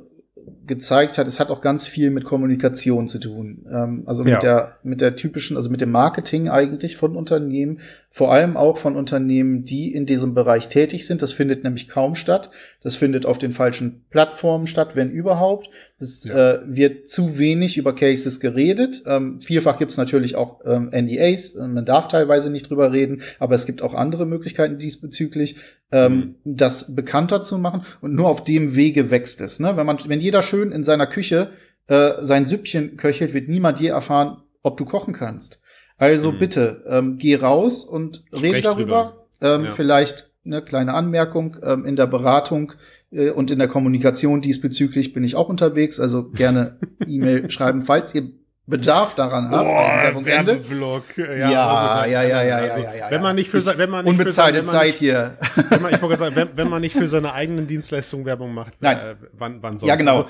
gezeigt 0.67 1.17
hat, 1.17 1.27
es 1.27 1.39
hat 1.39 1.49
auch 1.49 1.61
ganz 1.61 1.87
viel 1.87 2.11
mit 2.11 2.23
Kommunikation 2.23 3.07
zu 3.07 3.19
tun. 3.19 3.65
Ähm, 3.71 4.03
also 4.05 4.23
mit 4.23 4.33
ja. 4.33 4.39
der, 4.39 4.77
mit 4.83 5.01
der 5.01 5.15
typischen, 5.15 5.57
also 5.57 5.69
mit 5.69 5.81
dem 5.81 5.91
Marketing 5.91 6.49
eigentlich 6.49 6.95
von 6.95 7.15
Unternehmen, 7.15 7.79
vor 8.09 8.31
allem 8.31 8.57
auch 8.57 8.77
von 8.77 8.95
Unternehmen, 8.95 9.63
die 9.63 9.93
in 9.93 10.05
diesem 10.05 10.33
Bereich 10.33 10.69
tätig 10.69 11.05
sind. 11.05 11.21
Das 11.21 11.33
findet 11.33 11.63
nämlich 11.63 11.89
kaum 11.89 12.15
statt. 12.15 12.51
Das 12.83 12.95
findet 12.95 13.25
auf 13.25 13.37
den 13.37 13.51
falschen 13.51 14.05
Plattformen 14.09 14.67
statt, 14.67 14.95
wenn 14.95 15.11
überhaupt. 15.11 15.69
Es 15.99 16.23
ja. 16.23 16.53
äh, 16.53 16.59
wird 16.65 17.07
zu 17.07 17.37
wenig 17.37 17.77
über 17.77 17.93
Cases 17.93 18.39
geredet. 18.39 19.03
Ähm, 19.05 19.41
vielfach 19.41 19.77
gibt 19.77 19.91
es 19.91 19.97
natürlich 19.97 20.35
auch 20.35 20.61
ähm, 20.65 20.89
NDAs. 20.93 21.55
Man 21.55 21.85
darf 21.85 22.07
teilweise 22.07 22.49
nicht 22.49 22.69
drüber 22.69 22.91
reden, 22.91 23.21
aber 23.39 23.55
es 23.55 23.65
gibt 23.65 23.81
auch 23.81 23.93
andere 23.93 24.25
Möglichkeiten 24.25 24.77
diesbezüglich, 24.77 25.57
ähm, 25.91 26.15
mhm. 26.15 26.35
das 26.43 26.95
bekannter 26.95 27.41
zu 27.41 27.57
machen. 27.57 27.85
Und 28.01 28.13
nur 28.13 28.27
auf 28.27 28.43
dem 28.43 28.75
Wege 28.75 29.11
wächst 29.11 29.41
es. 29.41 29.59
Ne? 29.59 29.75
Wenn 29.77 29.85
man, 29.85 29.97
wenn 30.05 30.21
jeder 30.21 30.41
schön 30.41 30.71
in 30.71 30.83
seiner 30.83 31.07
Küche 31.07 31.51
äh, 31.87 32.11
sein 32.21 32.45
Süppchen 32.45 32.97
köchelt, 32.97 33.33
wird 33.33 33.49
niemand 33.49 33.79
je 33.79 33.89
erfahren, 33.89 34.37
ob 34.63 34.77
du 34.77 34.85
kochen 34.85 35.13
kannst. 35.13 35.61
Also 35.97 36.31
mhm. 36.31 36.39
bitte, 36.39 36.83
ähm, 36.87 37.17
geh 37.17 37.35
raus 37.35 37.83
und 37.83 38.23
Sprech 38.35 38.53
rede 38.53 38.61
darüber. 38.61 39.27
Ähm, 39.41 39.65
ja. 39.65 39.71
Vielleicht 39.71 40.31
eine 40.45 40.61
kleine 40.63 40.93
Anmerkung 40.93 41.57
ähm, 41.63 41.85
in 41.85 41.95
der 41.95 42.07
Beratung 42.07 42.73
äh, 43.11 43.29
und 43.29 43.51
in 43.51 43.59
der 43.59 43.67
Kommunikation 43.67 44.41
diesbezüglich 44.41 45.13
bin 45.13 45.23
ich 45.23 45.35
auch 45.35 45.49
unterwegs. 45.49 45.99
Also 45.99 46.29
gerne 46.29 46.77
E-Mail 47.07 47.51
schreiben, 47.51 47.81
falls 47.81 48.15
ihr 48.15 48.31
Bedarf 48.67 49.15
daran 49.15 49.49
habt. 49.49 49.67
Boah, 49.67 50.25
Werbeblock. 50.25 51.17
Ja, 51.17 51.25
ja, 51.25 52.05
ja, 52.05 52.23
ja, 52.23 52.43
ja, 52.43 52.55
also, 52.57 52.79
ja, 52.79 52.93
ja, 52.93 53.11
Wenn 53.11 53.21
man 53.21 53.35
nicht 53.35 53.49
für, 53.49 53.65
wenn 53.77 53.89
man 53.89 54.05
nicht 54.05 54.11
unbezahlte 54.11 54.59
für, 54.59 54.71
Zeit 54.71 54.93
hier. 54.95 55.37
Wenn 55.69 55.81
man, 55.81 55.93
ich 55.93 56.01
wollte 56.01 56.17
sagen, 56.17 56.35
wenn, 56.35 56.49
wenn 56.55 56.69
man 56.69 56.81
nicht 56.81 56.95
für 56.95 57.07
seine 57.07 57.33
eigenen 57.33 57.67
Dienstleistungen 57.67 58.25
Werbung 58.25 58.53
macht, 58.53 58.77
Nein. 58.79 58.97
Äh, 58.97 59.15
wann, 59.33 59.61
wann 59.61 59.73
sonst? 59.73 59.87
Ja, 59.87 59.95
genau. 59.95 60.17
Also, 60.17 60.29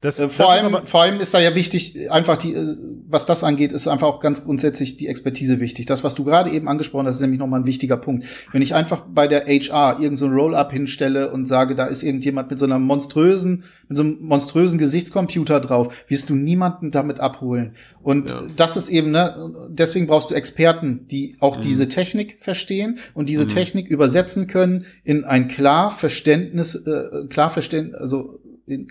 das, 0.00 0.18
äh, 0.18 0.30
vor, 0.30 0.46
das 0.46 0.54
allem, 0.54 0.74
aber, 0.74 0.86
vor 0.86 1.02
allem 1.02 1.20
ist 1.20 1.34
da 1.34 1.40
ja 1.40 1.54
wichtig, 1.54 2.10
einfach 2.10 2.38
die, 2.38 2.54
äh, 2.54 2.74
was 3.06 3.26
das 3.26 3.44
angeht, 3.44 3.72
ist 3.72 3.86
einfach 3.86 4.06
auch 4.06 4.20
ganz 4.20 4.44
grundsätzlich 4.44 4.96
die 4.96 5.08
Expertise 5.08 5.60
wichtig. 5.60 5.84
Das, 5.84 6.02
was 6.02 6.14
du 6.14 6.24
gerade 6.24 6.50
eben 6.50 6.68
angesprochen 6.68 7.06
hast, 7.06 7.16
ist 7.16 7.20
nämlich 7.20 7.38
nochmal 7.38 7.60
ein 7.60 7.66
wichtiger 7.66 7.98
Punkt. 7.98 8.26
Wenn 8.50 8.62
ich 8.62 8.74
einfach 8.74 9.04
bei 9.12 9.28
der 9.28 9.44
HR 9.44 9.98
irgendein 10.00 10.16
so 10.16 10.26
Roll-up 10.28 10.72
hinstelle 10.72 11.30
und 11.30 11.44
sage, 11.44 11.74
da 11.74 11.84
ist 11.84 12.02
irgendjemand 12.02 12.48
mit 12.48 12.58
so 12.58 12.64
einer 12.64 12.78
monströsen, 12.78 13.64
mit 13.88 13.96
so 13.98 14.02
einem 14.02 14.16
monströsen 14.22 14.78
Gesichtscomputer 14.78 15.60
drauf, 15.60 15.92
wirst 16.08 16.30
du 16.30 16.34
niemanden 16.34 16.90
damit 16.90 17.20
abholen. 17.20 17.74
Und 18.02 18.30
ja. 18.30 18.44
das 18.56 18.78
ist 18.78 18.88
eben, 18.88 19.10
ne, 19.10 19.68
deswegen 19.68 20.06
brauchst 20.06 20.30
du 20.30 20.34
Experten, 20.34 21.08
die 21.08 21.36
auch 21.40 21.58
mhm. 21.58 21.60
diese 21.60 21.90
Technik 21.90 22.38
verstehen 22.40 23.00
und 23.12 23.28
diese 23.28 23.44
mhm. 23.44 23.48
Technik 23.48 23.88
übersetzen 23.88 24.46
können 24.46 24.86
in 25.04 25.24
ein 25.24 25.48
klar 25.48 25.90
Verständnis, 25.90 26.74
äh, 26.74 27.26
klar 27.28 27.50
Verständnis, 27.50 28.00
also 28.00 28.40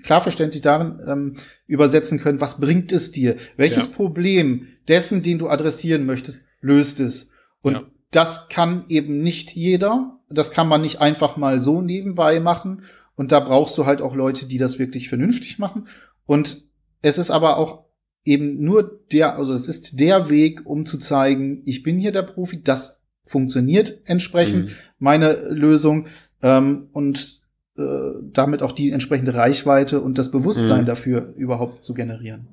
klar 0.03 0.21
verständlich 0.21 0.61
darin 0.61 0.99
ähm, 1.07 1.37
übersetzen 1.67 2.19
können, 2.19 2.41
was 2.41 2.59
bringt 2.59 2.91
es 2.91 3.11
dir? 3.11 3.35
Welches 3.57 3.85
ja. 3.85 3.95
Problem 3.95 4.67
dessen, 4.87 5.23
den 5.23 5.39
du 5.39 5.49
adressieren 5.49 6.05
möchtest, 6.05 6.41
löst 6.61 6.99
es? 6.99 7.31
Und 7.61 7.73
ja. 7.73 7.83
das 8.11 8.49
kann 8.49 8.85
eben 8.89 9.21
nicht 9.21 9.51
jeder. 9.55 10.19
Das 10.29 10.51
kann 10.51 10.67
man 10.67 10.81
nicht 10.81 11.01
einfach 11.01 11.37
mal 11.37 11.59
so 11.59 11.81
nebenbei 11.81 12.39
machen. 12.39 12.83
Und 13.15 13.31
da 13.31 13.39
brauchst 13.39 13.77
du 13.77 13.85
halt 13.85 14.01
auch 14.01 14.15
Leute, 14.15 14.45
die 14.45 14.57
das 14.57 14.79
wirklich 14.79 15.09
vernünftig 15.09 15.59
machen. 15.59 15.87
Und 16.25 16.63
es 17.01 17.17
ist 17.17 17.31
aber 17.31 17.57
auch 17.57 17.85
eben 18.23 18.63
nur 18.63 19.01
der, 19.11 19.37
also 19.37 19.53
es 19.53 19.67
ist 19.67 19.99
der 19.99 20.29
Weg, 20.29 20.65
um 20.65 20.85
zu 20.85 20.97
zeigen, 20.99 21.61
ich 21.65 21.83
bin 21.83 21.97
hier 21.97 22.11
der 22.11 22.23
Profi, 22.23 22.61
das 22.61 23.01
funktioniert 23.25 24.01
entsprechend, 24.05 24.65
mhm. 24.65 24.71
meine 24.99 25.33
Lösung. 25.49 26.07
Ähm, 26.41 26.87
und 26.91 27.38
äh, 27.79 28.19
damit 28.33 28.61
auch 28.61 28.73
die 28.73 28.91
entsprechende 28.91 29.33
Reichweite 29.33 30.01
und 30.01 30.17
das 30.17 30.31
Bewusstsein 30.31 30.81
mhm. 30.81 30.85
dafür 30.85 31.33
überhaupt 31.37 31.83
zu 31.83 31.93
generieren. 31.93 32.47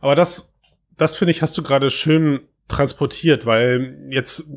Aber 0.00 0.14
das, 0.14 0.52
das 0.96 1.16
finde 1.16 1.30
ich, 1.30 1.42
hast 1.42 1.56
du 1.56 1.62
gerade 1.62 1.90
schön 1.90 2.40
transportiert, 2.68 3.46
weil 3.46 3.96
jetzt 4.10 4.50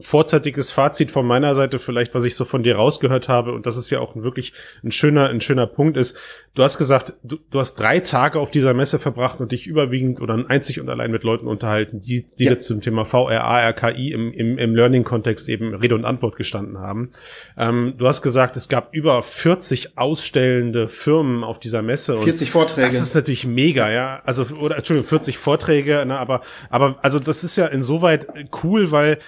vorzeitiges 0.00 0.72
Fazit 0.72 1.10
von 1.12 1.24
meiner 1.24 1.54
Seite 1.54 1.78
vielleicht, 1.78 2.14
was 2.14 2.24
ich 2.24 2.34
so 2.34 2.44
von 2.44 2.64
dir 2.64 2.76
rausgehört 2.76 3.28
habe, 3.28 3.52
und 3.52 3.64
das 3.64 3.76
ist 3.76 3.90
ja 3.90 4.00
auch 4.00 4.16
wirklich 4.16 4.52
ein 4.82 4.90
schöner, 4.90 5.28
ein 5.28 5.40
schöner 5.40 5.66
Punkt 5.68 5.96
ist, 5.96 6.16
du 6.54 6.64
hast 6.64 6.78
gesagt, 6.78 7.14
du, 7.22 7.38
du 7.50 7.58
hast 7.60 7.74
drei 7.74 8.00
Tage 8.00 8.40
auf 8.40 8.50
dieser 8.50 8.74
Messe 8.74 8.98
verbracht 8.98 9.40
und 9.40 9.52
dich 9.52 9.66
überwiegend 9.66 10.20
oder 10.20 10.44
einzig 10.48 10.80
und 10.80 10.88
allein 10.88 11.10
mit 11.10 11.22
Leuten 11.22 11.46
unterhalten, 11.46 12.00
die, 12.00 12.26
die 12.38 12.44
ja. 12.44 12.52
jetzt 12.52 12.66
zum 12.66 12.80
Thema 12.80 13.04
VRA, 13.04 13.68
RKI 13.68 14.12
im, 14.12 14.32
im, 14.32 14.58
im 14.58 14.74
Learning-Kontext 14.74 15.48
eben 15.48 15.74
Rede 15.74 15.94
und 15.94 16.04
Antwort 16.04 16.36
gestanden 16.36 16.78
haben. 16.78 17.12
Ähm, 17.56 17.94
du 17.98 18.06
hast 18.06 18.22
gesagt, 18.22 18.56
es 18.56 18.68
gab 18.68 18.92
über 18.94 19.22
40 19.22 19.96
ausstellende 19.96 20.88
Firmen 20.88 21.44
auf 21.44 21.60
dieser 21.60 21.82
Messe. 21.82 22.18
40 22.18 22.50
Vorträge. 22.50 22.86
Das 22.88 23.00
ist 23.00 23.14
natürlich 23.14 23.46
mega, 23.46 23.90
ja. 23.90 24.20
Also, 24.24 24.44
oder, 24.56 24.76
Entschuldigung, 24.76 25.08
40 25.08 25.38
Vorträge, 25.38 26.04
ne, 26.04 26.18
aber, 26.18 26.40
aber, 26.68 26.98
also 27.02 27.20
das 27.20 27.44
ist 27.44 27.56
ja 27.56 27.66
insoweit 27.66 28.26
cool, 28.62 28.90
weil 28.90 29.18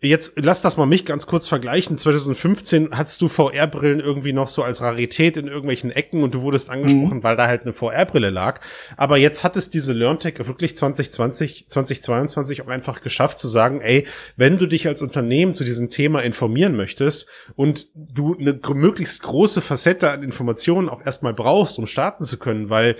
jetzt 0.00 0.32
lass 0.36 0.62
das 0.62 0.76
mal 0.76 0.86
mich 0.86 1.04
ganz 1.04 1.26
kurz 1.26 1.46
vergleichen. 1.46 1.98
2015 1.98 2.90
hattest 2.92 3.20
du 3.20 3.28
VR-Brillen 3.28 4.00
irgendwie 4.00 4.32
noch 4.32 4.48
so 4.48 4.62
als 4.62 4.82
Rarität 4.82 5.36
in 5.36 5.46
irgendwelchen 5.46 5.90
Ecken 5.90 6.22
und 6.22 6.34
du 6.34 6.42
wurdest 6.42 6.70
angesprochen, 6.70 7.18
mhm. 7.18 7.22
weil 7.22 7.36
da 7.36 7.46
halt 7.46 7.62
eine 7.62 7.72
VR-Brille 7.72 8.30
lag. 8.30 8.60
Aber 8.96 9.18
jetzt 9.18 9.44
hat 9.44 9.56
es 9.56 9.70
diese 9.70 9.92
LearnTech 9.92 10.38
wirklich 10.46 10.76
2020, 10.76 11.68
2022 11.68 12.62
auch 12.62 12.68
einfach 12.68 13.02
geschafft 13.02 13.38
zu 13.38 13.48
sagen, 13.48 13.80
ey, 13.80 14.06
wenn 14.36 14.58
du 14.58 14.66
dich 14.66 14.86
als 14.88 15.02
Unternehmen 15.02 15.54
zu 15.54 15.64
diesem 15.64 15.90
Thema 15.90 16.20
informieren 16.20 16.76
möchtest 16.76 17.28
und 17.54 17.88
du 17.94 18.36
eine 18.38 18.58
möglichst 18.74 19.22
große 19.22 19.60
Facette 19.60 20.10
an 20.10 20.22
Informationen 20.22 20.88
auch 20.88 21.04
erstmal 21.04 21.34
brauchst, 21.34 21.78
um 21.78 21.86
starten 21.86 22.24
zu 22.24 22.38
können, 22.38 22.70
weil 22.70 22.96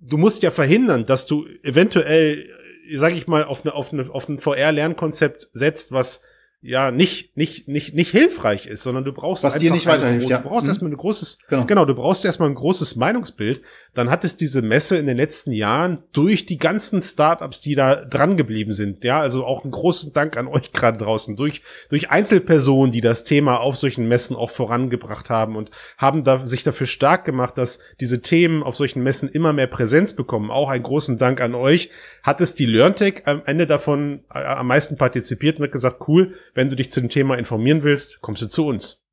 du 0.00 0.16
musst 0.16 0.42
ja 0.42 0.50
verhindern, 0.50 1.06
dass 1.06 1.26
du 1.26 1.46
eventuell 1.62 2.48
sag 2.94 3.14
ich 3.14 3.26
mal, 3.26 3.44
auf, 3.44 3.64
eine, 3.64 3.74
auf, 3.74 3.92
eine, 3.92 4.08
auf 4.10 4.28
ein 4.28 4.38
VR-Lernkonzept 4.38 5.48
setzt, 5.52 5.92
was 5.92 6.22
ja 6.60 6.90
nicht 6.90 7.36
nicht 7.36 7.68
nicht 7.68 7.94
nicht 7.94 8.10
hilfreich 8.10 8.66
ist, 8.66 8.82
sondern 8.82 9.04
du 9.04 9.12
brauchst 9.12 9.44
was 9.44 9.58
dir 9.58 9.70
nicht 9.70 9.86
weiterhilft. 9.86 10.28
Ja. 10.28 10.38
Du 10.38 10.48
brauchst 10.48 10.64
mhm. 10.64 10.70
erstmal 10.70 10.90
ein 10.90 10.96
großes 10.96 11.38
genau. 11.48 11.66
genau, 11.66 11.84
du 11.84 11.94
brauchst 11.94 12.24
erstmal 12.24 12.48
ein 12.48 12.56
großes 12.56 12.96
Meinungsbild. 12.96 13.62
Dann 13.94 14.10
hat 14.10 14.24
es 14.24 14.36
diese 14.36 14.62
Messe 14.62 14.98
in 14.98 15.06
den 15.06 15.16
letzten 15.16 15.52
Jahren 15.52 16.02
durch 16.12 16.46
die 16.46 16.58
ganzen 16.58 17.02
Startups, 17.02 17.60
die 17.60 17.74
da 17.74 17.96
dran 17.96 18.36
geblieben 18.36 18.72
sind, 18.72 19.04
ja, 19.04 19.20
also 19.20 19.44
auch 19.44 19.64
einen 19.64 19.72
großen 19.72 20.12
Dank 20.12 20.36
an 20.36 20.46
euch 20.46 20.72
gerade 20.72 20.98
draußen 20.98 21.36
durch 21.36 21.62
durch 21.88 22.10
Einzelpersonen, 22.10 22.92
die 22.92 23.00
das 23.00 23.24
Thema 23.24 23.58
auf 23.58 23.76
solchen 23.76 24.06
Messen 24.06 24.36
auch 24.36 24.50
vorangebracht 24.50 25.30
haben 25.30 25.56
und 25.56 25.70
haben 25.96 26.24
da 26.24 26.46
sich 26.46 26.62
dafür 26.62 26.86
stark 26.86 27.24
gemacht, 27.24 27.58
dass 27.58 27.80
diese 28.00 28.22
Themen 28.22 28.62
auf 28.62 28.76
solchen 28.76 29.02
Messen 29.02 29.28
immer 29.28 29.52
mehr 29.52 29.66
Präsenz 29.66 30.14
bekommen. 30.14 30.50
Auch 30.50 30.68
einen 30.68 30.82
großen 30.82 31.16
Dank 31.16 31.40
an 31.40 31.54
euch. 31.54 31.90
Hat 32.22 32.40
es 32.40 32.54
die 32.54 32.66
LearnTech 32.66 33.22
am 33.26 33.42
Ende 33.46 33.66
davon 33.66 34.24
äh, 34.32 34.44
am 34.44 34.66
meisten 34.66 34.96
partizipiert 34.96 35.58
und 35.58 35.64
hat 35.64 35.72
gesagt, 35.72 36.08
cool, 36.08 36.34
wenn 36.54 36.70
du 36.70 36.76
dich 36.76 36.90
zu 36.90 37.00
dem 37.00 37.10
Thema 37.10 37.36
informieren 37.36 37.82
willst, 37.82 38.20
kommst 38.20 38.42
du 38.42 38.48
zu 38.48 38.66
uns. 38.66 39.04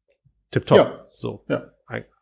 Tipptopp. 0.52 0.78
Ja. 0.78 1.06
So. 1.14 1.44
Ja. 1.48 1.72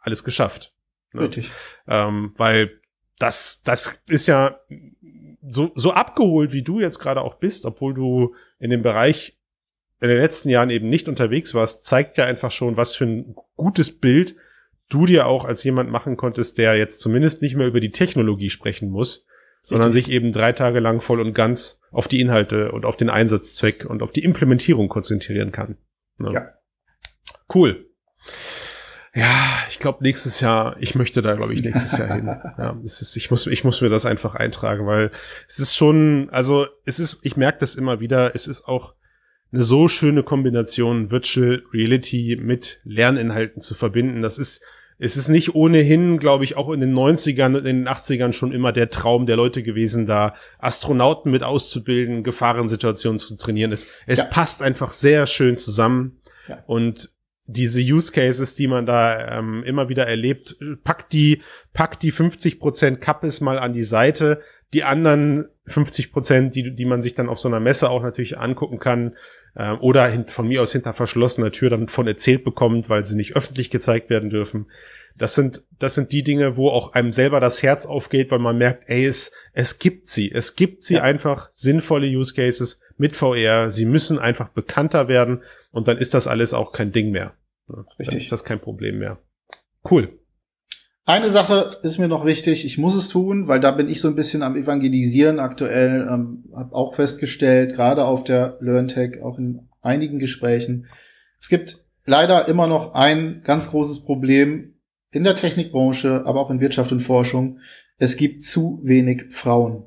Alles 0.03 0.25
geschafft. 0.25 0.72
Ne? 1.13 1.21
Richtig. 1.21 1.51
Ähm, 1.87 2.33
weil 2.37 2.79
das, 3.19 3.61
das 3.63 3.99
ist 4.09 4.27
ja 4.27 4.59
so, 5.47 5.71
so 5.75 5.91
abgeholt, 5.91 6.53
wie 6.53 6.63
du 6.63 6.79
jetzt 6.79 6.99
gerade 6.99 7.21
auch 7.21 7.35
bist, 7.35 7.65
obwohl 7.65 7.93
du 7.93 8.35
in 8.59 8.69
dem 8.69 8.81
Bereich 8.81 9.37
in 10.01 10.09
den 10.09 10.17
letzten 10.17 10.49
Jahren 10.49 10.69
eben 10.69 10.89
nicht 10.89 11.07
unterwegs 11.07 11.53
warst, 11.53 11.85
zeigt 11.85 12.17
ja 12.17 12.25
einfach 12.25 12.51
schon, 12.51 12.75
was 12.75 12.95
für 12.95 13.05
ein 13.05 13.35
gutes 13.55 13.99
Bild 13.99 14.35
du 14.89 15.05
dir 15.05 15.27
auch 15.27 15.45
als 15.45 15.63
jemand 15.63 15.89
machen 15.89 16.17
konntest, 16.17 16.57
der 16.57 16.75
jetzt 16.75 16.99
zumindest 16.99 17.41
nicht 17.41 17.55
mehr 17.55 17.67
über 17.67 17.79
die 17.79 17.91
Technologie 17.91 18.49
sprechen 18.49 18.89
muss, 18.89 19.25
sondern 19.61 19.93
sich 19.93 20.11
eben 20.11 20.33
drei 20.33 20.51
Tage 20.51 20.79
lang 20.79 20.99
voll 20.99 21.21
und 21.21 21.33
ganz 21.33 21.79
auf 21.91 22.09
die 22.09 22.19
Inhalte 22.19 22.73
und 22.73 22.83
auf 22.83 22.97
den 22.97 23.09
Einsatzzweck 23.09 23.85
und 23.85 24.03
auf 24.03 24.11
die 24.11 24.23
Implementierung 24.23 24.89
konzentrieren 24.89 25.53
kann. 25.53 25.77
Ne? 26.17 26.33
Ja. 26.33 26.53
Cool. 27.53 27.89
Ja, 29.15 29.63
ich 29.69 29.77
glaube 29.77 30.03
nächstes 30.03 30.39
Jahr, 30.39 30.75
ich 30.79 30.95
möchte 30.95 31.21
da 31.21 31.35
glaube 31.35 31.53
ich 31.53 31.63
nächstes 31.63 31.97
Jahr 31.97 32.15
hin. 32.15 32.25
Ja, 32.57 32.75
es 32.83 33.01
ist, 33.01 33.15
ich 33.15 33.29
muss, 33.29 33.45
ich 33.45 33.63
muss 33.63 33.81
mir 33.81 33.89
das 33.89 34.05
einfach 34.05 34.35
eintragen, 34.35 34.87
weil 34.87 35.11
es 35.47 35.59
ist 35.59 35.75
schon, 35.75 36.29
also 36.31 36.67
es 36.85 36.99
ist, 36.99 37.19
ich 37.23 37.37
merke 37.37 37.59
das 37.59 37.75
immer 37.75 37.99
wieder, 37.99 38.33
es 38.33 38.47
ist 38.47 38.65
auch 38.65 38.95
eine 39.51 39.61
so 39.61 39.87
schöne 39.87 40.23
Kombination 40.23 41.11
Virtual 41.11 41.61
Reality 41.71 42.39
mit 42.41 42.81
Lerninhalten 42.83 43.61
zu 43.61 43.75
verbinden. 43.75 44.23
Das 44.23 44.39
ist, 44.39 44.63
es 44.97 45.15
ist 45.15 45.29
nicht 45.29 45.53
ohnehin, 45.53 46.17
glaube 46.17 46.43
ich, 46.43 46.57
auch 46.57 46.71
in 46.71 46.79
den 46.79 46.93
90ern, 46.93 47.59
in 47.59 47.63
den 47.63 47.87
80ern 47.87 48.33
schon 48.33 48.51
immer 48.51 48.71
der 48.71 48.89
Traum 48.89 49.27
der 49.27 49.35
Leute 49.35 49.61
gewesen, 49.61 50.07
da 50.07 50.33
Astronauten 50.57 51.31
mit 51.31 51.43
auszubilden, 51.43 52.23
Gefahrensituationen 52.23 53.19
zu 53.19 53.35
trainieren. 53.37 53.71
Es, 53.71 53.87
es 54.07 54.19
ja. 54.19 54.25
passt 54.25 54.63
einfach 54.63 54.91
sehr 54.91 55.27
schön 55.27 55.55
zusammen. 55.57 56.19
Ja. 56.47 56.63
Und 56.65 57.12
diese 57.45 57.81
Use 57.81 58.11
Cases, 58.11 58.55
die 58.55 58.67
man 58.67 58.85
da 58.85 59.39
ähm, 59.39 59.63
immer 59.63 59.89
wieder 59.89 60.07
erlebt, 60.07 60.57
packt 60.83 61.13
die, 61.13 61.41
packt 61.73 62.03
die 62.03 62.11
50 62.11 62.59
Prozent 62.59 63.01
Kappes 63.01 63.41
mal 63.41 63.59
an 63.59 63.73
die 63.73 63.83
Seite. 63.83 64.41
Die 64.73 64.83
anderen 64.83 65.49
50 65.67 66.11
Prozent, 66.11 66.55
die, 66.55 66.75
die 66.75 66.85
man 66.85 67.01
sich 67.01 67.15
dann 67.15 67.29
auf 67.29 67.39
so 67.39 67.47
einer 67.47 67.59
Messe 67.59 67.89
auch 67.89 68.01
natürlich 68.01 68.37
angucken 68.37 68.79
kann, 68.79 69.13
äh, 69.55 69.71
oder 69.73 70.07
hin, 70.07 70.25
von 70.25 70.47
mir 70.47 70.61
aus 70.61 70.71
hinter 70.71 70.93
verschlossener 70.93 71.51
Tür 71.51 71.69
dann 71.69 71.87
von 71.87 72.07
erzählt 72.07 72.43
bekommt, 72.43 72.89
weil 72.89 73.05
sie 73.05 73.15
nicht 73.15 73.35
öffentlich 73.35 73.69
gezeigt 73.69 74.09
werden 74.09 74.29
dürfen. 74.29 74.67
Das 75.15 75.35
sind, 75.35 75.61
das 75.77 75.93
sind 75.93 76.11
die 76.11 76.23
Dinge, 76.23 76.57
wo 76.57 76.69
auch 76.69 76.93
einem 76.93 77.11
selber 77.11 77.39
das 77.39 77.61
Herz 77.61 77.85
aufgeht, 77.85 78.31
weil 78.31 78.39
man 78.39 78.57
merkt, 78.57 78.89
ey, 78.89 79.05
es, 79.05 79.31
es 79.51 79.77
gibt 79.77 80.07
sie. 80.07 80.31
Es 80.31 80.55
gibt 80.55 80.83
sie 80.83 80.95
ja. 80.95 81.03
einfach 81.03 81.51
sinnvolle 81.55 82.07
Use 82.07 82.33
Cases 82.33 82.79
mit 82.97 83.15
VR. 83.15 83.69
Sie 83.69 83.85
müssen 83.85 84.17
einfach 84.17 84.49
bekannter 84.49 85.07
werden 85.07 85.43
und 85.73 85.87
dann 85.87 85.97
ist 85.97 86.13
das 86.13 86.27
alles 86.27 86.53
auch 86.53 86.71
kein 86.71 86.91
Ding 86.93 87.11
mehr. 87.11 87.33
Richtig. 87.67 88.07
Dann 88.07 88.17
ist 88.17 88.31
das 88.31 88.45
kein 88.45 88.61
Problem 88.61 88.99
mehr. 88.99 89.17
Cool. 89.89 90.19
Eine 91.05 91.29
Sache 91.29 91.77
ist 91.83 91.97
mir 91.97 92.07
noch 92.07 92.25
wichtig, 92.25 92.63
ich 92.63 92.77
muss 92.77 92.95
es 92.95 93.09
tun, 93.09 93.49
weil 93.49 93.59
da 93.59 93.71
bin 93.71 93.89
ich 93.89 93.99
so 93.99 94.07
ein 94.07 94.15
bisschen 94.15 94.41
am 94.41 94.55
Evangelisieren 94.55 95.39
aktuell, 95.39 96.07
ähm, 96.09 96.45
habe 96.55 96.73
auch 96.73 96.95
festgestellt, 96.95 97.73
gerade 97.73 98.05
auf 98.05 98.23
der 98.23 98.57
LearnTech, 98.61 99.21
auch 99.21 99.37
in 99.37 99.67
einigen 99.81 100.19
Gesprächen, 100.19 100.87
es 101.41 101.49
gibt 101.49 101.83
leider 102.05 102.47
immer 102.47 102.67
noch 102.67 102.93
ein 102.93 103.41
ganz 103.43 103.71
großes 103.71 104.05
Problem 104.05 104.75
in 105.11 105.25
der 105.25 105.35
Technikbranche, 105.35 106.25
aber 106.25 106.39
auch 106.39 106.51
in 106.51 106.61
Wirtschaft 106.61 106.93
und 106.93 107.01
Forschung. 107.01 107.59
Es 107.97 108.15
gibt 108.15 108.43
zu 108.43 108.79
wenig 108.83 109.25
Frauen, 109.29 109.83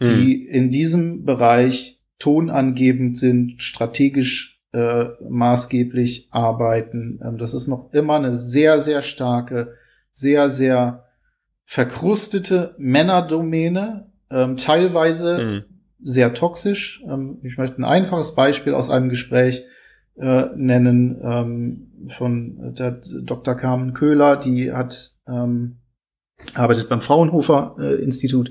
die 0.00 0.46
mhm. 0.48 0.54
in 0.54 0.70
diesem 0.70 1.24
Bereich 1.24 2.02
tonangebend 2.20 3.18
sind, 3.18 3.60
strategisch 3.60 4.59
äh, 4.72 5.06
maßgeblich 5.28 6.28
arbeiten. 6.30 7.20
Ähm, 7.24 7.38
das 7.38 7.54
ist 7.54 7.66
noch 7.66 7.92
immer 7.92 8.16
eine 8.16 8.36
sehr, 8.36 8.80
sehr 8.80 9.02
starke 9.02 9.74
sehr, 10.12 10.50
sehr 10.50 11.04
verkrustete 11.64 12.74
Männerdomäne, 12.78 14.10
ähm, 14.30 14.56
teilweise 14.56 15.44
mhm. 15.44 15.64
sehr 16.02 16.34
toxisch. 16.34 17.02
Ähm, 17.08 17.38
ich 17.42 17.56
möchte 17.58 17.78
ein 17.78 17.84
einfaches 17.84 18.34
Beispiel 18.34 18.74
aus 18.74 18.90
einem 18.90 19.08
Gespräch 19.08 19.64
äh, 20.16 20.46
nennen 20.56 21.20
ähm, 21.22 22.08
von 22.16 22.74
der 22.74 23.00
Dr. 23.22 23.54
Carmen 23.54 23.92
Köhler, 23.92 24.36
die 24.36 24.72
hat 24.72 25.12
ähm, 25.26 25.78
arbeitet 26.54 26.88
beim 26.88 27.00
Fraunhofer 27.00 27.76
äh, 27.78 28.02
Institut 28.02 28.50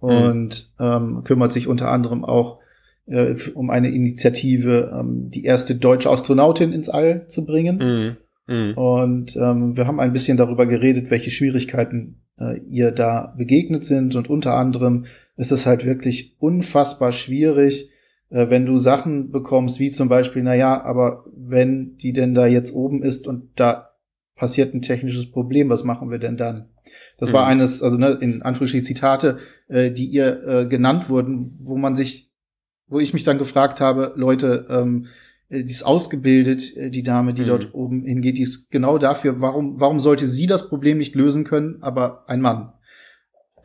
mhm. 0.00 0.08
und 0.08 0.74
ähm, 0.80 1.22
kümmert 1.24 1.52
sich 1.52 1.68
unter 1.68 1.90
anderem 1.90 2.24
auch 2.24 2.60
äh, 3.06 3.34
um 3.54 3.70
eine 3.70 3.90
Initiative, 3.90 4.92
ähm, 4.98 5.30
die 5.30 5.44
erste 5.44 5.74
deutsche 5.74 6.10
Astronautin 6.10 6.72
ins 6.72 6.88
All 6.88 7.26
zu 7.28 7.44
bringen. 7.44 7.78
Mhm. 7.78 8.16
Mhm. 8.54 8.74
Und 8.74 9.36
ähm, 9.36 9.76
wir 9.76 9.86
haben 9.86 10.00
ein 10.00 10.12
bisschen 10.12 10.36
darüber 10.36 10.66
geredet, 10.66 11.10
welche 11.10 11.30
Schwierigkeiten 11.30 12.22
äh, 12.38 12.58
ihr 12.68 12.92
da 12.92 13.34
begegnet 13.36 13.84
sind. 13.84 14.14
Und 14.14 14.30
unter 14.30 14.54
anderem 14.54 15.06
ist 15.36 15.52
es 15.52 15.66
halt 15.66 15.84
wirklich 15.84 16.36
unfassbar 16.38 17.12
schwierig, 17.12 17.90
äh, 18.30 18.50
wenn 18.50 18.66
du 18.66 18.76
Sachen 18.76 19.30
bekommst, 19.30 19.80
wie 19.80 19.90
zum 19.90 20.08
Beispiel, 20.08 20.42
na 20.42 20.54
ja, 20.54 20.82
aber 20.82 21.24
wenn 21.36 21.96
die 21.96 22.12
denn 22.12 22.34
da 22.34 22.46
jetzt 22.46 22.74
oben 22.74 23.02
ist 23.02 23.26
und 23.26 23.50
da 23.56 23.90
passiert 24.36 24.74
ein 24.74 24.82
technisches 24.82 25.30
Problem, 25.30 25.68
was 25.68 25.84
machen 25.84 26.10
wir 26.10 26.18
denn 26.18 26.36
dann? 26.36 26.68
Das 27.18 27.30
mhm. 27.30 27.34
war 27.34 27.46
eines, 27.46 27.82
also 27.82 27.96
ne, 27.96 28.18
in 28.20 28.42
Anführungsstrichen 28.42 28.84
Zitate, 28.84 29.38
äh, 29.68 29.90
die 29.90 30.06
ihr 30.06 30.46
äh, 30.46 30.66
genannt 30.66 31.08
wurden, 31.08 31.40
wo 31.64 31.76
man 31.76 31.96
sich, 31.96 32.25
wo 32.88 33.00
ich 33.00 33.12
mich 33.12 33.24
dann 33.24 33.38
gefragt 33.38 33.80
habe, 33.80 34.12
Leute, 34.16 34.66
ähm, 34.70 35.06
äh, 35.48 35.62
die 35.64 35.72
ist 35.72 35.84
ausgebildet, 35.84 36.76
äh, 36.76 36.90
die 36.90 37.02
Dame, 37.02 37.34
die 37.34 37.42
mhm. 37.42 37.46
dort 37.46 37.74
oben 37.74 38.04
hingeht, 38.04 38.38
die 38.38 38.42
ist 38.42 38.70
genau 38.70 38.98
dafür, 38.98 39.40
warum, 39.40 39.80
warum 39.80 39.98
sollte 40.00 40.26
sie 40.26 40.46
das 40.46 40.68
Problem 40.68 40.98
nicht 40.98 41.14
lösen 41.14 41.44
können, 41.44 41.78
aber 41.82 42.28
ein 42.28 42.40
Mann? 42.40 42.72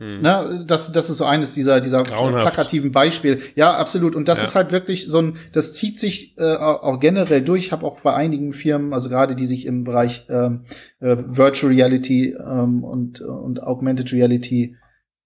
Mhm. 0.02 0.18
Na, 0.20 0.62
das, 0.64 0.90
das 0.90 1.10
ist 1.10 1.18
so 1.18 1.24
eines 1.24 1.54
dieser, 1.54 1.80
dieser 1.80 2.02
plakativen 2.02 2.90
Beispiele. 2.90 3.38
Ja, 3.54 3.76
absolut. 3.76 4.16
Und 4.16 4.26
das 4.26 4.38
ja. 4.38 4.44
ist 4.44 4.54
halt 4.56 4.72
wirklich 4.72 5.06
so 5.06 5.18
ein, 5.18 5.36
das 5.52 5.74
zieht 5.74 6.00
sich 6.00 6.36
äh, 6.38 6.56
auch 6.56 6.98
generell 6.98 7.42
durch. 7.42 7.66
Ich 7.66 7.72
habe 7.72 7.86
auch 7.86 8.00
bei 8.00 8.12
einigen 8.12 8.50
Firmen, 8.50 8.94
also 8.94 9.08
gerade 9.08 9.36
die 9.36 9.46
sich 9.46 9.64
im 9.64 9.84
Bereich 9.84 10.26
ähm, 10.28 10.62
äh, 10.98 11.16
Virtual 11.18 11.72
Reality 11.72 12.30
ähm, 12.32 12.82
und, 12.82 13.20
und 13.20 13.62
Augmented 13.62 14.12
Reality 14.12 14.76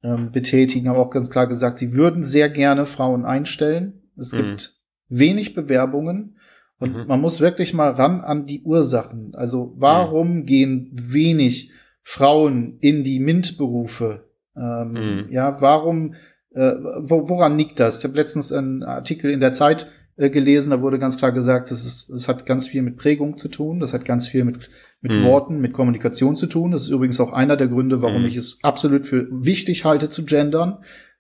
ähm, 0.07 0.31
betätigen, 0.31 0.89
haben 0.89 0.97
auch 0.97 1.11
ganz 1.11 1.31
klar 1.31 1.47
gesagt, 1.47 1.79
sie 1.79 1.93
würden 1.93 2.23
sehr 2.23 2.49
gerne 2.49 2.87
Frauen 2.87 3.25
einstellen. 3.25 4.03
Es 4.17 4.33
mhm. 4.33 4.39
gibt 4.39 4.75
wenig 5.09 5.55
Bewerbungen. 5.55 6.37
Und 6.79 6.95
mhm. 6.95 7.07
man 7.07 7.21
muss 7.21 7.41
wirklich 7.41 7.75
mal 7.75 7.91
ran 7.91 8.21
an 8.21 8.47
die 8.47 8.63
Ursachen. 8.63 9.35
Also 9.35 9.73
warum 9.77 10.39
mhm. 10.39 10.47
gehen 10.47 10.91
wenig 10.93 11.73
Frauen 12.03 12.79
in 12.81 13.03
die 13.03 13.19
MINT-Berufe? 13.19 14.29
Ähm, 14.57 14.93
mhm. 14.93 15.27
Ja, 15.31 15.61
warum, 15.61 16.15
äh, 16.55 16.75
wo, 17.01 17.29
woran 17.29 17.59
liegt 17.59 17.81
das? 17.81 17.99
Ich 17.99 18.05
habe 18.05 18.17
letztens 18.17 18.53
einen 18.53 18.83
Artikel 18.83 19.31
in 19.31 19.41
der 19.41 19.55
Zeit 19.55 19.91
äh, 20.17 20.31
gelesen, 20.31 20.71
da 20.71 20.81
wurde 20.83 20.99
ganz 20.99 21.17
klar 21.17 21.33
gesagt, 21.33 21.71
das, 21.71 21.85
ist, 21.85 22.11
das 22.11 22.29
hat 22.29 22.47
ganz 22.47 22.69
viel 22.69 22.83
mit 22.83 22.97
Prägung 22.97 23.39
zu 23.39 23.49
tun, 23.49 23.81
das 23.81 23.93
hat 23.93 24.05
ganz 24.05 24.29
viel 24.29 24.45
mit, 24.45 24.71
mit 25.01 25.15
mhm. 25.15 25.25
Worten, 25.25 25.61
mit 25.61 25.73
Kommunikation 25.73 26.37
zu 26.37 26.47
tun. 26.47 26.71
Das 26.73 26.83
ist 26.83 26.89
übrigens 26.89 27.21
auch 27.21 27.33
einer 27.33 27.57
der 27.57 27.69
Gründe, 27.69 28.03
warum 28.03 28.23
mhm. 28.23 28.29
ich 28.29 28.37
es 28.37 28.59
absolut 28.63 29.07
für 29.07 29.29
wichtig 29.31 29.85
halte 29.85 30.09
zu 30.09 30.25
gendern. 30.25 30.79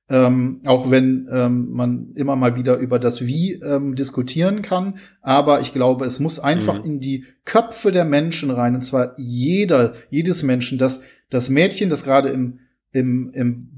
Ähm, 0.08 0.60
auch 0.64 0.90
wenn 0.92 1.28
ähm, 1.32 1.72
man 1.72 2.12
immer 2.14 2.36
mal 2.36 2.54
wieder 2.54 2.76
über 2.76 3.00
das 3.00 3.26
Wie 3.26 3.54
ähm, 3.54 3.96
diskutieren 3.96 4.62
kann. 4.62 4.98
Aber 5.20 5.60
ich 5.60 5.72
glaube, 5.72 6.04
es 6.04 6.20
muss 6.20 6.38
einfach 6.38 6.78
mhm. 6.78 6.84
in 6.84 7.00
die 7.00 7.24
Köpfe 7.44 7.90
der 7.90 8.04
Menschen 8.04 8.50
rein. 8.50 8.76
Und 8.76 8.82
zwar 8.82 9.14
jeder, 9.18 9.94
jedes 10.08 10.44
Menschen, 10.44 10.78
dass 10.78 11.00
das 11.28 11.48
Mädchen, 11.48 11.90
das 11.90 12.04
gerade 12.04 12.28
im, 12.28 12.60
im, 12.92 13.30
im, 13.32 13.68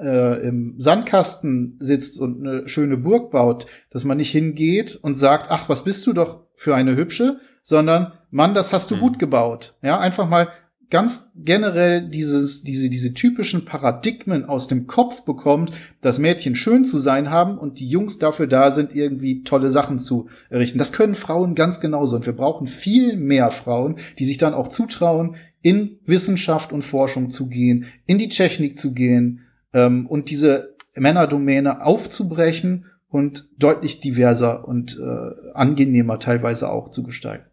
äh, 0.00 0.46
im 0.48 0.74
Sandkasten 0.76 1.76
sitzt 1.78 2.20
und 2.20 2.44
eine 2.44 2.68
schöne 2.68 2.96
Burg 2.96 3.30
baut, 3.30 3.66
dass 3.90 4.04
man 4.04 4.16
nicht 4.16 4.32
hingeht 4.32 4.98
und 5.00 5.14
sagt, 5.14 5.46
ach, 5.50 5.68
was 5.68 5.84
bist 5.84 6.04
du 6.08 6.12
doch 6.12 6.46
für 6.56 6.74
eine 6.74 6.96
hübsche, 6.96 7.38
sondern 7.62 8.12
Mann, 8.36 8.52
das 8.52 8.74
hast 8.74 8.90
du 8.90 8.96
mhm. 8.96 9.00
gut 9.00 9.18
gebaut. 9.18 9.74
Ja, 9.82 9.98
einfach 9.98 10.28
mal 10.28 10.48
ganz 10.90 11.32
generell 11.34 12.06
dieses, 12.06 12.62
diese, 12.62 12.90
diese 12.90 13.14
typischen 13.14 13.64
Paradigmen 13.64 14.44
aus 14.44 14.68
dem 14.68 14.86
Kopf 14.86 15.24
bekommt, 15.24 15.72
dass 16.02 16.18
Mädchen 16.18 16.54
schön 16.54 16.84
zu 16.84 16.98
sein 16.98 17.30
haben 17.30 17.56
und 17.56 17.80
die 17.80 17.88
Jungs 17.88 18.18
dafür 18.18 18.46
da 18.46 18.72
sind, 18.72 18.94
irgendwie 18.94 19.42
tolle 19.42 19.70
Sachen 19.70 19.98
zu 19.98 20.28
errichten. 20.50 20.78
Das 20.78 20.92
können 20.92 21.14
Frauen 21.14 21.54
ganz 21.54 21.80
genauso. 21.80 22.16
Und 22.16 22.26
wir 22.26 22.34
brauchen 22.34 22.66
viel 22.66 23.16
mehr 23.16 23.50
Frauen, 23.50 23.96
die 24.18 24.26
sich 24.26 24.36
dann 24.36 24.52
auch 24.52 24.68
zutrauen, 24.68 25.36
in 25.62 25.98
Wissenschaft 26.04 26.74
und 26.74 26.82
Forschung 26.82 27.30
zu 27.30 27.48
gehen, 27.48 27.86
in 28.04 28.18
die 28.18 28.28
Technik 28.28 28.78
zu 28.78 28.92
gehen 28.92 29.46
ähm, 29.72 30.06
und 30.06 30.28
diese 30.28 30.76
Männerdomäne 30.94 31.82
aufzubrechen 31.82 32.84
und 33.08 33.48
deutlich 33.56 34.00
diverser 34.00 34.68
und 34.68 34.98
äh, 35.00 35.52
angenehmer 35.54 36.18
teilweise 36.18 36.68
auch 36.68 36.90
zu 36.90 37.02
gestalten. 37.02 37.46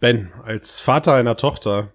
Ben, 0.00 0.32
als 0.42 0.80
Vater 0.80 1.14
einer 1.14 1.36
Tochter 1.36 1.92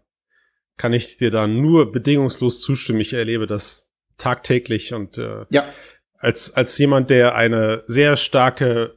kann 0.78 0.94
ich 0.94 1.18
dir 1.18 1.32
da 1.32 1.48
nur 1.48 1.92
bedingungslos 1.92 2.62
zustimmen. 2.62 3.02
Ich 3.02 3.14
erlebe 3.14 3.48
das 3.48 3.92
tagtäglich 4.18 4.94
und 4.94 5.18
äh, 5.18 5.46
ja. 5.50 5.66
als, 6.18 6.56
als 6.56 6.78
jemand, 6.78 7.10
der 7.10 7.36
eine 7.36 7.84
sehr 7.88 8.18
starke 8.18 8.96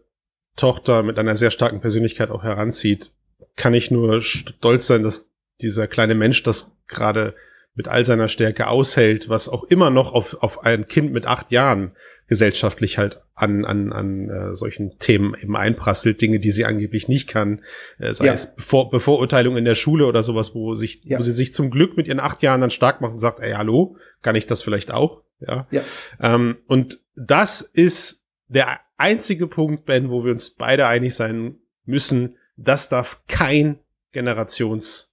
Tochter 0.57 1.03
mit 1.03 1.19
einer 1.19 1.37
sehr 1.37 1.51
starken 1.51 1.81
Persönlichkeit 1.81 2.31
auch 2.31 2.43
heranzieht, 2.43 3.13
kann 3.57 3.75
ich 3.75 3.91
nur 3.91 4.23
stolz 4.23 4.87
sein, 4.87 5.03
dass 5.03 5.31
dieser 5.61 5.87
kleine 5.87 6.15
Mensch 6.15 6.43
das 6.43 6.77
gerade 6.87 7.35
mit 7.75 7.89
all 7.89 8.05
seiner 8.05 8.29
Stärke 8.29 8.69
aushält, 8.69 9.29
was 9.29 9.49
auch 9.49 9.65
immer 9.65 9.91
noch 9.91 10.13
auf, 10.13 10.43
auf 10.43 10.63
ein 10.63 10.87
Kind 10.87 11.13
mit 11.13 11.27
acht 11.27 11.51
Jahren 11.51 11.97
gesellschaftlich 12.27 12.99
halt 12.99 13.21
an, 13.35 13.65
an, 13.65 13.93
an 13.93 14.31
äh, 14.31 14.55
solchen 14.55 14.99
Themen 14.99 15.35
eben 15.41 15.57
einprasselt, 15.57 16.21
Dinge, 16.21 16.41
die 16.41 16.51
sie 16.51 16.65
angeblich 16.65 17.09
nicht 17.09 17.29
kann, 17.29 17.63
äh, 17.99 18.13
sei 18.13 18.27
ja. 18.27 18.33
es 18.33 18.55
Bevor, 18.55 18.91
Bevorurteilung 18.91 19.57
in 19.57 19.65
der 19.65 19.75
Schule 19.75 20.07
oder 20.07 20.23
sowas, 20.23 20.55
wo 20.55 20.75
sich, 20.75 21.03
ja. 21.05 21.19
wo 21.19 21.23
sie 21.23 21.33
sich 21.33 21.53
zum 21.53 21.71
Glück 21.71 21.97
mit 21.97 22.07
ihren 22.07 22.21
acht 22.21 22.43
Jahren 22.43 22.61
dann 22.61 22.71
stark 22.71 23.01
macht 23.01 23.13
und 23.13 23.19
sagt, 23.19 23.41
ey, 23.41 23.53
hallo, 23.53 23.97
kann 24.23 24.37
ich 24.37 24.47
das 24.47 24.63
vielleicht 24.63 24.91
auch? 24.91 25.23
Ja. 25.41 25.67
ja. 25.71 25.83
Ähm, 26.21 26.59
und 26.67 27.01
das 27.15 27.61
ist 27.61 28.25
der 28.49 28.81
einzige 28.97 29.47
Punkt, 29.47 29.85
Ben, 29.85 30.11
wo 30.11 30.25
wir 30.25 30.33
uns 30.33 30.51
beide 30.51 30.87
einig 30.87 31.15
sein 31.15 31.57
müssen, 31.85 32.37
das 32.57 32.89
darf 32.89 33.23
kein 33.27 33.81
Generations, 34.13 35.13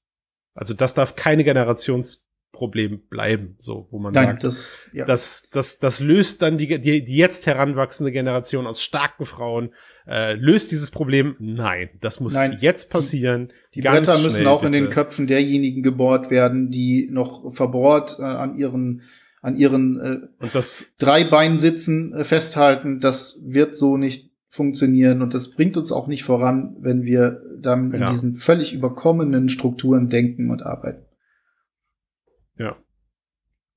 also 0.54 0.74
das 0.74 0.94
darf 0.94 1.16
keine 1.16 1.44
Generations 1.44 2.28
Problem 2.62 3.02
bleiben, 3.10 3.56
so, 3.58 3.88
wo 3.90 3.98
man 3.98 4.14
Nein, 4.14 4.26
sagt, 4.28 4.44
das, 4.44 4.78
ja. 4.94 5.06
das, 5.06 5.50
das, 5.52 5.80
das 5.80 6.00
löst 6.00 6.44
dann 6.44 6.60
die, 6.60 6.80
die, 6.80 7.04
die 7.04 7.16
jetzt 7.16 7.48
heranwachsende 7.48 8.12
Generation 8.12 8.68
aus 8.68 8.84
starken 8.84 9.26
Frauen, 9.26 9.72
äh, 10.08 10.34
löst 10.34 10.70
dieses 10.70 10.92
Problem? 10.92 11.36
Nein, 11.40 11.90
das 12.02 12.20
muss 12.20 12.36
Nein, 12.36 12.60
jetzt 12.62 12.92
passieren. 12.92 13.52
Die, 13.74 13.82
die 13.82 13.88
Bretter 13.88 14.20
müssen 14.20 14.30
schnell, 14.30 14.48
auch 14.48 14.62
bitte. 14.62 14.78
in 14.78 14.84
den 14.84 14.92
Köpfen 14.92 15.26
derjenigen 15.26 15.82
gebohrt 15.82 16.30
werden, 16.30 16.70
die 16.70 17.10
noch 17.12 17.52
verbohrt 17.52 18.18
äh, 18.20 18.24
an 18.26 18.56
ihren 18.56 19.02
an 19.42 19.56
ihren 19.56 20.00
äh, 20.00 20.44
und 20.44 20.54
das, 20.54 20.86
drei 21.00 21.24
Beinen 21.24 21.60
sitzen, 21.60 22.14
äh, 22.14 22.24
festhalten. 22.24 23.00
Das 23.00 23.40
wird 23.44 23.76
so 23.76 23.98
nicht 23.98 24.30
funktionieren 24.50 25.24
und 25.24 25.34
das 25.34 25.50
bringt 25.50 25.78
uns 25.78 25.92
auch 25.92 26.06
nicht 26.06 26.24
voran, 26.24 26.76
wenn 26.80 27.06
wir 27.06 27.42
dann 27.60 27.92
in 27.92 28.06
diesen 28.06 28.36
völlig 28.36 28.72
überkommenen 28.72 29.50
Strukturen 29.50 30.10
denken 30.10 30.52
und 30.52 30.62
arbeiten. 30.62 31.06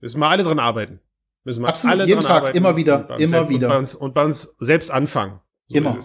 Müssen 0.04 0.20
wir 0.20 0.28
alle 0.28 0.42
dran 0.42 0.58
arbeiten. 0.58 1.00
Müssen 1.44 1.62
wir 1.62 1.68
Absolut, 1.68 1.94
alle 1.94 2.06
jeden 2.06 2.20
dran 2.20 2.28
Tag, 2.28 2.36
arbeiten. 2.36 2.58
immer 2.58 2.76
wieder, 2.76 3.18
immer 3.18 3.48
wieder. 3.48 3.68
Und 3.68 3.72
bei, 3.72 3.78
uns, 3.78 3.94
und 3.94 4.14
bei 4.14 4.22
uns 4.22 4.54
selbst 4.58 4.90
anfangen. 4.90 5.40
So 5.68 5.78
immer, 5.78 5.98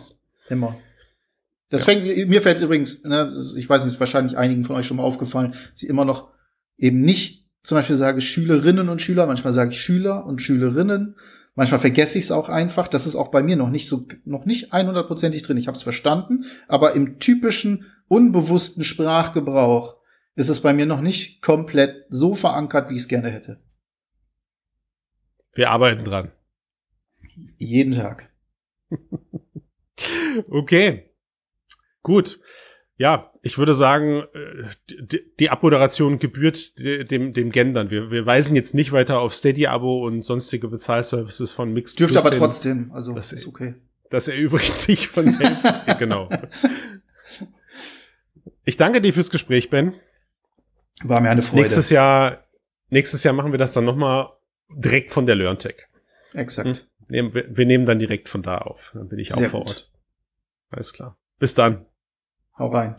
immer. 0.47 0.77
Das 1.67 1.85
ja. 1.85 1.93
fängt, 1.93 2.29
mir 2.29 2.41
fällt 2.41 2.61
übrigens, 2.61 3.03
ne, 3.03 3.37
ich 3.57 3.69
weiß 3.69 3.83
nicht, 3.83 3.95
ist 3.95 3.99
wahrscheinlich 3.99 4.37
einigen 4.37 4.63
von 4.63 4.77
euch 4.77 4.87
schon 4.87 4.95
mal 4.95 5.03
aufgefallen, 5.03 5.53
sie 5.73 5.87
immer 5.87 6.05
noch 6.05 6.29
eben 6.77 7.01
nicht, 7.01 7.45
zum 7.61 7.77
Beispiel 7.77 7.97
sage 7.97 8.21
Schülerinnen 8.21 8.87
und 8.87 9.01
Schüler, 9.01 9.27
manchmal 9.27 9.51
sage 9.51 9.71
ich 9.71 9.81
Schüler 9.81 10.25
und 10.25 10.41
Schülerinnen, 10.41 11.17
manchmal 11.55 11.81
vergesse 11.81 12.19
ich 12.19 12.23
es 12.23 12.31
auch 12.31 12.47
einfach. 12.47 12.87
Das 12.87 13.05
ist 13.05 13.17
auch 13.17 13.31
bei 13.31 13.43
mir 13.43 13.57
noch 13.57 13.69
nicht 13.69 13.89
so, 13.89 14.07
noch 14.23 14.45
nicht 14.45 14.73
100%ig 14.73 15.43
drin. 15.43 15.57
Ich 15.57 15.67
habe 15.67 15.75
es 15.75 15.83
verstanden, 15.83 16.45
aber 16.69 16.93
im 16.93 17.19
typischen, 17.19 17.85
unbewussten 18.07 18.85
Sprachgebrauch 18.85 19.97
ist 20.35 20.47
es 20.47 20.61
bei 20.61 20.73
mir 20.73 20.85
noch 20.85 21.01
nicht 21.01 21.41
komplett 21.41 22.05
so 22.07 22.33
verankert, 22.33 22.89
wie 22.89 22.95
ich 22.95 23.01
es 23.01 23.07
gerne 23.09 23.29
hätte. 23.29 23.59
Wir 25.53 25.69
arbeiten 25.71 26.03
dran. 26.03 26.31
Jeden 27.57 27.93
Tag. 27.93 28.31
okay. 30.49 31.11
Gut. 32.03 32.39
Ja, 32.97 33.31
ich 33.41 33.57
würde 33.57 33.73
sagen, 33.73 34.23
äh, 34.33 35.15
die, 35.39 35.49
Abmoderation 35.49 36.19
gebührt 36.19 36.77
dem, 36.77 37.33
dem 37.33 37.51
Gendern. 37.51 37.89
Wir, 37.89 38.11
wir 38.11 38.25
weisen 38.25 38.55
jetzt 38.57 38.75
nicht 38.75 38.91
weiter 38.91 39.21
auf 39.21 39.33
Steady-Abo 39.33 40.05
und 40.05 40.21
sonstige 40.21 40.67
Bezahlservices 40.67 41.53
von 41.53 41.71
Mixed 41.71 41.99
Dürfte 41.99 42.19
aber 42.19 42.31
hin. 42.31 42.39
trotzdem, 42.39 42.91
also 42.91 43.13
das 43.13 43.31
ist 43.31 43.47
okay. 43.47 43.75
Das 44.09 44.27
erübrigt 44.27 44.75
sich 44.77 45.07
von 45.07 45.29
selbst. 45.29 45.71
genau. 45.99 46.27
Ich 48.65 48.75
danke 48.75 49.01
dir 49.01 49.13
fürs 49.13 49.29
Gespräch, 49.29 49.69
Ben. 49.69 49.93
War 51.03 51.21
mir 51.21 51.29
eine 51.29 51.41
Freude. 51.41 51.63
Nächstes 51.63 51.89
Jahr, 51.89 52.43
nächstes 52.89 53.23
Jahr 53.23 53.33
machen 53.33 53.51
wir 53.51 53.59
das 53.59 53.71
dann 53.71 53.85
nochmal 53.85 54.29
direkt 54.69 55.11
von 55.11 55.25
der 55.25 55.35
LearnTech. 55.35 55.87
Exakt. 56.33 56.67
Hm? 56.67 56.75
Wir, 57.07 57.57
wir, 57.57 57.65
nehmen 57.65 57.85
dann 57.85 57.99
direkt 57.99 58.29
von 58.29 58.43
da 58.43 58.59
auf. 58.59 58.91
Dann 58.93 59.09
bin 59.09 59.17
ich 59.19 59.29
Sehr 59.29 59.47
auch 59.47 59.51
vor 59.51 59.59
gut. 59.61 59.69
Ort. 59.69 59.91
Alles 60.69 60.93
klar. 60.93 61.17
Bis 61.39 61.55
dann. 61.55 61.85
Hau 62.57 62.67
rein. 62.67 62.95